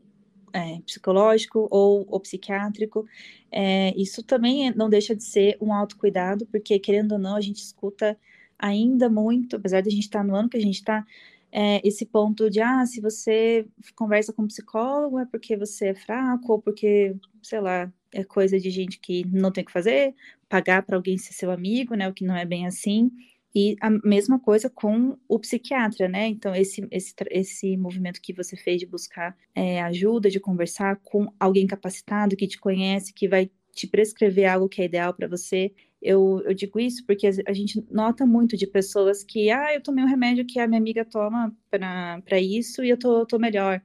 é, 0.53 0.81
psicológico 0.83 1.67
ou, 1.73 2.07
ou 2.09 2.21
psiquiátrico, 2.21 3.05
é, 3.51 3.93
isso 4.01 4.23
também 4.23 4.73
não 4.73 4.89
deixa 4.89 5.15
de 5.15 5.25
ser 5.25 5.59
um 5.61 5.75
autocuidado, 5.75 6.47
porque 6.47 6.79
querendo 6.79 7.13
ou 7.13 7.19
não, 7.19 7.35
a 7.35 7.41
gente 7.41 7.57
escuta 7.57 8.17
ainda 8.57 9.11
muito, 9.11 9.57
apesar 9.57 9.81
de 9.81 9.89
a 9.89 9.93
gente 9.93 10.05
estar 10.05 10.21
tá 10.21 10.25
no 10.25 10.37
ano 10.37 10.49
que 10.49 10.57
a 10.57 10.63
gente 10.63 10.77
está, 10.77 11.05
é, 11.51 11.81
esse 11.87 12.07
ponto 12.07 12.49
de, 12.49 12.61
ah, 12.61 12.87
se 12.87 13.01
você 13.01 13.67
conversa 13.95 14.33
com 14.33 14.43
um 14.43 14.49
psicólogo 14.49 15.19
é 15.19 15.27
porque 15.27 15.57
você 15.57 15.89
é 15.89 15.95
fraco, 15.95 16.53
ou 16.53 16.63
porque, 16.63 17.17
sei 17.43 17.61
lá, 17.61 17.93
é 18.15 18.25
coisa 18.25 18.59
de 18.59 18.71
gente 18.71 18.99
que 19.01 19.25
não 19.27 19.51
tem 19.53 19.63
o 19.63 19.67
que 19.67 19.73
fazer, 19.73 20.15
pagar 20.49 20.83
para 20.83 20.97
alguém 20.97 21.19
ser 21.19 21.33
seu 21.35 21.51
amigo, 21.51 21.95
né? 21.95 22.09
O 22.09 22.15
que 22.15 22.25
não 22.25 22.37
é 22.37 22.45
bem 22.45 22.67
assim. 22.67 23.11
E 23.55 23.77
a 23.81 23.89
mesma 23.91 24.39
coisa 24.41 24.69
com 24.69 25.17
o 25.29 25.39
psiquiatra, 25.39 26.09
né? 26.09 26.27
Então, 26.29 26.55
esse, 26.55 26.87
esse, 26.91 27.15
esse 27.31 27.77
movimento 27.77 28.21
que 28.21 28.33
você 28.33 28.57
fez 28.57 28.81
de 28.81 28.87
buscar 28.87 29.37
é, 29.55 29.81
ajuda, 29.83 30.29
de 30.31 30.41
conversar 30.41 30.97
com 31.05 31.33
alguém 31.39 31.67
capacitado, 31.67 32.37
que 32.37 32.49
te 32.49 32.59
conhece, 32.59 33.13
que 33.15 33.29
vai 33.29 33.51
te 33.73 33.87
prescrever 33.87 34.47
algo 34.47 34.69
que 34.69 34.83
é 34.83 34.85
ideal 34.87 35.15
para 35.15 35.29
você, 35.29 35.73
Eu, 36.03 36.43
eu 36.45 36.53
digo 36.55 36.79
isso 36.79 37.05
porque 37.07 37.27
a 37.47 37.53
gente 37.55 37.83
nota 37.91 38.27
muito 38.27 38.57
de 38.57 38.67
pessoas 38.67 39.25
que, 39.25 39.51
ah, 39.51 39.75
eu 39.75 39.83
tomei 39.83 40.05
um 40.05 40.09
remédio 40.09 40.45
que 40.47 40.59
a 40.61 40.67
minha 40.69 40.79
amiga 40.81 41.05
toma 41.05 41.57
para 41.71 42.41
isso 42.41 42.85
e 42.85 42.91
eu 42.91 42.99
tô, 42.99 43.25
tô 43.27 43.39
melhor. 43.39 43.83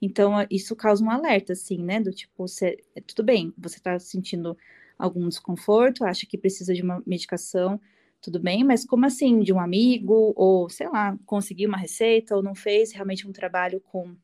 Então, 0.00 0.34
isso 0.50 0.76
causa 0.76 1.04
um 1.04 1.10
alerta, 1.10 1.52
assim, 1.52 1.82
né? 1.82 2.00
Do 2.00 2.12
tipo, 2.12 2.46
você, 2.46 2.78
tudo 3.06 3.24
bem, 3.24 3.52
você 3.58 3.76
está 3.78 3.98
sentindo 3.98 4.56
algum 4.98 5.28
desconforto, 5.28 6.04
acha 6.04 6.26
que 6.26 6.38
precisa 6.38 6.74
de 6.74 6.82
uma 6.82 7.02
medicação, 7.06 7.80
tudo 8.20 8.40
bem, 8.40 8.64
mas 8.64 8.84
como 8.84 9.06
assim, 9.06 9.40
de 9.40 9.52
um 9.52 9.60
amigo, 9.60 10.32
ou 10.36 10.68
sei 10.68 10.88
lá, 10.88 11.16
conseguiu 11.24 11.68
uma 11.68 11.78
receita, 11.78 12.34
ou 12.34 12.42
não 12.42 12.54
fez 12.54 12.92
realmente 12.92 13.26
um 13.28 13.32
trabalho 13.32 13.80
com 13.80 14.16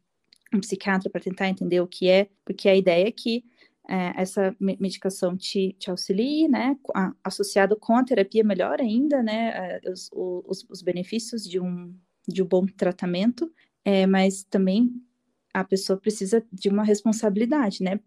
um 0.53 0.61
psiquiatra 0.61 1.11
para 1.11 1.20
tentar 1.20 1.49
entender 1.49 1.81
o 1.81 1.87
que 1.87 2.09
é, 2.09 2.29
porque 2.45 2.68
a 2.68 2.77
ideia 2.77 3.09
é 3.09 3.12
que 3.12 3.45
é, 3.89 4.20
essa 4.20 4.57
medicação 4.59 5.37
te, 5.37 5.77
te 5.79 5.91
auxilie, 5.91 6.49
né, 6.49 6.77
associado 7.22 7.77
com 7.77 7.97
a 7.97 8.05
terapia, 8.05 8.43
melhor 8.43 8.81
ainda, 8.81 9.22
né, 9.22 9.81
é, 9.85 9.91
os, 9.91 10.11
os, 10.12 10.66
os 10.68 10.83
benefícios 10.83 11.49
de 11.49 11.61
um, 11.61 11.95
de 12.27 12.43
um 12.43 12.47
bom 12.47 12.66
tratamento, 12.66 13.53
é, 13.85 14.07
mas 14.07 14.43
também 14.45 14.91
a 15.55 15.62
pessoa 15.62 15.96
precisa 15.96 16.44
de 16.52 16.68
uma 16.68 16.82
responsabilidade, 16.84 17.82
né? 17.82 18.00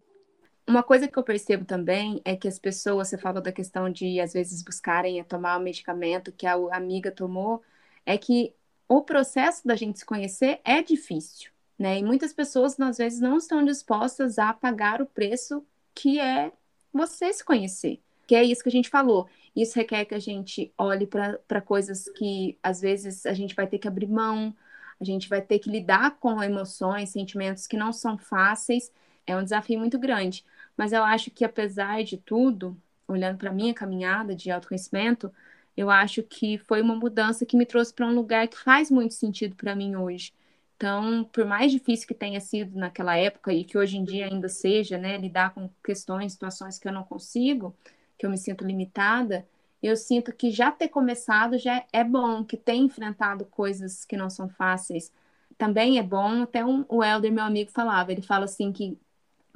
Uma 0.67 0.83
coisa 0.83 1.07
que 1.07 1.17
eu 1.17 1.23
percebo 1.23 1.63
também 1.63 2.21
é 2.25 2.35
que 2.35 2.45
as 2.45 2.59
pessoas, 2.59 3.07
você 3.07 3.17
falou 3.17 3.41
da 3.41 3.53
questão 3.53 3.89
de 3.89 4.19
às 4.19 4.33
vezes 4.33 4.61
buscarem 4.61 5.23
tomar 5.23 5.57
o 5.57 5.63
medicamento 5.63 6.29
que 6.29 6.45
a 6.45 6.55
amiga 6.73 7.09
tomou, 7.09 7.63
é 8.05 8.17
que 8.17 8.53
o 8.85 9.01
processo 9.01 9.65
da 9.65 9.77
gente 9.77 9.99
se 9.99 10.05
conhecer 10.05 10.59
é 10.65 10.83
difícil, 10.83 11.51
né? 11.79 11.99
E 11.99 12.03
muitas 12.03 12.33
pessoas 12.33 12.77
às 12.79 12.97
vezes 12.97 13.21
não 13.21 13.37
estão 13.37 13.63
dispostas 13.63 14.37
a 14.37 14.53
pagar 14.53 15.01
o 15.01 15.05
preço 15.05 15.65
que 15.95 16.19
é 16.19 16.51
você 16.91 17.31
se 17.31 17.45
conhecer. 17.45 18.01
Que 18.27 18.35
é 18.35 18.43
isso 18.43 18.61
que 18.61 18.69
a 18.69 18.71
gente 18.71 18.89
falou. 18.89 19.29
Isso 19.55 19.75
requer 19.75 20.03
que 20.03 20.13
a 20.13 20.19
gente 20.19 20.73
olhe 20.77 21.07
para 21.07 21.61
coisas 21.61 22.09
que 22.09 22.57
às 22.61 22.81
vezes 22.81 23.25
a 23.25 23.33
gente 23.33 23.55
vai 23.55 23.67
ter 23.67 23.79
que 23.79 23.87
abrir 23.87 24.07
mão, 24.07 24.53
a 24.99 25.03
gente 25.03 25.29
vai 25.29 25.41
ter 25.41 25.59
que 25.59 25.69
lidar 25.69 26.17
com 26.19 26.41
emoções, 26.41 27.09
sentimentos 27.09 27.67
que 27.67 27.77
não 27.77 27.93
são 27.93 28.17
fáceis. 28.17 28.91
É 29.25 29.35
um 29.35 29.43
desafio 29.43 29.79
muito 29.79 29.99
grande. 29.99 30.43
Mas 30.75 30.93
eu 30.93 31.03
acho 31.03 31.31
que, 31.31 31.45
apesar 31.45 32.03
de 32.03 32.17
tudo, 32.17 32.77
olhando 33.07 33.37
para 33.37 33.49
a 33.49 33.53
minha 33.53 33.73
caminhada 33.73 34.35
de 34.35 34.51
autoconhecimento, 34.51 35.31
eu 35.75 35.89
acho 35.89 36.23
que 36.23 36.57
foi 36.57 36.81
uma 36.81 36.95
mudança 36.95 37.45
que 37.45 37.55
me 37.55 37.65
trouxe 37.65 37.93
para 37.93 38.07
um 38.07 38.15
lugar 38.15 38.47
que 38.47 38.57
faz 38.57 38.89
muito 38.89 39.13
sentido 39.13 39.55
para 39.55 39.75
mim 39.75 39.95
hoje. 39.95 40.33
Então, 40.75 41.23
por 41.25 41.45
mais 41.45 41.71
difícil 41.71 42.07
que 42.07 42.13
tenha 42.13 42.39
sido 42.39 42.77
naquela 42.77 43.15
época 43.17 43.51
e 43.53 43.63
que 43.63 43.77
hoje 43.77 43.97
em 43.97 44.03
dia 44.03 44.27
ainda 44.27 44.47
seja, 44.49 44.97
né, 44.97 45.17
lidar 45.17 45.53
com 45.53 45.69
questões, 45.83 46.33
situações 46.33 46.77
que 46.77 46.87
eu 46.87 46.91
não 46.91 47.03
consigo, 47.03 47.75
que 48.17 48.25
eu 48.25 48.29
me 48.29 48.37
sinto 48.37 48.63
limitada, 48.65 49.47
eu 49.81 49.95
sinto 49.95 50.33
que 50.33 50.51
já 50.51 50.71
ter 50.71 50.89
começado 50.89 51.57
já 51.57 51.85
é 51.93 52.03
bom, 52.03 52.43
que 52.43 52.57
ter 52.57 52.75
enfrentado 52.75 53.45
coisas 53.45 54.05
que 54.05 54.17
não 54.17 54.29
são 54.29 54.49
fáceis 54.49 55.11
também 55.57 55.97
é 55.97 56.03
bom. 56.03 56.43
Até 56.43 56.63
um, 56.65 56.85
o 56.87 57.03
Helder, 57.03 57.31
meu 57.31 57.43
amigo, 57.43 57.71
falava, 57.71 58.11
ele 58.11 58.21
fala 58.21 58.45
assim 58.45 58.71
que 58.71 58.97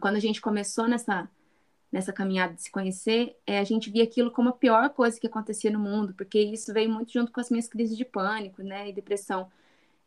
quando 0.01 0.15
a 0.15 0.19
gente 0.19 0.41
começou 0.41 0.87
nessa 0.87 1.29
nessa 1.91 2.13
caminhada 2.13 2.53
de 2.53 2.61
se 2.63 2.71
conhecer, 2.71 3.35
é, 3.45 3.59
a 3.59 3.63
gente 3.65 3.89
via 3.89 4.03
aquilo 4.03 4.31
como 4.31 4.49
a 4.49 4.53
pior 4.53 4.89
coisa 4.91 5.19
que 5.19 5.27
acontecia 5.27 5.69
no 5.69 5.79
mundo, 5.79 6.13
porque 6.13 6.39
isso 6.39 6.73
veio 6.73 6.89
muito 6.89 7.11
junto 7.11 7.31
com 7.31 7.41
as 7.41 7.49
minhas 7.49 7.67
crises 7.67 7.97
de 7.97 8.05
pânico, 8.05 8.63
né, 8.63 8.87
e 8.89 8.93
depressão. 8.93 9.51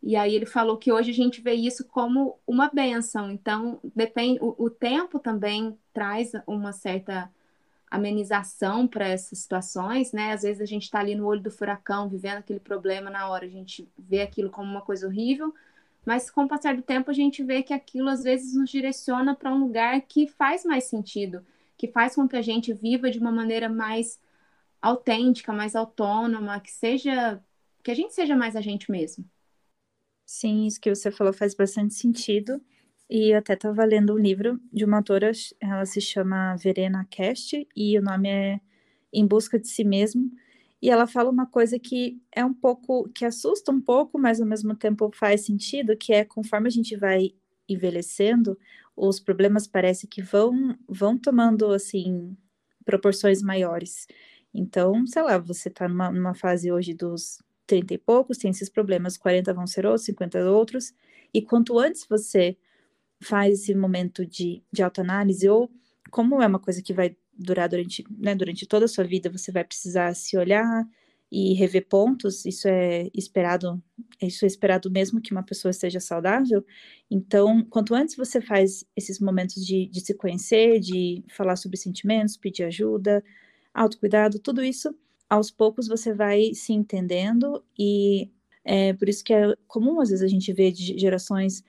E 0.02 0.16
aí 0.16 0.34
ele 0.34 0.46
falou 0.46 0.78
que 0.78 0.92
hoje 0.92 1.10
a 1.10 1.14
gente 1.14 1.42
vê 1.42 1.52
isso 1.52 1.84
como 1.86 2.38
uma 2.46 2.70
benção. 2.70 3.30
Então, 3.30 3.80
depende, 3.94 4.38
o, 4.40 4.54
o 4.64 4.70
tempo 4.70 5.18
também 5.18 5.78
traz 5.92 6.32
uma 6.46 6.72
certa 6.72 7.30
amenização 7.90 8.86
para 8.86 9.08
essas 9.08 9.38
situações, 9.38 10.12
né? 10.12 10.32
Às 10.32 10.42
vezes 10.42 10.60
a 10.60 10.66
gente 10.66 10.84
está 10.84 11.00
ali 11.00 11.14
no 11.14 11.26
olho 11.26 11.42
do 11.42 11.50
furacão, 11.50 12.08
vivendo 12.08 12.38
aquele 12.38 12.60
problema 12.60 13.10
na 13.10 13.28
hora, 13.28 13.46
a 13.46 13.48
gente 13.48 13.88
vê 13.98 14.22
aquilo 14.22 14.50
como 14.50 14.70
uma 14.70 14.80
coisa 14.82 15.06
horrível, 15.06 15.54
mas 16.04 16.30
com 16.30 16.44
o 16.44 16.48
passar 16.48 16.76
do 16.76 16.82
tempo 16.82 17.10
a 17.10 17.14
gente 17.14 17.42
vê 17.42 17.62
que 17.62 17.72
aquilo 17.72 18.08
às 18.08 18.22
vezes 18.22 18.54
nos 18.54 18.70
direciona 18.70 19.34
para 19.34 19.52
um 19.52 19.58
lugar 19.58 20.00
que 20.02 20.26
faz 20.26 20.64
mais 20.64 20.84
sentido, 20.84 21.44
que 21.76 21.88
faz 21.88 22.14
com 22.14 22.28
que 22.28 22.36
a 22.36 22.42
gente 22.42 22.72
viva 22.72 23.10
de 23.10 23.18
uma 23.18 23.32
maneira 23.32 23.68
mais 23.68 24.20
autêntica, 24.82 25.52
mais 25.52 25.74
autônoma, 25.76 26.60
que 26.60 26.70
seja 26.70 27.42
que 27.82 27.90
a 27.90 27.94
gente 27.94 28.14
seja 28.14 28.34
mais 28.36 28.56
a 28.56 28.60
gente 28.62 28.90
mesmo. 28.90 29.24
Sim, 30.26 30.66
isso 30.66 30.80
que 30.80 30.94
você 30.94 31.10
falou 31.10 31.32
faz 31.32 31.54
bastante 31.54 31.94
sentido. 31.94 32.60
E 33.08 33.30
eu 33.34 33.38
até 33.38 33.54
estava 33.54 33.84
lendo 33.84 34.14
um 34.14 34.18
livro 34.18 34.60
de 34.72 34.84
uma 34.84 34.98
autora, 34.98 35.30
ela 35.60 35.84
se 35.86 36.00
chama 36.00 36.56
Verena 36.56 37.06
Cast, 37.10 37.66
e 37.76 37.98
o 37.98 38.02
nome 38.02 38.28
é 38.28 38.60
Em 39.12 39.26
Busca 39.26 39.58
de 39.58 39.68
Si 39.68 39.84
Mesmo. 39.84 40.30
E 40.80 40.90
ela 40.90 41.06
fala 41.06 41.30
uma 41.30 41.46
coisa 41.46 41.78
que 41.78 42.20
é 42.32 42.44
um 42.44 42.52
pouco, 42.52 43.08
que 43.14 43.24
assusta 43.24 43.72
um 43.72 43.80
pouco, 43.80 44.18
mas 44.18 44.40
ao 44.40 44.46
mesmo 44.46 44.74
tempo 44.74 45.10
faz 45.14 45.44
sentido, 45.46 45.96
que 45.96 46.12
é 46.12 46.24
conforme 46.24 46.68
a 46.68 46.70
gente 46.70 46.96
vai 46.96 47.32
envelhecendo, 47.68 48.58
os 48.96 49.18
problemas 49.18 49.66
parece 49.66 50.06
que 50.06 50.22
vão, 50.22 50.76
vão 50.88 51.18
tomando, 51.18 51.72
assim, 51.72 52.36
proporções 52.84 53.42
maiores. 53.42 54.06
Então, 54.52 55.06
sei 55.06 55.22
lá, 55.22 55.38
você 55.38 55.68
está 55.68 55.88
numa, 55.88 56.10
numa 56.10 56.34
fase 56.34 56.70
hoje 56.70 56.94
dos 56.94 57.42
30 57.66 57.94
e 57.94 57.98
poucos, 57.98 58.38
tem 58.38 58.50
esses 58.50 58.68
problemas, 58.68 59.16
40 59.16 59.52
vão 59.54 59.66
ser 59.66 59.86
outros, 59.86 60.04
50 60.06 60.50
outros, 60.50 60.92
e 61.32 61.42
quanto 61.42 61.78
antes 61.78 62.06
você 62.08 62.56
faz 63.22 63.62
esse 63.62 63.74
momento 63.74 64.26
de, 64.26 64.62
de 64.72 64.82
autoanálise, 64.82 65.48
ou 65.48 65.70
como 66.10 66.42
é 66.42 66.46
uma 66.46 66.58
coisa 66.58 66.82
que 66.82 66.92
vai 66.92 67.16
durar 67.36 67.68
durante, 67.68 68.04
né, 68.10 68.34
durante 68.34 68.66
toda 68.66 68.84
a 68.84 68.88
sua 68.88 69.04
vida, 69.04 69.30
você 69.30 69.50
vai 69.50 69.64
precisar 69.64 70.14
se 70.14 70.36
olhar 70.36 70.86
e 71.30 71.52
rever 71.54 71.88
pontos, 71.88 72.44
isso 72.44 72.68
é 72.68 73.08
esperado, 73.12 73.82
isso 74.22 74.44
é 74.44 74.46
esperado 74.46 74.90
mesmo 74.90 75.20
que 75.20 75.32
uma 75.32 75.42
pessoa 75.42 75.70
esteja 75.70 75.98
saudável. 75.98 76.64
Então, 77.10 77.64
quanto 77.64 77.94
antes 77.94 78.14
você 78.14 78.40
faz 78.40 78.84
esses 78.96 79.18
momentos 79.18 79.64
de, 79.66 79.86
de 79.86 80.00
se 80.00 80.14
conhecer, 80.14 80.78
de 80.78 81.24
falar 81.28 81.56
sobre 81.56 81.76
sentimentos, 81.76 82.36
pedir 82.36 82.62
ajuda, 82.64 83.24
autocuidado, 83.72 84.38
tudo 84.38 84.62
isso, 84.62 84.94
aos 85.28 85.50
poucos 85.50 85.88
você 85.88 86.14
vai 86.14 86.54
se 86.54 86.72
entendendo 86.72 87.64
e 87.76 88.30
é 88.64 88.92
por 88.92 89.08
isso 89.08 89.24
que 89.24 89.34
é 89.34 89.54
comum 89.66 90.00
às 90.00 90.10
vezes 90.10 90.24
a 90.24 90.28
gente 90.28 90.52
ver 90.52 90.70
de 90.72 90.96
gerações 90.98 91.64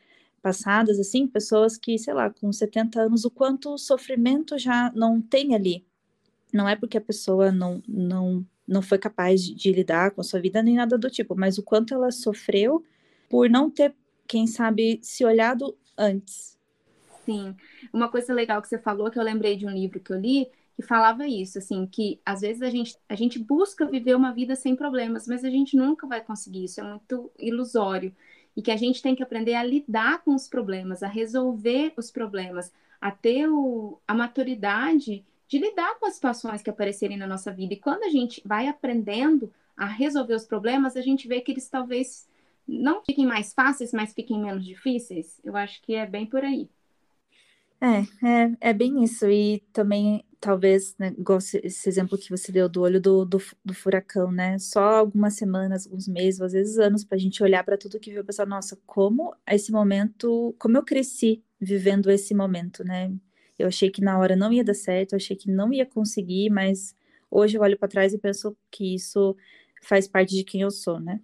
passadas, 0.45 0.99
assim, 0.99 1.25
pessoas 1.25 1.75
que, 1.75 1.97
sei 1.97 2.13
lá, 2.13 2.29
com 2.29 2.53
70 2.53 3.01
anos, 3.01 3.25
o 3.25 3.31
quanto 3.31 3.79
sofrimento 3.79 4.59
já 4.59 4.91
não 4.93 5.19
tem 5.19 5.55
ali. 5.55 5.83
Não 6.53 6.69
é 6.69 6.75
porque 6.75 6.99
a 6.99 7.01
pessoa 7.01 7.51
não, 7.51 7.81
não, 7.87 8.45
não 8.67 8.83
foi 8.83 8.99
capaz 8.99 9.43
de, 9.43 9.55
de 9.55 9.71
lidar 9.71 10.11
com 10.11 10.21
a 10.21 10.23
sua 10.23 10.39
vida 10.39 10.61
nem 10.61 10.75
nada 10.75 10.99
do 10.99 11.09
tipo, 11.09 11.35
mas 11.35 11.57
o 11.57 11.63
quanto 11.63 11.95
ela 11.95 12.11
sofreu 12.11 12.85
por 13.27 13.49
não 13.49 13.71
ter, 13.71 13.95
quem 14.27 14.45
sabe, 14.45 14.99
se 15.01 15.25
olhado 15.25 15.75
antes. 15.97 16.55
Sim. 17.25 17.55
Uma 17.91 18.07
coisa 18.07 18.31
legal 18.31 18.61
que 18.61 18.67
você 18.67 18.77
falou, 18.77 19.09
que 19.09 19.17
eu 19.17 19.23
lembrei 19.23 19.57
de 19.57 19.65
um 19.65 19.71
livro 19.71 19.99
que 19.99 20.13
eu 20.13 20.19
li, 20.19 20.47
que 20.75 20.83
falava 20.83 21.27
isso, 21.27 21.57
assim, 21.57 21.87
que 21.87 22.21
às 22.23 22.41
vezes 22.41 22.61
a 22.61 22.69
gente, 22.69 22.95
a 23.09 23.15
gente 23.15 23.39
busca 23.39 23.83
viver 23.83 24.15
uma 24.15 24.31
vida 24.31 24.55
sem 24.55 24.75
problemas, 24.75 25.27
mas 25.27 25.43
a 25.43 25.49
gente 25.49 25.75
nunca 25.75 26.05
vai 26.05 26.23
conseguir, 26.23 26.65
isso 26.65 26.79
é 26.79 26.83
muito 26.83 27.31
ilusório 27.39 28.15
e 28.55 28.61
que 28.61 28.71
a 28.71 28.77
gente 28.77 29.01
tem 29.01 29.15
que 29.15 29.23
aprender 29.23 29.53
a 29.55 29.63
lidar 29.63 30.23
com 30.23 30.33
os 30.33 30.47
problemas, 30.47 31.03
a 31.03 31.07
resolver 31.07 31.93
os 31.97 32.09
problemas, 32.09 32.71
a 33.01 33.11
ter 33.11 33.47
o, 33.49 33.99
a 34.07 34.13
maturidade 34.13 35.25
de 35.47 35.57
lidar 35.59 35.99
com 35.99 36.05
as 36.05 36.15
situações 36.15 36.61
que 36.61 36.69
aparecerem 36.69 37.17
na 37.17 37.27
nossa 37.27 37.51
vida. 37.51 37.73
E 37.73 37.79
quando 37.79 38.03
a 38.03 38.09
gente 38.09 38.41
vai 38.45 38.67
aprendendo 38.67 39.51
a 39.75 39.85
resolver 39.85 40.33
os 40.33 40.45
problemas, 40.45 40.95
a 40.95 41.01
gente 41.01 41.27
vê 41.27 41.41
que 41.41 41.51
eles 41.51 41.69
talvez 41.69 42.27
não 42.67 43.03
fiquem 43.03 43.25
mais 43.25 43.53
fáceis, 43.53 43.91
mas 43.91 44.13
fiquem 44.13 44.41
menos 44.41 44.65
difíceis. 44.65 45.39
Eu 45.43 45.55
acho 45.55 45.81
que 45.81 45.93
é 45.93 46.05
bem 46.05 46.25
por 46.25 46.43
aí. 46.43 46.69
É, 47.79 48.27
é, 48.27 48.51
é 48.69 48.73
bem 48.73 49.03
isso. 49.03 49.29
E 49.29 49.59
também 49.71 50.23
talvez, 50.45 50.95
né, 50.99 51.11
igual 51.17 51.39
esse 51.39 51.89
exemplo 51.89 52.19
que 52.19 52.29
você 52.29 52.51
deu 52.51 52.69
do 52.69 52.81
olho 52.81 53.01
do, 53.01 53.25
do, 53.25 53.41
do, 53.63 53.73
furacão, 53.73 54.31
né? 54.31 54.59
Só 54.59 54.79
algumas 54.79 55.33
semanas, 55.33 55.87
alguns 55.87 56.07
meses, 56.07 56.39
às 56.39 56.53
vezes 56.53 56.77
anos, 56.77 57.03
para 57.03 57.15
a 57.15 57.19
gente 57.19 57.41
olhar 57.41 57.63
para 57.63 57.75
tudo 57.75 57.99
que 57.99 58.11
viu 58.11 58.21
e 58.21 58.23
pensar, 58.23 58.45
nossa, 58.45 58.77
como 58.85 59.35
esse 59.49 59.71
momento, 59.71 60.55
como 60.59 60.77
eu 60.77 60.83
cresci 60.83 61.43
vivendo 61.59 62.11
esse 62.11 62.35
momento, 62.35 62.83
né? 62.83 63.11
Eu 63.57 63.67
achei 63.67 63.89
que 63.89 64.01
na 64.01 64.19
hora 64.19 64.35
não 64.35 64.53
ia 64.53 64.63
dar 64.63 64.75
certo, 64.75 65.13
eu 65.13 65.17
achei 65.17 65.35
que 65.35 65.49
não 65.49 65.73
ia 65.73 65.85
conseguir, 65.85 66.51
mas 66.51 66.95
hoje 67.31 67.57
eu 67.57 67.61
olho 67.63 67.77
para 67.79 67.87
trás 67.87 68.13
e 68.13 68.19
penso 68.19 68.55
que 68.69 68.93
isso 68.93 69.35
faz 69.81 70.07
parte 70.07 70.35
de 70.35 70.43
quem 70.43 70.61
eu 70.61 70.69
sou, 70.69 70.99
né? 70.99 71.19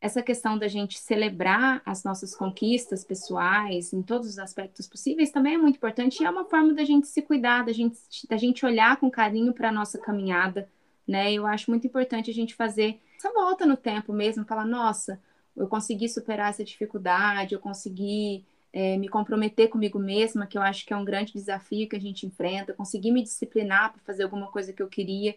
Essa 0.00 0.22
questão 0.22 0.56
da 0.56 0.68
gente 0.68 0.98
celebrar 0.98 1.82
as 1.84 2.04
nossas 2.04 2.34
conquistas 2.34 3.04
pessoais 3.04 3.92
em 3.92 4.02
todos 4.02 4.28
os 4.28 4.38
aspectos 4.38 4.86
possíveis 4.86 5.32
também 5.32 5.54
é 5.54 5.58
muito 5.58 5.76
importante 5.76 6.22
e 6.22 6.24
é 6.24 6.30
uma 6.30 6.44
forma 6.44 6.72
da 6.72 6.84
gente 6.84 7.08
se 7.08 7.20
cuidar, 7.20 7.64
da 7.64 7.72
gente, 7.72 7.98
da 8.28 8.36
gente 8.36 8.64
olhar 8.64 8.96
com 8.98 9.10
carinho 9.10 9.52
para 9.52 9.70
a 9.70 9.72
nossa 9.72 9.98
caminhada, 9.98 10.68
né? 11.06 11.32
Eu 11.32 11.46
acho 11.46 11.70
muito 11.70 11.86
importante 11.86 12.30
a 12.30 12.34
gente 12.34 12.54
fazer 12.54 13.00
essa 13.16 13.32
volta 13.32 13.66
no 13.66 13.76
tempo 13.76 14.12
mesmo, 14.12 14.44
falar, 14.44 14.64
nossa, 14.64 15.20
eu 15.56 15.66
consegui 15.66 16.08
superar 16.08 16.50
essa 16.50 16.62
dificuldade, 16.62 17.54
eu 17.54 17.60
consegui 17.60 18.44
é, 18.72 18.96
me 18.96 19.08
comprometer 19.08 19.68
comigo 19.68 19.98
mesma, 19.98 20.46
que 20.46 20.56
eu 20.56 20.62
acho 20.62 20.86
que 20.86 20.92
é 20.92 20.96
um 20.96 21.04
grande 21.04 21.32
desafio 21.32 21.88
que 21.88 21.96
a 21.96 22.00
gente 22.00 22.24
enfrenta, 22.24 22.70
eu 22.70 22.76
consegui 22.76 23.10
me 23.10 23.22
disciplinar 23.22 23.92
para 23.92 24.00
fazer 24.02 24.22
alguma 24.22 24.46
coisa 24.52 24.72
que 24.72 24.82
eu 24.82 24.88
queria. 24.88 25.34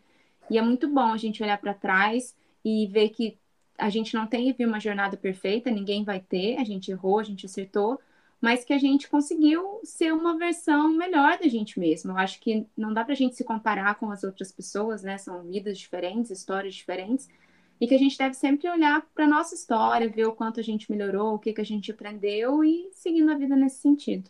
E 0.49 0.57
é 0.59 0.61
muito 0.61 0.87
bom 0.87 1.13
a 1.13 1.17
gente 1.17 1.41
olhar 1.41 1.57
para 1.57 1.73
trás 1.73 2.35
e 2.63 2.85
ver 2.87 3.09
que 3.09 3.37
a 3.77 3.89
gente 3.89 4.13
não 4.13 4.27
teve 4.27 4.65
uma 4.65 4.79
jornada 4.79 5.17
perfeita, 5.17 5.71
ninguém 5.71 6.03
vai 6.03 6.19
ter, 6.19 6.57
a 6.57 6.63
gente 6.63 6.91
errou, 6.91 7.19
a 7.19 7.23
gente 7.23 7.45
acertou, 7.45 7.99
mas 8.39 8.65
que 8.65 8.73
a 8.73 8.77
gente 8.77 9.07
conseguiu 9.07 9.79
ser 9.83 10.13
uma 10.13 10.37
versão 10.37 10.89
melhor 10.89 11.37
da 11.37 11.47
gente 11.47 11.79
mesmo. 11.79 12.11
Eu 12.11 12.17
acho 12.17 12.39
que 12.39 12.65
não 12.75 12.93
dá 12.93 13.03
para 13.03 13.13
a 13.13 13.17
gente 13.17 13.35
se 13.35 13.43
comparar 13.43 13.95
com 13.95 14.11
as 14.11 14.23
outras 14.23 14.51
pessoas, 14.51 15.03
né? 15.03 15.17
São 15.17 15.43
vidas 15.43 15.77
diferentes, 15.77 16.31
histórias 16.31 16.73
diferentes, 16.73 17.29
e 17.79 17.87
que 17.87 17.95
a 17.95 17.99
gente 17.99 18.17
deve 18.17 18.33
sempre 18.35 18.69
olhar 18.69 19.01
para 19.13 19.27
nossa 19.27 19.55
história, 19.55 20.09
ver 20.09 20.25
o 20.25 20.33
quanto 20.33 20.59
a 20.59 20.63
gente 20.63 20.91
melhorou, 20.91 21.35
o 21.35 21.39
que, 21.39 21.53
que 21.53 21.61
a 21.61 21.65
gente 21.65 21.91
aprendeu 21.91 22.63
e 22.63 22.89
seguindo 22.93 23.31
a 23.31 23.37
vida 23.37 23.55
nesse 23.55 23.79
sentido. 23.79 24.29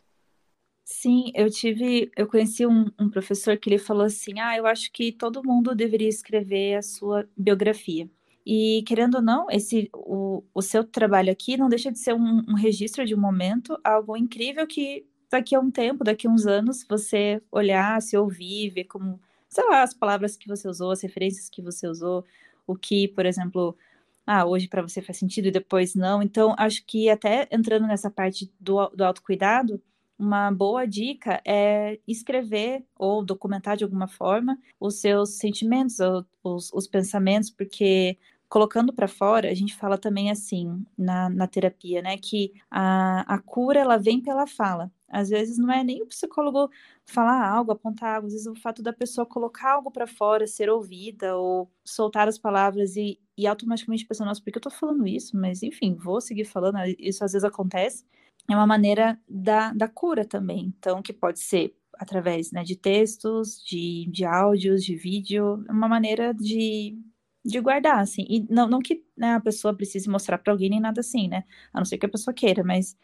Sim, 0.83 1.31
eu 1.33 1.49
tive, 1.49 2.11
eu 2.17 2.27
conheci 2.27 2.65
um, 2.65 2.85
um, 2.99 3.09
professor 3.09 3.57
que 3.57 3.69
ele 3.69 3.77
falou 3.77 4.03
assim, 4.03 4.39
ah, 4.39 4.57
eu 4.57 4.65
acho 4.65 4.91
que 4.91 5.11
todo 5.11 5.43
mundo 5.43 5.73
deveria 5.73 6.09
escrever 6.09 6.75
a 6.75 6.81
sua 6.81 7.27
biografia. 7.37 8.09
E 8.45 8.83
querendo 8.87 9.15
ou 9.15 9.21
não, 9.21 9.47
esse 9.51 9.89
o, 9.93 10.43
o 10.53 10.61
seu 10.61 10.83
trabalho 10.83 11.31
aqui 11.31 11.57
não 11.57 11.69
deixa 11.69 11.91
de 11.91 11.99
ser 11.99 12.13
um, 12.13 12.43
um 12.47 12.55
registro 12.55 13.05
de 13.05 13.13
um 13.15 13.19
momento, 13.19 13.77
algo 13.83 14.17
incrível 14.17 14.65
que 14.65 15.05
daqui 15.29 15.55
a 15.55 15.59
um 15.59 15.71
tempo, 15.71 16.03
daqui 16.03 16.27
a 16.27 16.29
uns 16.29 16.45
anos, 16.45 16.85
você 16.89 17.41
olhar, 17.51 18.01
se 18.01 18.17
ouvir, 18.17 18.69
ver 18.71 18.85
como, 18.85 19.19
sei 19.47 19.63
lá, 19.69 19.83
as 19.83 19.93
palavras 19.93 20.35
que 20.35 20.47
você 20.47 20.67
usou, 20.67 20.91
as 20.91 21.01
referências 21.01 21.49
que 21.49 21.61
você 21.61 21.87
usou, 21.87 22.25
o 22.67 22.75
que, 22.75 23.07
por 23.09 23.25
exemplo, 23.25 23.77
ah, 24.25 24.45
hoje 24.45 24.67
para 24.67 24.81
você 24.81 25.01
faz 25.01 25.17
sentido 25.17 25.47
e 25.47 25.51
depois 25.51 25.95
não. 25.95 26.21
Então, 26.21 26.55
acho 26.57 26.85
que 26.85 27.09
até 27.09 27.47
entrando 27.51 27.87
nessa 27.87 28.09
parte 28.09 28.51
do, 28.59 28.87
do 28.89 29.03
autocuidado, 29.03 29.81
uma 30.21 30.51
boa 30.51 30.85
dica 30.85 31.41
é 31.43 31.99
escrever 32.07 32.85
ou 32.95 33.25
documentar 33.25 33.75
de 33.75 33.83
alguma 33.83 34.07
forma 34.07 34.55
os 34.79 35.01
seus 35.01 35.37
sentimentos, 35.37 35.97
os, 36.43 36.71
os 36.71 36.87
pensamentos, 36.87 37.49
porque 37.49 38.19
colocando 38.47 38.93
para 38.93 39.07
fora, 39.07 39.49
a 39.49 39.53
gente 39.55 39.75
fala 39.75 39.97
também 39.97 40.29
assim 40.29 40.85
na, 40.95 41.27
na 41.29 41.47
terapia, 41.47 42.01
né? 42.03 42.17
Que 42.17 42.53
a, 42.69 43.21
a 43.35 43.39
cura 43.39 43.79
ela 43.79 43.97
vem 43.97 44.21
pela 44.21 44.45
fala. 44.45 44.91
Às 45.09 45.29
vezes 45.29 45.57
não 45.57 45.71
é 45.71 45.83
nem 45.83 46.03
o 46.03 46.07
psicólogo 46.07 46.69
falar 47.05 47.47
algo, 47.49 47.71
apontar 47.71 48.15
algo, 48.15 48.27
às 48.27 48.33
vezes 48.33 48.47
o 48.47 48.55
fato 48.55 48.83
da 48.83 48.93
pessoa 48.93 49.25
colocar 49.25 49.73
algo 49.73 49.89
para 49.89 50.05
fora, 50.05 50.45
ser 50.45 50.69
ouvida 50.69 51.35
ou 51.35 51.71
soltar 51.83 52.27
as 52.27 52.37
palavras 52.37 52.95
e, 52.95 53.19
e 53.37 53.47
automaticamente 53.47 54.05
pensar, 54.05 54.25
nossa, 54.25 54.41
por 54.41 54.51
que 54.51 54.57
eu 54.57 54.61
tô 54.61 54.69
falando 54.69 55.07
isso? 55.07 55.35
Mas 55.35 55.63
enfim, 55.63 55.95
vou 55.95 56.21
seguir 56.21 56.45
falando, 56.45 56.77
isso 56.99 57.23
às 57.25 57.33
vezes 57.33 57.43
acontece 57.43 58.05
é 58.49 58.55
uma 58.55 58.67
maneira 58.67 59.19
da, 59.27 59.73
da 59.73 59.87
cura 59.87 60.25
também. 60.25 60.73
Então, 60.77 61.01
que 61.01 61.13
pode 61.13 61.39
ser 61.39 61.75
através 61.93 62.51
né, 62.51 62.63
de 62.63 62.75
textos, 62.75 63.63
de, 63.63 64.07
de 64.09 64.25
áudios, 64.25 64.83
de 64.83 64.95
vídeo, 64.95 65.63
é 65.67 65.71
uma 65.71 65.87
maneira 65.87 66.33
de, 66.33 66.97
de 67.45 67.59
guardar, 67.59 67.99
assim. 67.99 68.25
E 68.27 68.45
não, 68.49 68.67
não 68.67 68.79
que 68.79 69.03
né, 69.15 69.35
a 69.35 69.39
pessoa 69.39 69.75
precise 69.75 70.09
mostrar 70.09 70.37
para 70.39 70.51
alguém 70.51 70.69
nem 70.69 70.79
nada 70.79 71.01
assim, 71.01 71.27
né? 71.27 71.43
A 71.71 71.79
não 71.79 71.85
ser 71.85 71.97
que 71.97 72.05
a 72.05 72.09
pessoa 72.09 72.33
queira, 72.33 72.63
mas 72.63 72.97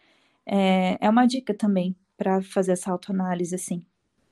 é, 0.45 0.97
é 0.99 1.09
uma 1.09 1.25
dica 1.27 1.53
também 1.53 1.95
para 2.17 2.41
fazer 2.41 2.71
essa 2.71 2.91
autoanálise, 2.91 3.53
assim. 3.53 3.85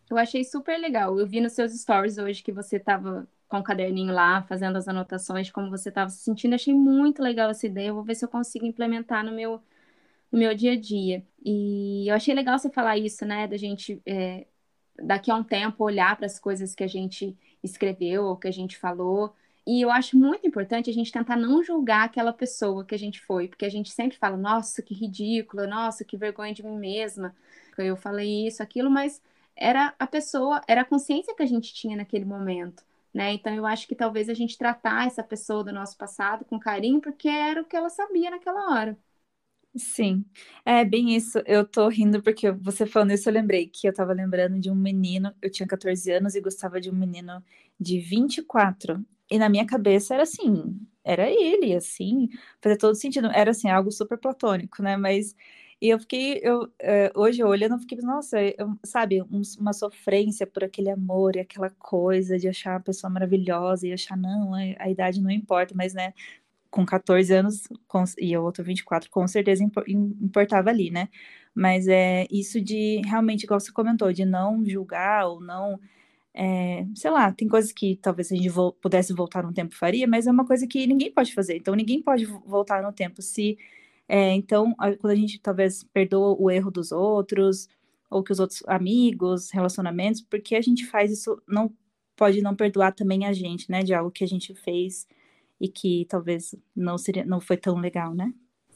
Eu 0.09 0.17
achei 0.17 0.43
super 0.43 0.79
legal. 0.79 1.19
Eu 1.19 1.27
vi 1.27 1.39
nos 1.41 1.53
seus 1.53 1.71
stories 1.73 2.17
hoje 2.17 2.43
que 2.43 2.51
você 2.51 2.77
estava 2.77 3.27
com 3.47 3.59
o 3.59 3.63
caderninho 3.63 4.13
lá, 4.13 4.41
fazendo 4.43 4.77
as 4.77 4.87
anotações 4.87 5.51
como 5.51 5.69
você 5.69 5.89
estava 5.89 6.09
se 6.09 6.19
sentindo. 6.23 6.55
Achei 6.55 6.73
muito 6.73 7.21
legal 7.21 7.49
essa 7.49 7.65
ideia. 7.65 7.89
Eu 7.89 7.95
vou 7.95 8.03
ver 8.03 8.15
se 8.15 8.25
eu 8.25 8.29
consigo 8.29 8.65
implementar 8.65 9.23
no 9.23 9.31
meu 9.31 9.61
no 10.31 10.39
meu 10.39 10.53
dia 10.55 10.73
a 10.73 10.79
dia. 10.79 11.25
E 11.43 12.09
eu 12.09 12.15
achei 12.15 12.33
legal 12.33 12.57
você 12.57 12.69
falar 12.69 12.97
isso, 12.97 13.25
né? 13.25 13.47
Da 13.47 13.57
gente, 13.57 14.01
é, 14.05 14.47
daqui 15.03 15.31
a 15.31 15.35
um 15.35 15.43
tempo, 15.43 15.83
olhar 15.83 16.15
para 16.15 16.25
as 16.25 16.39
coisas 16.39 16.75
que 16.75 16.83
a 16.83 16.87
gente 16.87 17.37
escreveu 17.63 18.25
ou 18.25 18.37
que 18.37 18.47
a 18.47 18.51
gente 18.51 18.77
falou. 18.77 19.33
E 19.67 19.81
eu 19.81 19.89
acho 19.91 20.17
muito 20.17 20.47
importante 20.47 20.89
a 20.89 20.93
gente 20.93 21.11
tentar 21.11 21.35
não 21.35 21.63
julgar 21.63 22.05
aquela 22.05 22.31
pessoa 22.31 22.85
que 22.85 22.93
a 22.93 22.99
gente 22.99 23.19
foi, 23.21 23.47
porque 23.47 23.65
a 23.65 23.69
gente 23.69 23.91
sempre 23.91 24.17
fala, 24.17 24.37
nossa, 24.37 24.81
que 24.81 24.93
ridículo, 24.93 25.67
nossa, 25.67 26.05
que 26.05 26.17
vergonha 26.17 26.53
de 26.53 26.63
mim 26.63 26.77
mesma. 26.77 27.35
Eu 27.77 27.95
falei 27.97 28.47
isso, 28.47 28.61
aquilo, 28.61 28.91
mas 28.91 29.21
era 29.55 29.93
a 29.97 30.07
pessoa, 30.07 30.61
era 30.67 30.81
a 30.81 30.85
consciência 30.85 31.35
que 31.35 31.43
a 31.43 31.45
gente 31.47 31.73
tinha 31.73 31.97
naquele 31.97 32.25
momento. 32.25 32.83
Né? 33.13 33.33
Então 33.33 33.53
eu 33.53 33.65
acho 33.65 33.87
que 33.87 33.95
talvez 33.95 34.29
a 34.29 34.33
gente 34.33 34.57
tratar 34.57 35.07
essa 35.07 35.23
pessoa 35.23 35.63
do 35.63 35.71
nosso 35.73 35.97
passado 35.97 36.45
com 36.45 36.59
carinho, 36.59 37.01
porque 37.01 37.29
era 37.29 37.61
o 37.61 37.65
que 37.65 37.75
ela 37.75 37.89
sabia 37.89 38.29
naquela 38.29 38.71
hora. 38.71 38.97
Sim, 39.77 40.23
é 40.65 40.85
bem 40.85 41.15
isso. 41.15 41.39
Eu 41.45 41.65
tô 41.67 41.87
rindo 41.89 42.21
porque 42.23 42.49
você 42.51 42.85
falando 42.85 43.11
isso, 43.11 43.27
eu 43.27 43.33
lembrei 43.33 43.67
que 43.67 43.87
eu 43.87 43.93
tava 43.93 44.13
lembrando 44.13 44.57
de 44.59 44.69
um 44.71 44.75
menino, 44.75 45.33
eu 45.41 45.51
tinha 45.51 45.67
14 45.67 46.09
anos 46.11 46.33
e 46.33 46.39
gostava 46.41 46.79
de 46.79 46.89
um 46.89 46.93
menino 46.95 47.43
de 47.79 47.99
24. 47.99 49.05
E 49.29 49.37
na 49.37 49.49
minha 49.49 49.65
cabeça 49.65 50.13
era 50.13 50.23
assim, 50.23 50.79
era 51.03 51.29
ele, 51.29 51.75
assim, 51.75 52.29
fazia 52.61 52.77
todo 52.77 52.95
sentido. 52.95 53.27
Era 53.33 53.51
assim, 53.51 53.69
algo 53.69 53.91
super 53.91 54.17
platônico, 54.17 54.81
né? 54.81 54.95
Mas 54.95 55.35
e 55.81 55.89
eu 55.89 55.99
fiquei, 55.99 56.39
eu, 56.41 56.71
é, 56.79 57.11
hoje 57.13 57.41
eu 57.41 57.47
olhando, 57.47 57.73
eu 57.75 57.79
fiquei, 57.79 57.97
nossa, 58.01 58.41
eu, 58.41 58.77
sabe, 58.85 59.21
um, 59.23 59.41
uma 59.59 59.73
sofrência 59.73 60.47
por 60.47 60.63
aquele 60.63 60.89
amor 60.89 61.35
e 61.35 61.39
aquela 61.41 61.69
coisa 61.69 62.37
de 62.39 62.47
achar 62.47 62.75
uma 62.75 62.79
pessoa 62.79 63.11
maravilhosa 63.11 63.85
e 63.85 63.91
achar, 63.91 64.15
não, 64.17 64.53
a, 64.55 64.59
a 64.79 64.89
idade 64.89 65.21
não 65.21 65.29
importa, 65.29 65.73
mas, 65.75 65.93
né, 65.93 66.13
com 66.75 66.85
14 66.85 67.33
anos 67.33 67.63
com, 67.87 68.03
e 68.19 68.37
o 68.37 68.43
outro 68.43 68.61
24, 68.61 69.09
com 69.09 69.25
certeza 69.29 69.63
importava 69.87 70.69
ali, 70.69 70.91
né? 70.91 71.07
Mas 71.55 71.87
é 71.87 72.27
isso 72.29 72.59
de 72.61 73.01
realmente, 73.05 73.43
igual 73.45 73.61
você 73.61 73.71
comentou, 73.71 74.11
de 74.11 74.25
não 74.25 74.63
julgar 74.65 75.25
ou 75.25 75.39
não. 75.39 75.79
É, 76.33 76.85
sei 76.93 77.11
lá, 77.11 77.31
tem 77.31 77.47
coisas 77.47 77.71
que 77.71 77.95
talvez 78.01 78.29
a 78.31 78.35
gente 78.35 78.49
vo 78.49 78.73
pudesse 78.73 79.13
voltar 79.13 79.43
no 79.43 79.53
tempo 79.53 79.73
faria, 79.73 80.05
mas 80.05 80.27
é 80.27 80.31
uma 80.31 80.45
coisa 80.45 80.67
que 80.67 80.85
ninguém 80.85 81.13
pode 81.13 81.33
fazer. 81.33 81.55
Então, 81.57 81.73
ninguém 81.75 82.01
pode 82.01 82.25
voltar 82.25 82.83
no 82.83 82.91
tempo. 82.91 83.21
Se 83.21 83.57
é, 84.07 84.33
então, 84.33 84.75
quando 84.75 85.11
a 85.11 85.15
gente 85.15 85.39
talvez 85.39 85.83
perdoa 85.83 86.35
o 86.39 86.51
erro 86.51 86.71
dos 86.71 86.91
outros, 86.91 87.69
ou 88.09 88.23
que 88.23 88.33
os 88.33 88.39
outros 88.39 88.63
amigos, 88.67 89.49
relacionamentos, 89.51 90.21
porque 90.21 90.55
a 90.55 90.61
gente 90.61 90.85
faz 90.85 91.11
isso, 91.11 91.41
não 91.47 91.73
pode 92.17 92.41
não 92.41 92.55
perdoar 92.55 92.93
também 92.93 93.25
a 93.25 93.33
gente, 93.33 93.71
né, 93.71 93.81
de 93.83 93.93
algo 93.93 94.11
que 94.11 94.23
a 94.23 94.27
gente 94.27 94.53
fez 94.55 95.07
e 95.65 95.67
que 95.67 96.05
talvez 96.07 96.55
não 96.75 96.95
seria, 96.95 97.25
não 97.25 97.41
foi 97.41 97.57
tão 97.57 97.77
legal, 97.77 98.13
né? 98.13 98.31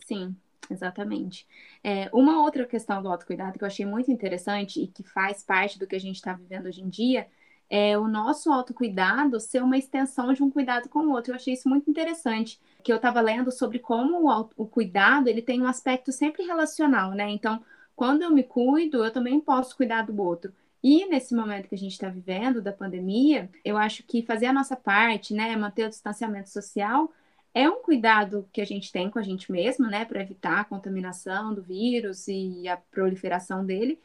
Sim, 0.08 0.36
exatamente. 0.70 1.48
É, 1.84 2.10
uma 2.12 2.42
outra 2.42 2.66
questão 2.66 3.02
do 3.02 3.10
autocuidado 3.10 3.60
que 3.60 3.64
eu 3.64 3.68
achei 3.68 3.86
muito 3.86 4.12
interessante 4.12 4.82
e 4.82 4.88
que 4.88 5.04
faz 5.04 5.44
parte 5.44 5.78
do 5.78 5.86
que 5.86 5.96
a 5.96 6.00
gente 6.00 6.16
está 6.16 6.34
vivendo 6.34 6.66
hoje 6.66 6.82
em 6.82 6.90
dia 6.90 7.28
é 7.70 7.96
o 7.96 8.08
nosso 8.08 8.52
autocuidado 8.52 9.40
ser 9.40 9.62
uma 9.62 9.78
extensão 9.78 10.34
de 10.34 10.42
um 10.42 10.50
cuidado 10.50 10.90
com 10.90 11.02
o 11.02 11.12
outro. 11.12 11.32
Eu 11.32 11.36
achei 11.36 11.54
isso 11.54 11.70
muito 11.70 11.88
interessante, 11.88 12.60
que 12.84 12.92
eu 12.92 12.96
estava 12.96 13.22
lendo 13.22 13.52
sobre 13.52 13.78
como 13.78 14.28
o, 14.28 14.50
o 14.58 14.66
cuidado 14.66 15.28
ele 15.28 15.44
tem 15.44 15.62
um 15.62 15.68
aspecto 15.68 16.12
sempre 16.12 16.42
relacional, 16.44 17.12
né? 17.12 17.30
Então, 17.30 17.64
quando 17.96 18.24
eu 18.24 18.32
me 18.32 18.42
cuido, 18.42 19.06
eu 19.06 19.12
também 19.14 19.40
posso 19.40 19.78
cuidar 19.78 20.02
do 20.08 20.20
outro. 20.20 20.52
E 20.84 21.06
nesse 21.08 21.36
momento 21.36 21.68
que 21.68 21.76
a 21.76 21.78
gente 21.78 21.92
está 21.92 22.10
vivendo 22.10 22.62
da 22.62 22.72
pandemia, 22.72 23.50
eu 23.66 23.78
acho 23.78 24.04
que 24.04 24.22
fazer 24.24 24.46
a 24.46 24.54
nossa 24.54 24.76
parte, 24.76 25.34
né, 25.34 25.56
manter 25.56 25.86
o 25.86 25.90
distanciamento 25.90 26.50
social, 26.50 27.12
é 27.54 27.70
um 27.70 27.82
cuidado 27.82 28.48
que 28.54 28.62
a 28.62 28.66
gente 28.66 28.92
tem 28.92 29.10
com 29.10 29.20
a 29.20 29.24
gente 29.24 29.52
mesmo, 29.52 29.88
né, 29.88 30.06
para 30.06 30.22
evitar 30.22 30.62
a 30.62 30.64
contaminação 30.64 31.54
do 31.54 31.62
vírus 31.62 32.28
e 32.28 32.68
a 32.68 32.78
proliferação 32.78 33.66
dele. 33.66 34.00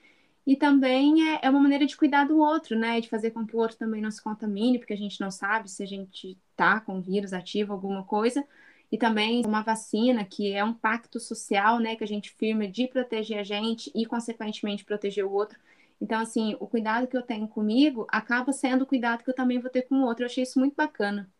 E 0.46 0.56
também 0.56 1.34
é, 1.34 1.40
é 1.42 1.50
uma 1.50 1.60
maneira 1.60 1.86
de 1.86 1.96
cuidar 1.96 2.24
do 2.26 2.38
outro, 2.38 2.76
né, 2.78 3.00
de 3.00 3.08
fazer 3.08 3.30
com 3.30 3.46
que 3.46 3.56
o 3.56 3.58
outro 3.58 3.76
também 3.78 4.00
não 4.00 4.10
se 4.10 4.22
contamine, 4.22 4.78
porque 4.78 4.92
a 4.92 4.96
gente 4.96 5.20
não 5.20 5.30
sabe 5.30 5.70
se 5.70 5.82
a 5.82 5.86
gente 5.86 6.36
tá 6.56 6.80
com 6.80 7.00
vírus 7.00 7.32
ativo, 7.32 7.72
alguma 7.72 8.02
coisa. 8.04 8.44
E 8.92 8.98
também 8.98 9.44
uma 9.46 9.62
vacina, 9.62 10.24
que 10.24 10.52
é 10.52 10.62
um 10.62 10.74
pacto 10.74 11.18
social, 11.20 11.78
né, 11.80 11.96
que 11.96 12.04
a 12.04 12.06
gente 12.06 12.30
firma 12.32 12.68
de 12.68 12.86
proteger 12.88 13.38
a 13.38 13.42
gente 13.42 13.90
e, 13.94 14.04
consequentemente, 14.06 14.84
proteger 14.84 15.24
o 15.24 15.32
outro. 15.32 15.58
Então, 16.00 16.20
assim, 16.20 16.56
o 16.60 16.66
cuidado 16.66 17.06
que 17.06 17.16
eu 17.16 17.22
tenho 17.22 17.48
comigo 17.48 18.06
acaba 18.10 18.52
sendo 18.52 18.82
o 18.82 18.86
cuidado 18.86 19.22
que 19.22 19.30
eu 19.30 19.34
também 19.34 19.60
vou 19.60 19.70
ter 19.70 19.82
com 19.82 19.96
o 19.96 20.04
outro. 20.04 20.24
Eu 20.24 20.26
achei 20.26 20.42
isso 20.42 20.58
muito 20.58 20.74
bacana. 20.74 21.30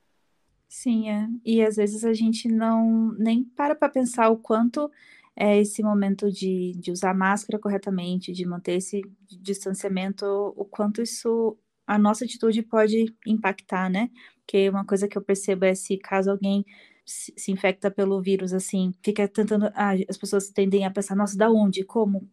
Sim, 0.68 1.10
é. 1.10 1.28
E 1.44 1.62
às 1.62 1.76
vezes 1.76 2.04
a 2.04 2.12
gente 2.12 2.48
não 2.48 3.12
nem 3.18 3.44
para 3.44 3.74
para 3.74 3.88
pensar 3.88 4.28
o 4.30 4.36
quanto 4.36 4.90
é 5.36 5.60
esse 5.60 5.82
momento 5.82 6.30
de, 6.30 6.72
de 6.76 6.90
usar 6.90 7.14
máscara 7.14 7.58
corretamente, 7.58 8.32
de 8.32 8.46
manter 8.46 8.74
esse 8.76 9.02
distanciamento, 9.40 10.24
o 10.56 10.64
quanto 10.64 11.02
isso, 11.02 11.56
a 11.86 11.98
nossa 11.98 12.24
atitude 12.24 12.62
pode 12.62 13.14
impactar, 13.26 13.90
né? 13.90 14.10
Porque 14.38 14.68
uma 14.68 14.84
coisa 14.84 15.08
que 15.08 15.18
eu 15.18 15.22
percebo 15.22 15.64
é 15.64 15.74
se 15.74 15.96
caso 15.98 16.30
alguém 16.30 16.64
se, 17.04 17.52
infecta 17.52 17.90
pelo 17.90 18.20
vírus, 18.22 18.52
assim, 18.52 18.92
fica 19.02 19.28
tentando. 19.28 19.70
Ah, 19.74 19.92
as 20.08 20.16
pessoas 20.16 20.50
tendem 20.50 20.84
a 20.86 20.90
pensar, 20.90 21.14
nossa, 21.14 21.36
da 21.36 21.50
onde? 21.50 21.84
Como? 21.84 22.28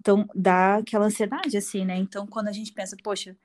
Então, 0.00 0.28
dá 0.34 0.76
aquela 0.76 1.06
ansiedade, 1.06 1.56
assim, 1.56 1.84
né? 1.84 1.96
Então, 1.96 2.26
quando 2.26 2.48
a 2.48 2.52
gente 2.52 2.72
pensa, 2.72 2.96
poxa, 3.02 3.36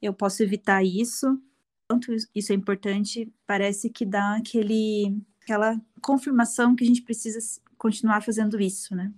eu 0.00 0.12
posso 0.12 0.42
evitar 0.42 0.84
isso, 0.84 1.40
quanto 1.88 2.14
isso 2.34 2.52
é 2.52 2.54
importante, 2.54 3.32
parece 3.46 3.90
que 3.90 4.04
dá 4.04 4.36
aquele, 4.36 5.16
aquela 5.42 5.80
confirmação 6.00 6.74
que 6.74 6.84
a 6.84 6.86
gente 6.86 7.02
precisa 7.02 7.38
continuar 7.78 8.22
fazendo 8.22 8.60
isso, 8.60 8.94
né? 8.94 9.12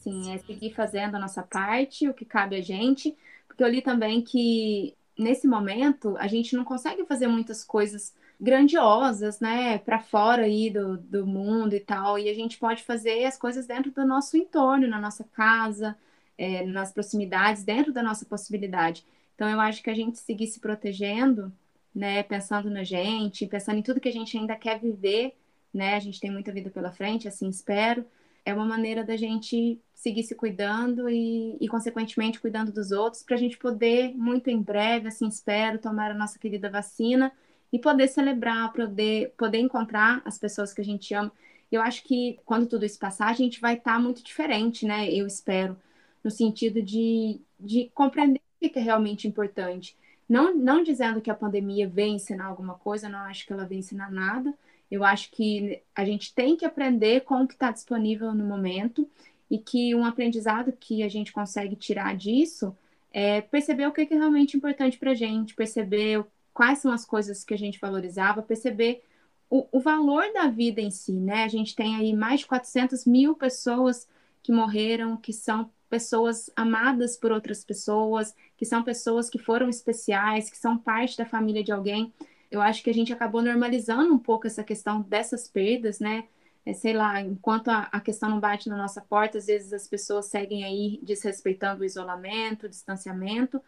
Sim, 0.00 0.32
é 0.32 0.38
seguir 0.38 0.74
fazendo 0.74 1.16
a 1.16 1.18
nossa 1.18 1.42
parte, 1.42 2.08
o 2.08 2.14
que 2.14 2.24
cabe 2.24 2.56
a 2.56 2.60
gente, 2.60 3.16
porque 3.46 3.62
eu 3.62 3.68
li 3.68 3.82
também 3.82 4.22
que 4.22 4.94
nesse 5.18 5.46
momento 5.46 6.16
a 6.18 6.28
gente 6.28 6.54
não 6.56 6.64
consegue 6.64 7.04
fazer 7.04 7.26
muitas 7.26 7.64
coisas 7.64 8.14
grandiosas, 8.40 9.40
né, 9.40 9.78
para 9.78 9.98
fora 9.98 10.44
aí 10.44 10.70
do, 10.70 10.96
do 10.96 11.26
mundo 11.26 11.74
e 11.74 11.80
tal, 11.80 12.18
e 12.18 12.28
a 12.28 12.34
gente 12.34 12.56
pode 12.56 12.84
fazer 12.84 13.24
as 13.24 13.36
coisas 13.36 13.66
dentro 13.66 13.90
do 13.90 14.06
nosso 14.06 14.36
entorno, 14.36 14.86
na 14.86 15.00
nossa 15.00 15.24
casa, 15.24 15.96
é, 16.38 16.64
nas 16.64 16.92
proximidades, 16.92 17.64
dentro 17.64 17.92
da 17.92 18.02
nossa 18.02 18.24
possibilidade. 18.24 19.04
Então, 19.34 19.48
eu 19.48 19.60
acho 19.60 19.82
que 19.82 19.90
a 19.90 19.94
gente 19.94 20.18
seguir 20.18 20.46
se 20.46 20.60
protegendo, 20.60 21.52
né, 21.94 22.22
pensando 22.22 22.70
na 22.70 22.84
gente, 22.84 23.46
pensando 23.46 23.78
em 23.78 23.82
tudo 23.82 24.00
que 24.00 24.08
a 24.08 24.12
gente 24.12 24.38
ainda 24.38 24.56
quer 24.56 24.78
viver, 24.78 25.36
né, 25.74 25.94
a 25.94 26.00
gente 26.00 26.20
tem 26.20 26.30
muita 26.30 26.52
vida 26.52 26.70
pela 26.70 26.92
frente, 26.92 27.28
assim 27.28 27.48
espero, 27.48 28.04
é 28.44 28.54
uma 28.54 28.64
maneira 28.64 29.04
da 29.04 29.16
gente 29.16 29.80
seguir 29.94 30.22
se 30.22 30.34
cuidando 30.34 31.10
e, 31.10 31.56
e 31.60 31.68
consequentemente, 31.68 32.40
cuidando 32.40 32.72
dos 32.72 32.92
outros, 32.92 33.22
para 33.22 33.34
a 33.34 33.38
gente 33.38 33.58
poder, 33.58 34.14
muito 34.16 34.48
em 34.48 34.62
breve, 34.62 35.08
assim 35.08 35.26
espero, 35.26 35.78
tomar 35.78 36.10
a 36.12 36.14
nossa 36.14 36.38
querida 36.38 36.70
vacina 36.70 37.32
e 37.72 37.78
poder 37.78 38.08
celebrar, 38.08 38.72
poder, 38.72 39.34
poder 39.36 39.58
encontrar 39.58 40.22
as 40.24 40.38
pessoas 40.38 40.72
que 40.72 40.80
a 40.80 40.84
gente 40.84 41.12
ama. 41.14 41.32
Eu 41.70 41.82
acho 41.82 42.02
que 42.04 42.38
quando 42.46 42.66
tudo 42.66 42.86
isso 42.86 42.98
passar, 42.98 43.28
a 43.28 43.34
gente 43.34 43.60
vai 43.60 43.74
estar 43.74 43.94
tá 43.94 43.98
muito 43.98 44.22
diferente, 44.22 44.86
né? 44.86 45.12
Eu 45.12 45.26
espero, 45.26 45.76
no 46.22 46.30
sentido 46.30 46.82
de, 46.82 47.40
de 47.58 47.90
compreender 47.94 48.40
o 48.60 48.68
que 48.68 48.78
é 48.78 48.82
realmente 48.82 49.26
importante. 49.26 49.96
Não, 50.28 50.54
não 50.54 50.82
dizendo 50.82 51.20
que 51.20 51.30
a 51.30 51.34
pandemia 51.34 51.88
vem 51.88 52.16
ensinar 52.16 52.46
alguma 52.46 52.74
coisa, 52.74 53.08
não 53.08 53.20
acho 53.20 53.46
que 53.46 53.52
ela 53.52 53.64
vem 53.64 53.78
ensinar 53.78 54.10
nada. 54.10 54.52
Eu 54.90 55.04
acho 55.04 55.30
que 55.30 55.82
a 55.94 56.04
gente 56.04 56.34
tem 56.34 56.56
que 56.56 56.64
aprender 56.64 57.22
com 57.22 57.42
o 57.42 57.48
que 57.48 57.54
está 57.54 57.70
disponível 57.70 58.34
no 58.34 58.44
momento 58.44 59.08
e 59.50 59.58
que 59.58 59.94
um 59.94 60.04
aprendizado 60.04 60.72
que 60.72 61.02
a 61.02 61.08
gente 61.08 61.32
consegue 61.32 61.76
tirar 61.76 62.14
disso 62.16 62.76
é 63.10 63.40
perceber 63.40 63.86
o 63.86 63.92
que 63.92 64.02
é 64.02 64.16
realmente 64.16 64.56
importante 64.56 64.98
para 64.98 65.12
a 65.12 65.14
gente, 65.14 65.54
perceber 65.54 66.24
quais 66.52 66.80
são 66.80 66.92
as 66.92 67.04
coisas 67.04 67.44
que 67.44 67.54
a 67.54 67.58
gente 67.58 67.78
valorizava, 67.78 68.42
perceber 68.42 69.02
o, 69.48 69.66
o, 69.72 69.80
valor 69.80 70.30
da 70.32 70.48
vida 70.48 70.80
em 70.80 70.90
si, 70.90 71.12
né? 71.12 71.44
A 71.44 71.48
gente 71.48 71.74
tem 71.74 71.96
aí 71.96 72.12
mais 72.12 72.40
de 72.40 72.46
400 72.46 73.06
mil 73.06 73.34
pessoas 73.34 74.06
que 74.42 74.52
morreram, 74.52 75.16
que 75.16 75.32
são 75.32 75.70
pessoas 75.88 76.50
amadas 76.54 77.16
por 77.16 77.32
outras 77.32 77.64
pessoas, 77.64 78.34
que 78.56 78.64
são 78.64 78.82
pessoas 78.82 79.28
que 79.30 79.38
foram 79.38 79.68
especiais, 79.68 80.50
que 80.50 80.56
são 80.56 80.76
parte 80.76 81.16
da 81.16 81.24
família 81.24 81.64
de 81.64 81.72
alguém. 81.72 82.12
Eu 82.50 82.60
acho 82.60 82.82
que 82.82 82.90
a 82.90 82.94
gente 82.94 83.12
acabou 83.12 83.42
normalizando 83.42 84.12
um 84.12 84.18
pouco 84.18 84.46
essa 84.46 84.64
questão 84.64 85.02
dessas 85.02 85.48
perdas, 85.48 86.00
né? 86.00 86.24
É, 86.64 86.74
sei 86.74 86.92
lá, 86.92 87.20
enquanto 87.20 87.68
a, 87.68 87.88
a 87.90 88.00
questão 88.00 88.28
não 88.28 88.40
bate 88.40 88.68
na 88.68 88.76
nossa 88.76 89.00
porta, 89.00 89.38
às 89.38 89.46
vezes 89.46 89.72
as 89.72 89.88
pessoas 89.88 90.26
seguem 90.26 90.64
aí 90.64 91.00
desrespeitando 91.02 91.82
o 91.82 91.84
isolamento, 91.84 92.66
o 92.66 92.68
distanciamento. 92.68 93.60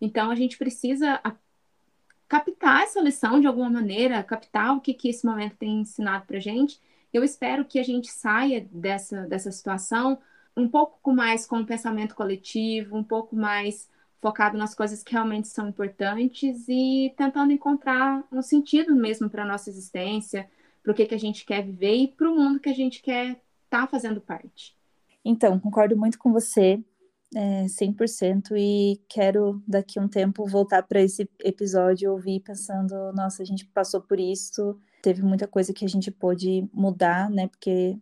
Então 0.00 0.30
a 0.30 0.34
gente 0.34 0.56
precisa 0.56 1.20
captar 2.26 2.84
essa 2.84 3.00
lição 3.00 3.40
de 3.40 3.46
alguma 3.46 3.68
maneira, 3.68 4.22
captar 4.22 4.76
o 4.76 4.80
que, 4.80 4.94
que 4.94 5.08
esse 5.08 5.26
momento 5.26 5.56
tem 5.56 5.80
ensinado 5.80 6.24
para 6.26 6.38
gente. 6.38 6.80
Eu 7.12 7.24
espero 7.24 7.64
que 7.64 7.78
a 7.78 7.82
gente 7.82 8.10
saia 8.10 8.66
dessa, 8.70 9.26
dessa 9.26 9.50
situação 9.50 10.18
um 10.60 10.68
pouco 10.68 11.12
mais 11.12 11.46
com 11.46 11.60
o 11.60 11.66
pensamento 11.66 12.14
coletivo, 12.14 12.96
um 12.96 13.04
pouco 13.04 13.34
mais 13.34 13.88
focado 14.20 14.56
nas 14.58 14.74
coisas 14.74 15.02
que 15.02 15.12
realmente 15.12 15.48
são 15.48 15.68
importantes 15.68 16.66
e 16.68 17.12
tentando 17.16 17.52
encontrar 17.52 18.22
um 18.30 18.42
sentido 18.42 18.94
mesmo 18.94 19.30
para 19.30 19.44
a 19.44 19.46
nossa 19.46 19.70
existência, 19.70 20.48
para 20.82 20.92
o 20.92 20.94
que, 20.94 21.06
que 21.06 21.14
a 21.14 21.18
gente 21.18 21.44
quer 21.44 21.64
viver 21.64 21.94
e 21.94 22.08
para 22.08 22.30
o 22.30 22.36
mundo 22.36 22.60
que 22.60 22.68
a 22.68 22.74
gente 22.74 23.02
quer 23.02 23.40
estar 23.64 23.82
tá 23.82 23.86
fazendo 23.86 24.20
parte. 24.20 24.76
Então, 25.24 25.58
concordo 25.58 25.96
muito 25.96 26.18
com 26.18 26.32
você 26.32 26.82
é, 27.34 27.64
100% 27.66 28.56
e 28.56 29.00
quero 29.08 29.62
daqui 29.66 29.98
a 29.98 30.02
um 30.02 30.08
tempo 30.08 30.46
voltar 30.46 30.82
para 30.82 31.00
esse 31.00 31.28
episódio 31.40 32.12
ouvir 32.12 32.40
pensando, 32.40 33.12
nossa, 33.12 33.42
a 33.42 33.46
gente 33.46 33.64
passou 33.66 34.00
por 34.00 34.18
isso, 34.18 34.78
teve 35.02 35.22
muita 35.22 35.46
coisa 35.46 35.72
que 35.72 35.84
a 35.84 35.88
gente 35.88 36.10
pôde 36.10 36.68
mudar, 36.72 37.30
né? 37.30 37.48
Porque 37.48 37.96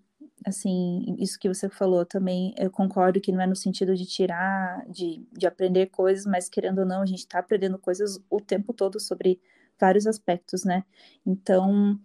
assim, 0.44 1.16
isso 1.18 1.38
que 1.38 1.48
você 1.48 1.68
falou 1.68 2.04
também, 2.04 2.54
eu 2.56 2.70
concordo 2.70 3.20
que 3.20 3.32
não 3.32 3.40
é 3.40 3.46
no 3.46 3.56
sentido 3.56 3.94
de 3.94 4.06
tirar, 4.06 4.84
de, 4.88 5.26
de 5.32 5.46
aprender 5.46 5.86
coisas, 5.86 6.26
mas 6.26 6.48
querendo 6.48 6.80
ou 6.80 6.86
não, 6.86 7.02
a 7.02 7.06
gente 7.06 7.20
está 7.20 7.38
aprendendo 7.38 7.78
coisas 7.78 8.20
o 8.30 8.40
tempo 8.40 8.72
todo 8.72 9.00
sobre 9.00 9.40
vários 9.78 10.06
aspectos, 10.06 10.64
né? 10.64 10.84
Então, 11.26 11.98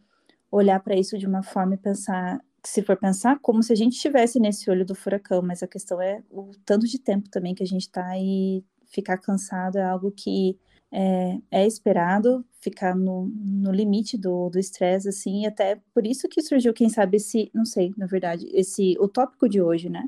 olhar 0.51 0.79
para 0.79 0.95
isso 0.95 1.17
de 1.17 1.25
uma 1.25 1.43
forma 1.43 1.75
e 1.75 1.77
pensar, 1.77 2.39
se 2.63 2.81
for 2.81 2.97
pensar, 2.97 3.39
como 3.41 3.63
se 3.63 3.73
a 3.73 3.75
gente 3.75 3.93
estivesse 3.93 4.39
nesse 4.39 4.69
olho 4.69 4.85
do 4.85 4.95
furacão, 4.95 5.41
mas 5.41 5.63
a 5.63 5.67
questão 5.67 6.01
é 6.01 6.23
o 6.29 6.51
tanto 6.65 6.87
de 6.87 6.99
tempo 6.99 7.29
também 7.29 7.55
que 7.55 7.63
a 7.63 7.67
gente 7.67 7.83
está 7.83 8.17
e 8.17 8.63
ficar 8.85 9.17
cansado 9.17 9.77
é 9.77 9.83
algo 9.83 10.11
que 10.11 10.57
é, 10.93 11.39
é 11.49 11.67
esperado, 11.67 12.45
ficar 12.61 12.95
no, 12.95 13.25
no 13.25 13.71
limite 13.71 14.15
do 14.17 14.51
estresse, 14.55 15.09
assim, 15.09 15.41
e 15.41 15.47
até 15.47 15.81
por 15.93 16.05
isso 16.05 16.29
que 16.29 16.41
surgiu, 16.41 16.73
quem 16.73 16.87
sabe, 16.87 17.17
esse, 17.17 17.49
não 17.53 17.65
sei, 17.65 17.93
na 17.97 18.05
verdade, 18.05 18.47
esse, 18.53 18.95
o 18.99 19.07
tópico 19.07 19.49
de 19.49 19.59
hoje, 19.61 19.89
né? 19.89 20.07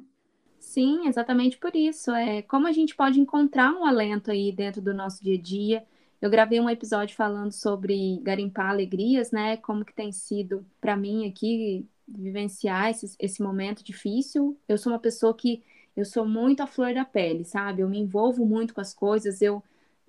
Sim, 0.59 1.07
exatamente 1.07 1.57
por 1.57 1.75
isso. 1.75 2.11
É 2.11 2.41
como 2.43 2.67
a 2.67 2.71
gente 2.71 2.95
pode 2.95 3.19
encontrar 3.19 3.71
um 3.73 3.85
alento 3.85 4.31
aí 4.31 4.51
dentro 4.51 4.81
do 4.81 4.93
nosso 4.93 5.23
dia 5.23 5.37
a 5.37 5.41
dia. 5.41 5.85
Eu 6.21 6.29
gravei 6.29 6.59
um 6.59 6.69
episódio 6.69 7.15
falando 7.15 7.51
sobre 7.51 8.19
garimpar 8.21 8.69
alegrias, 8.71 9.31
né? 9.31 9.57
Como 9.57 9.85
que 9.85 9.93
tem 9.93 10.11
sido 10.11 10.65
para 10.81 10.95
mim 10.95 11.27
aqui 11.27 11.87
vivenciar 12.07 12.89
esse, 12.91 13.15
esse 13.19 13.41
momento 13.41 13.83
difícil. 13.83 14.57
Eu 14.67 14.77
sou 14.77 14.91
uma 14.91 14.99
pessoa 14.99 15.33
que 15.33 15.63
eu 15.95 16.05
sou 16.05 16.25
muito 16.27 16.61
à 16.61 16.67
flor 16.67 16.93
da 16.93 17.05
pele, 17.05 17.45
sabe? 17.45 17.81
Eu 17.81 17.89
me 17.89 17.99
envolvo 17.99 18.45
muito 18.45 18.73
com 18.73 18.81
as 18.81 18.93
coisas, 18.93 19.41
eu 19.41 19.63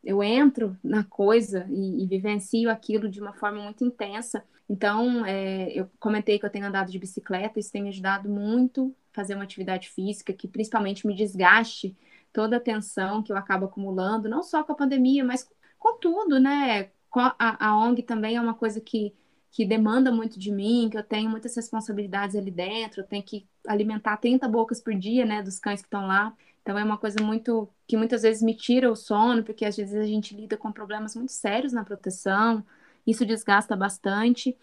eu 0.07 0.22
entro 0.22 0.76
na 0.82 1.02
coisa 1.02 1.66
e, 1.68 2.04
e, 2.04 2.07
vivencio 2.07 2.70
aquilo 2.70 3.09
de 3.09 3.20
uma 3.20 3.32
forma 3.32 3.61
muito 3.61 3.84
intensa. 3.84 4.44
Então, 4.70 5.26
é, 5.26 5.68
eu 5.72 5.90
comentei 5.98 6.38
que 6.38 6.46
eu 6.46 6.50
tenho 6.50 6.66
andado 6.66 6.92
de 6.92 6.98
bicicleta, 6.98 7.59
isso 7.59 7.72
tem 7.72 7.82
me 7.82 7.88
ajudado 7.88 8.28
muito 8.28 8.94
a 9.12 9.16
fazer 9.16 9.34
uma 9.34 9.42
atividade 9.42 9.88
física 9.88 10.32
que 10.32 10.46
principalmente 10.46 11.07
me 11.07 11.14
desgaste 11.14 11.96
toda 12.32 12.57
a 12.57 12.61
tensão 12.61 13.22
que 13.22 13.32
eu 13.32 13.36
acabo 13.36 13.66
acumulando, 13.66 14.28
não 14.28 14.42
só 14.44 14.62
com 14.62 14.72
a 14.72 14.76
pandemia, 14.76 15.24
mas 15.24 15.48
com 15.78 15.98
tudo, 15.98 16.38
né? 16.38 16.90
A, 17.12 17.68
a 17.68 17.76
ONG 17.76 18.02
também 18.02 18.36
é 18.36 18.40
uma 18.40 18.54
coisa 18.54 18.80
que 18.80 19.12
que 19.50 19.64
demanda 19.64 20.12
muito 20.12 20.38
de 20.38 20.52
mim, 20.52 20.90
que 20.90 20.98
eu 20.98 21.02
tenho 21.02 21.30
muitas 21.30 21.57
responsabilidades 21.57 22.36
ali 22.36 22.50
dentro, 22.50 23.00
eu 23.00 23.07
tenho 23.07 23.22
que 23.22 23.46
alimentar 23.66 24.18
30 24.18 24.46
bocas 24.46 24.82
por 24.82 24.94
dia, 24.94 25.24
né, 25.24 25.42
dos 25.42 25.59
cães 25.59 25.80
que 25.80 25.86
estão 25.86 26.07
lá. 26.07 26.34
Então 26.66 26.76
é 26.76 26.82
uma 26.82 26.98
coisa 26.98 27.22
muito 27.22 27.68
que 27.86 27.96
muitas 27.96 28.22
vezes 28.22 28.42
me 28.42 28.52
tira 28.52 28.90
o 28.90 28.96
sono, 28.96 29.44
porque 29.44 29.64
às 29.64 29.76
vezes 29.76 29.94
a 29.94 30.04
gente 30.04 30.34
lida 30.34 30.56
com 30.56 30.72
problemas 30.72 31.14
muito 31.14 31.30
sérios 31.30 31.72
na 31.72 31.84
proteção, 31.84 32.66
isso 33.06 33.24
desgasta 33.24 33.76
bastante. 33.76 34.56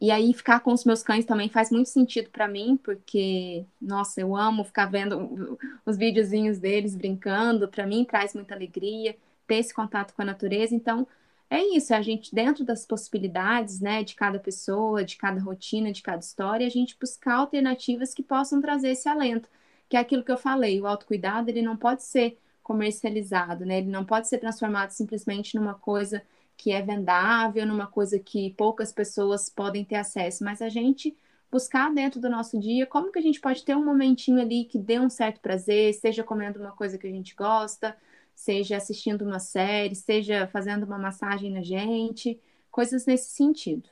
E 0.00 0.12
aí 0.12 0.32
ficar 0.32 0.60
com 0.60 0.72
os 0.72 0.84
meus 0.84 1.02
cães 1.02 1.24
também 1.24 1.48
faz 1.48 1.72
muito 1.72 1.88
sentido 1.88 2.30
para 2.30 2.46
mim, 2.46 2.76
porque 2.76 3.66
nossa, 3.82 4.20
eu 4.20 4.36
amo 4.36 4.62
ficar 4.62 4.86
vendo 4.86 5.58
os 5.84 5.96
videozinhos 5.96 6.60
deles 6.60 6.94
brincando, 6.94 7.66
para 7.66 7.84
mim 7.84 8.04
traz 8.04 8.34
muita 8.34 8.54
alegria 8.54 9.16
ter 9.44 9.56
esse 9.56 9.74
contato 9.74 10.14
com 10.14 10.22
a 10.22 10.24
natureza. 10.24 10.76
Então, 10.76 11.08
é 11.50 11.60
isso, 11.76 11.92
é 11.92 11.96
a 11.96 12.02
gente, 12.02 12.32
dentro 12.32 12.64
das 12.64 12.86
possibilidades, 12.86 13.80
né, 13.80 14.04
de 14.04 14.14
cada 14.14 14.38
pessoa, 14.38 15.02
de 15.02 15.16
cada 15.16 15.40
rotina, 15.40 15.90
de 15.90 16.02
cada 16.02 16.20
história, 16.20 16.64
a 16.66 16.70
gente 16.70 16.96
buscar 17.00 17.34
alternativas 17.38 18.14
que 18.14 18.22
possam 18.22 18.60
trazer 18.60 18.90
esse 18.90 19.08
alento, 19.08 19.48
que 19.88 19.96
é 19.96 20.00
aquilo 20.00 20.24
que 20.24 20.32
eu 20.32 20.36
falei, 20.38 20.80
o 20.80 20.86
autocuidado, 20.86 21.50
ele 21.50 21.62
não 21.62 21.76
pode 21.76 22.02
ser 22.02 22.38
comercializado, 22.62 23.64
né, 23.64 23.78
ele 23.78 23.88
não 23.88 24.04
pode 24.04 24.28
ser 24.28 24.38
transformado 24.38 24.90
simplesmente 24.90 25.56
numa 25.56 25.74
coisa 25.74 26.22
que 26.56 26.72
é 26.72 26.82
vendável, 26.82 27.64
numa 27.66 27.86
coisa 27.86 28.18
que 28.18 28.50
poucas 28.54 28.92
pessoas 28.92 29.48
podem 29.48 29.84
ter 29.84 29.96
acesso, 29.96 30.44
mas 30.44 30.60
a 30.60 30.68
gente 30.68 31.16
buscar 31.50 31.92
dentro 31.94 32.20
do 32.20 32.28
nosso 32.28 32.58
dia 32.58 32.86
como 32.86 33.10
que 33.12 33.18
a 33.18 33.22
gente 33.22 33.40
pode 33.40 33.64
ter 33.64 33.74
um 33.76 33.84
momentinho 33.84 34.40
ali 34.40 34.64
que 34.64 34.78
dê 34.78 34.98
um 34.98 35.08
certo 35.08 35.40
prazer, 35.40 35.94
seja 35.94 36.22
comendo 36.24 36.60
uma 36.60 36.72
coisa 36.72 36.98
que 36.98 37.06
a 37.06 37.10
gente 37.10 37.34
gosta, 37.34 37.96
seja 38.34 38.76
assistindo 38.76 39.22
uma 39.24 39.38
série, 39.40 39.94
seja 39.94 40.46
fazendo 40.48 40.84
uma 40.84 40.98
massagem 40.98 41.50
na 41.50 41.62
gente, 41.62 42.40
coisas 42.70 43.06
nesse 43.06 43.30
sentido. 43.30 43.88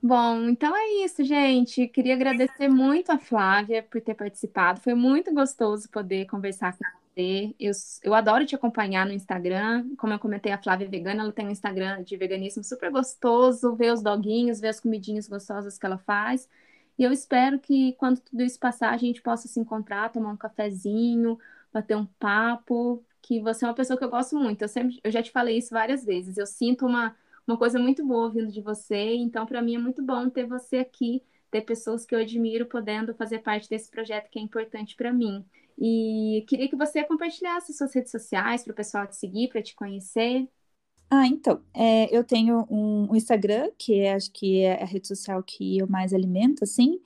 Bom, 0.00 0.48
então 0.48 0.76
é 0.76 1.04
isso, 1.04 1.24
gente. 1.24 1.88
Queria 1.88 2.14
agradecer 2.14 2.68
muito 2.68 3.10
a 3.10 3.18
Flávia 3.18 3.82
por 3.82 4.00
ter 4.00 4.14
participado. 4.14 4.80
Foi 4.80 4.94
muito 4.94 5.34
gostoso 5.34 5.88
poder 5.90 6.26
conversar 6.26 6.72
com 6.76 6.84
você. 7.16 7.54
Eu, 7.58 7.72
eu 8.04 8.14
adoro 8.14 8.46
te 8.46 8.54
acompanhar 8.54 9.04
no 9.04 9.12
Instagram. 9.12 9.88
Como 9.96 10.12
eu 10.12 10.18
comentei, 10.20 10.52
a 10.52 10.62
Flávia 10.62 10.84
é 10.86 10.88
vegana, 10.88 11.22
ela 11.24 11.32
tem 11.32 11.46
um 11.46 11.50
Instagram 11.50 12.04
de 12.04 12.16
veganismo 12.16 12.62
super 12.62 12.92
gostoso, 12.92 13.74
ver 13.74 13.92
os 13.92 14.00
doguinhos, 14.00 14.60
ver 14.60 14.68
as 14.68 14.78
comidinhas 14.80 15.26
gostosas 15.28 15.76
que 15.76 15.84
ela 15.84 15.98
faz. 15.98 16.48
E 16.96 17.02
eu 17.02 17.12
espero 17.12 17.58
que 17.58 17.92
quando 17.94 18.20
tudo 18.20 18.42
isso 18.42 18.58
passar, 18.58 18.90
a 18.94 18.96
gente 18.96 19.20
possa 19.20 19.48
se 19.48 19.58
encontrar, 19.58 20.10
tomar 20.12 20.30
um 20.30 20.36
cafezinho, 20.36 21.38
bater 21.72 21.96
um 21.96 22.06
papo, 22.06 23.04
que 23.20 23.40
você 23.40 23.64
é 23.64 23.68
uma 23.68 23.74
pessoa 23.74 23.98
que 23.98 24.04
eu 24.04 24.10
gosto 24.10 24.36
muito. 24.36 24.62
Eu 24.62 24.68
sempre, 24.68 25.00
eu 25.02 25.10
já 25.10 25.22
te 25.22 25.30
falei 25.32 25.58
isso 25.58 25.70
várias 25.70 26.04
vezes. 26.04 26.36
Eu 26.38 26.46
sinto 26.46 26.86
uma, 26.86 27.16
uma 27.48 27.56
coisa 27.56 27.78
muito 27.78 28.06
boa 28.06 28.30
vindo 28.30 28.52
de 28.52 28.60
você, 28.60 29.14
então 29.14 29.46
para 29.46 29.62
mim 29.62 29.76
é 29.76 29.78
muito 29.78 30.02
bom 30.02 30.28
ter 30.28 30.46
você 30.46 30.76
aqui, 30.76 31.22
ter 31.50 31.62
pessoas 31.62 32.04
que 32.04 32.14
eu 32.14 32.18
admiro 32.18 32.66
podendo 32.66 33.14
fazer 33.14 33.38
parte 33.38 33.70
desse 33.70 33.90
projeto 33.90 34.28
que 34.30 34.38
é 34.38 34.42
importante 34.42 34.94
para 34.94 35.12
mim. 35.12 35.44
E 35.78 36.44
queria 36.46 36.68
que 36.68 36.76
você 36.76 37.02
compartilhasse 37.04 37.72
suas 37.72 37.94
redes 37.94 38.10
sociais 38.10 38.62
para 38.62 38.72
o 38.72 38.76
pessoal 38.76 39.06
te 39.06 39.16
seguir, 39.16 39.48
para 39.48 39.62
te 39.62 39.74
conhecer. 39.74 40.46
Ah, 41.10 41.26
então, 41.26 41.62
é, 41.72 42.14
eu 42.14 42.22
tenho 42.22 42.66
um, 42.68 43.12
um, 43.12 43.16
Instagram, 43.16 43.70
que 43.78 44.00
é, 44.00 44.12
acho 44.12 44.30
que 44.30 44.60
é 44.60 44.82
a 44.82 44.84
rede 44.84 45.08
social 45.08 45.42
que 45.42 45.78
eu 45.78 45.88
mais 45.88 46.12
alimento, 46.12 46.64
assim, 46.64 47.00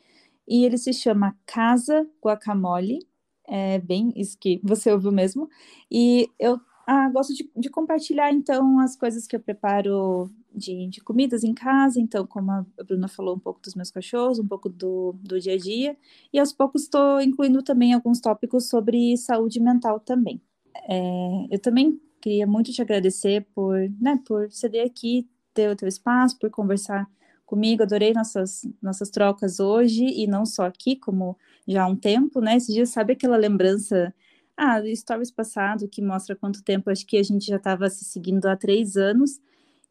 e 0.48 0.64
ele 0.64 0.76
se 0.76 0.92
chama 0.92 1.36
Casa 1.46 2.04
Guacamole, 2.20 2.98
é 3.46 3.78
bem 3.78 4.12
isso 4.16 4.36
que 4.38 4.60
você 4.64 4.90
ouviu 4.90 5.12
mesmo, 5.12 5.48
e 5.88 6.28
eu 6.36 6.60
ah, 6.86 7.08
gosto 7.10 7.34
de, 7.34 7.50
de, 7.56 7.70
compartilhar, 7.70 8.32
então, 8.32 8.78
as 8.80 8.96
coisas 8.96 9.26
que 9.26 9.36
eu 9.36 9.40
preparo 9.40 10.30
de, 10.54 10.88
de, 10.88 11.00
comidas 11.00 11.44
em 11.44 11.54
casa. 11.54 12.00
Então, 12.00 12.26
como 12.26 12.50
a 12.50 12.64
Bruna 12.84 13.08
falou, 13.08 13.36
um 13.36 13.38
pouco 13.38 13.60
dos 13.60 13.74
meus 13.74 13.90
cachorros, 13.90 14.38
um 14.38 14.46
pouco 14.46 14.68
do, 14.68 15.14
do 15.20 15.40
dia 15.40 15.54
a 15.54 15.58
dia. 15.58 15.96
E 16.32 16.38
aos 16.38 16.52
poucos 16.52 16.82
estou 16.82 17.20
incluindo 17.20 17.62
também 17.62 17.92
alguns 17.92 18.20
tópicos 18.20 18.68
sobre 18.68 19.16
saúde 19.16 19.60
mental 19.60 20.00
também. 20.00 20.40
É, 20.88 21.46
eu 21.50 21.58
também 21.58 22.00
queria 22.20 22.46
muito 22.46 22.72
te 22.72 22.82
agradecer 22.82 23.46
por, 23.54 23.76
né, 24.00 24.20
por 24.26 24.50
ceder 24.50 24.86
aqui, 24.86 25.28
ter 25.54 25.70
o 25.70 25.76
teu 25.76 25.88
espaço, 25.88 26.38
por 26.38 26.50
conversar 26.50 27.08
comigo. 27.44 27.82
Adorei 27.82 28.12
nossas, 28.12 28.66
nossas 28.80 29.10
trocas 29.10 29.60
hoje, 29.60 30.04
e 30.04 30.26
não 30.26 30.46
só 30.46 30.64
aqui, 30.64 30.96
como 30.96 31.36
já 31.66 31.84
há 31.84 31.86
um 31.86 31.96
tempo, 31.96 32.40
né? 32.40 32.56
Esses 32.56 32.74
dias, 32.74 32.90
sabe 32.90 33.12
aquela 33.12 33.36
lembrança 33.36 34.14
ah, 34.62 34.94
stories 34.94 35.30
passado, 35.30 35.88
que 35.88 36.02
mostra 36.02 36.36
quanto 36.36 36.62
tempo, 36.62 36.90
acho 36.90 37.06
que 37.06 37.16
a 37.18 37.22
gente 37.22 37.46
já 37.46 37.56
estava 37.56 37.88
se 37.90 38.04
seguindo 38.04 38.46
há 38.46 38.56
três 38.56 38.96
anos, 38.96 39.40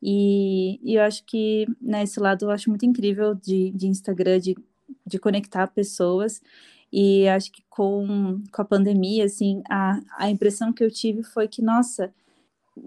e, 0.02 0.80
e, 0.84 0.96
eu 0.96 1.04
acho 1.04 1.24
que, 1.26 1.68
né, 1.80 2.04
esse 2.04 2.20
lado 2.20 2.46
eu 2.46 2.52
acho 2.52 2.70
muito 2.70 2.86
incrível 2.86 3.36
de, 3.36 3.72
de 3.72 3.88
Instagram, 3.88 4.40
de, 4.40 4.56
de 5.06 5.20
conectar 5.20 5.68
pessoas, 5.68 6.42
e 6.92 7.28
acho 7.30 7.52
que 7.52 7.64
com, 7.70 8.42
com 8.52 8.62
a 8.62 8.66
pandemia, 8.66 9.26
assim, 9.26 9.62
a, 9.70 10.00
a 10.18 10.30
impressão 10.30 10.74
que 10.74 10.84
eu 10.84 10.92
tive 10.92 11.24
foi 11.24 11.48
que, 11.48 11.62
nossa, 11.62 12.14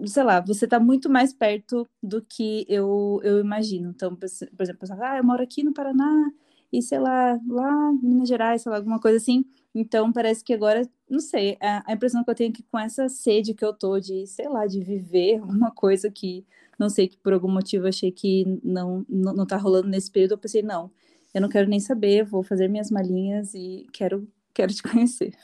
sei 0.05 0.23
lá, 0.23 0.39
você 0.41 0.65
está 0.65 0.79
muito 0.79 1.09
mais 1.09 1.33
perto 1.33 1.87
do 2.01 2.21
que 2.21 2.65
eu, 2.69 3.19
eu 3.23 3.39
imagino. 3.39 3.89
Então, 3.89 4.15
por 4.15 4.25
exemplo, 4.63 4.87
ah, 5.01 5.17
eu 5.17 5.23
moro 5.23 5.43
aqui 5.43 5.63
no 5.63 5.73
Paraná, 5.73 6.31
e 6.71 6.81
sei 6.81 6.99
lá, 6.99 7.39
lá 7.47 7.91
em 7.91 8.07
Minas 8.07 8.27
Gerais, 8.27 8.61
sei 8.61 8.71
lá, 8.71 8.77
alguma 8.77 8.99
coisa 8.99 9.17
assim. 9.17 9.45
Então, 9.73 10.11
parece 10.11 10.43
que 10.43 10.53
agora, 10.53 10.87
não 11.09 11.19
sei, 11.19 11.57
a, 11.61 11.91
a 11.91 11.93
impressão 11.93 12.23
que 12.23 12.29
eu 12.31 12.35
tenho 12.35 12.49
é 12.51 12.53
que 12.53 12.63
com 12.63 12.79
essa 12.79 13.07
sede 13.09 13.53
que 13.53 13.63
eu 13.65 13.73
tô 13.73 13.99
de, 13.99 14.25
sei 14.27 14.47
lá, 14.49 14.65
de 14.67 14.81
viver 14.83 15.41
uma 15.43 15.71
coisa 15.71 16.09
que, 16.11 16.45
não 16.79 16.89
sei, 16.89 17.07
que 17.07 17.17
por 17.17 17.33
algum 17.33 17.49
motivo 17.51 17.87
achei 17.87 18.11
que 18.11 18.45
não, 18.63 19.05
não, 19.09 19.33
não 19.33 19.45
tá 19.45 19.57
rolando 19.57 19.87
nesse 19.87 20.11
período, 20.11 20.33
eu 20.33 20.37
pensei, 20.37 20.61
não, 20.63 20.91
eu 21.33 21.41
não 21.41 21.49
quero 21.49 21.69
nem 21.69 21.79
saber, 21.79 22.23
vou 22.25 22.43
fazer 22.43 22.67
minhas 22.67 22.89
malinhas 22.91 23.53
e 23.53 23.87
quero 23.93 24.27
quero 24.53 24.73
te 24.73 24.81
conhecer. 24.83 25.35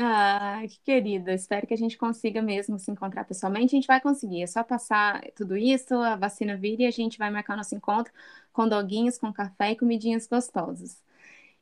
Ah, 0.00 0.62
que 0.68 0.78
querida. 0.84 1.32
Espero 1.34 1.66
que 1.66 1.74
a 1.74 1.76
gente 1.76 1.98
consiga 1.98 2.40
mesmo 2.40 2.78
se 2.78 2.90
encontrar 2.90 3.24
pessoalmente. 3.24 3.74
A 3.74 3.78
gente 3.78 3.86
vai 3.86 4.00
conseguir. 4.00 4.42
É 4.42 4.46
só 4.46 4.62
passar 4.62 5.20
tudo 5.34 5.56
isso, 5.56 5.94
a 5.94 6.14
vacina 6.16 6.56
vir 6.56 6.78
e 6.80 6.86
a 6.86 6.90
gente 6.90 7.18
vai 7.18 7.30
marcar 7.30 7.56
nosso 7.56 7.74
encontro 7.74 8.12
com 8.52 8.68
doguinhos, 8.68 9.18
com 9.18 9.32
café 9.32 9.72
e 9.72 9.76
comidinhas 9.76 10.26
gostosas. 10.28 11.02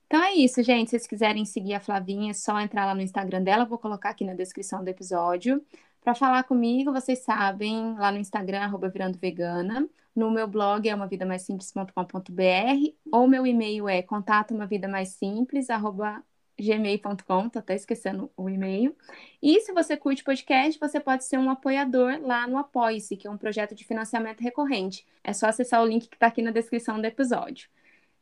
Então 0.07 0.23
é 0.23 0.35
isso, 0.35 0.63
gente. 0.63 0.91
Se 0.91 0.99
vocês 0.99 1.07
quiserem 1.07 1.45
seguir 1.45 1.75
a 1.75 1.81
Flavinha, 1.81 2.31
é 2.31 2.35
só 2.35 2.61
entrar 2.61 2.87
lá 2.87 2.95
no 2.95 3.03
Instagram 3.03 3.43
dela. 3.43 3.65
Vou 3.65 3.79
colocar 3.79 4.11
aqui 4.11 4.25
na 4.25 4.35
descrição 4.35 4.85
do 4.85 4.89
episódio. 4.89 5.65
Para 6.01 6.15
falar 6.15 6.45
comigo, 6.45 6.93
vocês 6.93 7.21
sabem, 7.21 7.95
lá 7.99 8.13
no 8.13 8.19
Instagram, 8.19 8.61
arroba 8.61 8.89
virando 8.89 9.19
vegana. 9.19 9.89
No 10.15 10.31
meu 10.31 10.47
blog 10.47 10.89
é 10.89 10.95
umavidamaissimples.com.br 10.95 12.95
ou 13.13 13.27
meu 13.27 13.45
e-mail 13.47 13.89
é 13.89 14.01
contato 14.03 14.55
uma 14.55 14.67
vida 14.67 14.87
mais 14.87 15.11
simples, 15.11 15.69
arroba 15.69 16.23
gmail.com, 16.59 17.49
tô 17.51 17.59
até 17.59 17.75
esquecendo 17.75 18.31
o 18.37 18.49
e-mail. 18.49 18.97
E 19.43 19.61
se 19.61 19.73
você 19.73 19.97
curte 19.97 20.25
podcast, 20.25 20.79
você 20.81 20.99
pode 21.01 21.25
ser 21.25 21.39
um 21.39 21.51
apoiador 21.51 22.19
lá 22.23 22.47
no 22.47 22.57
Apoie-se, 22.57 23.17
que 23.17 23.27
é 23.27 23.31
um 23.31 23.37
projeto 23.37 23.75
de 23.75 23.85
financiamento 23.85 24.41
recorrente. 24.41 25.05
É 25.23 25.33
só 25.33 25.49
acessar 25.49 25.83
o 25.83 25.87
link 25.87 26.09
que 26.09 26.17
está 26.17 26.29
aqui 26.29 26.41
na 26.41 26.51
descrição 26.51 27.01
do 27.01 27.05
episódio. 27.05 27.69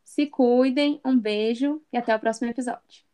Se 0.04 0.26
cuidem, 0.26 1.00
um 1.04 1.18
beijo 1.18 1.82
e 1.92 1.96
até 1.96 2.14
o 2.14 2.20
próximo 2.20 2.50
episódio. 2.50 3.04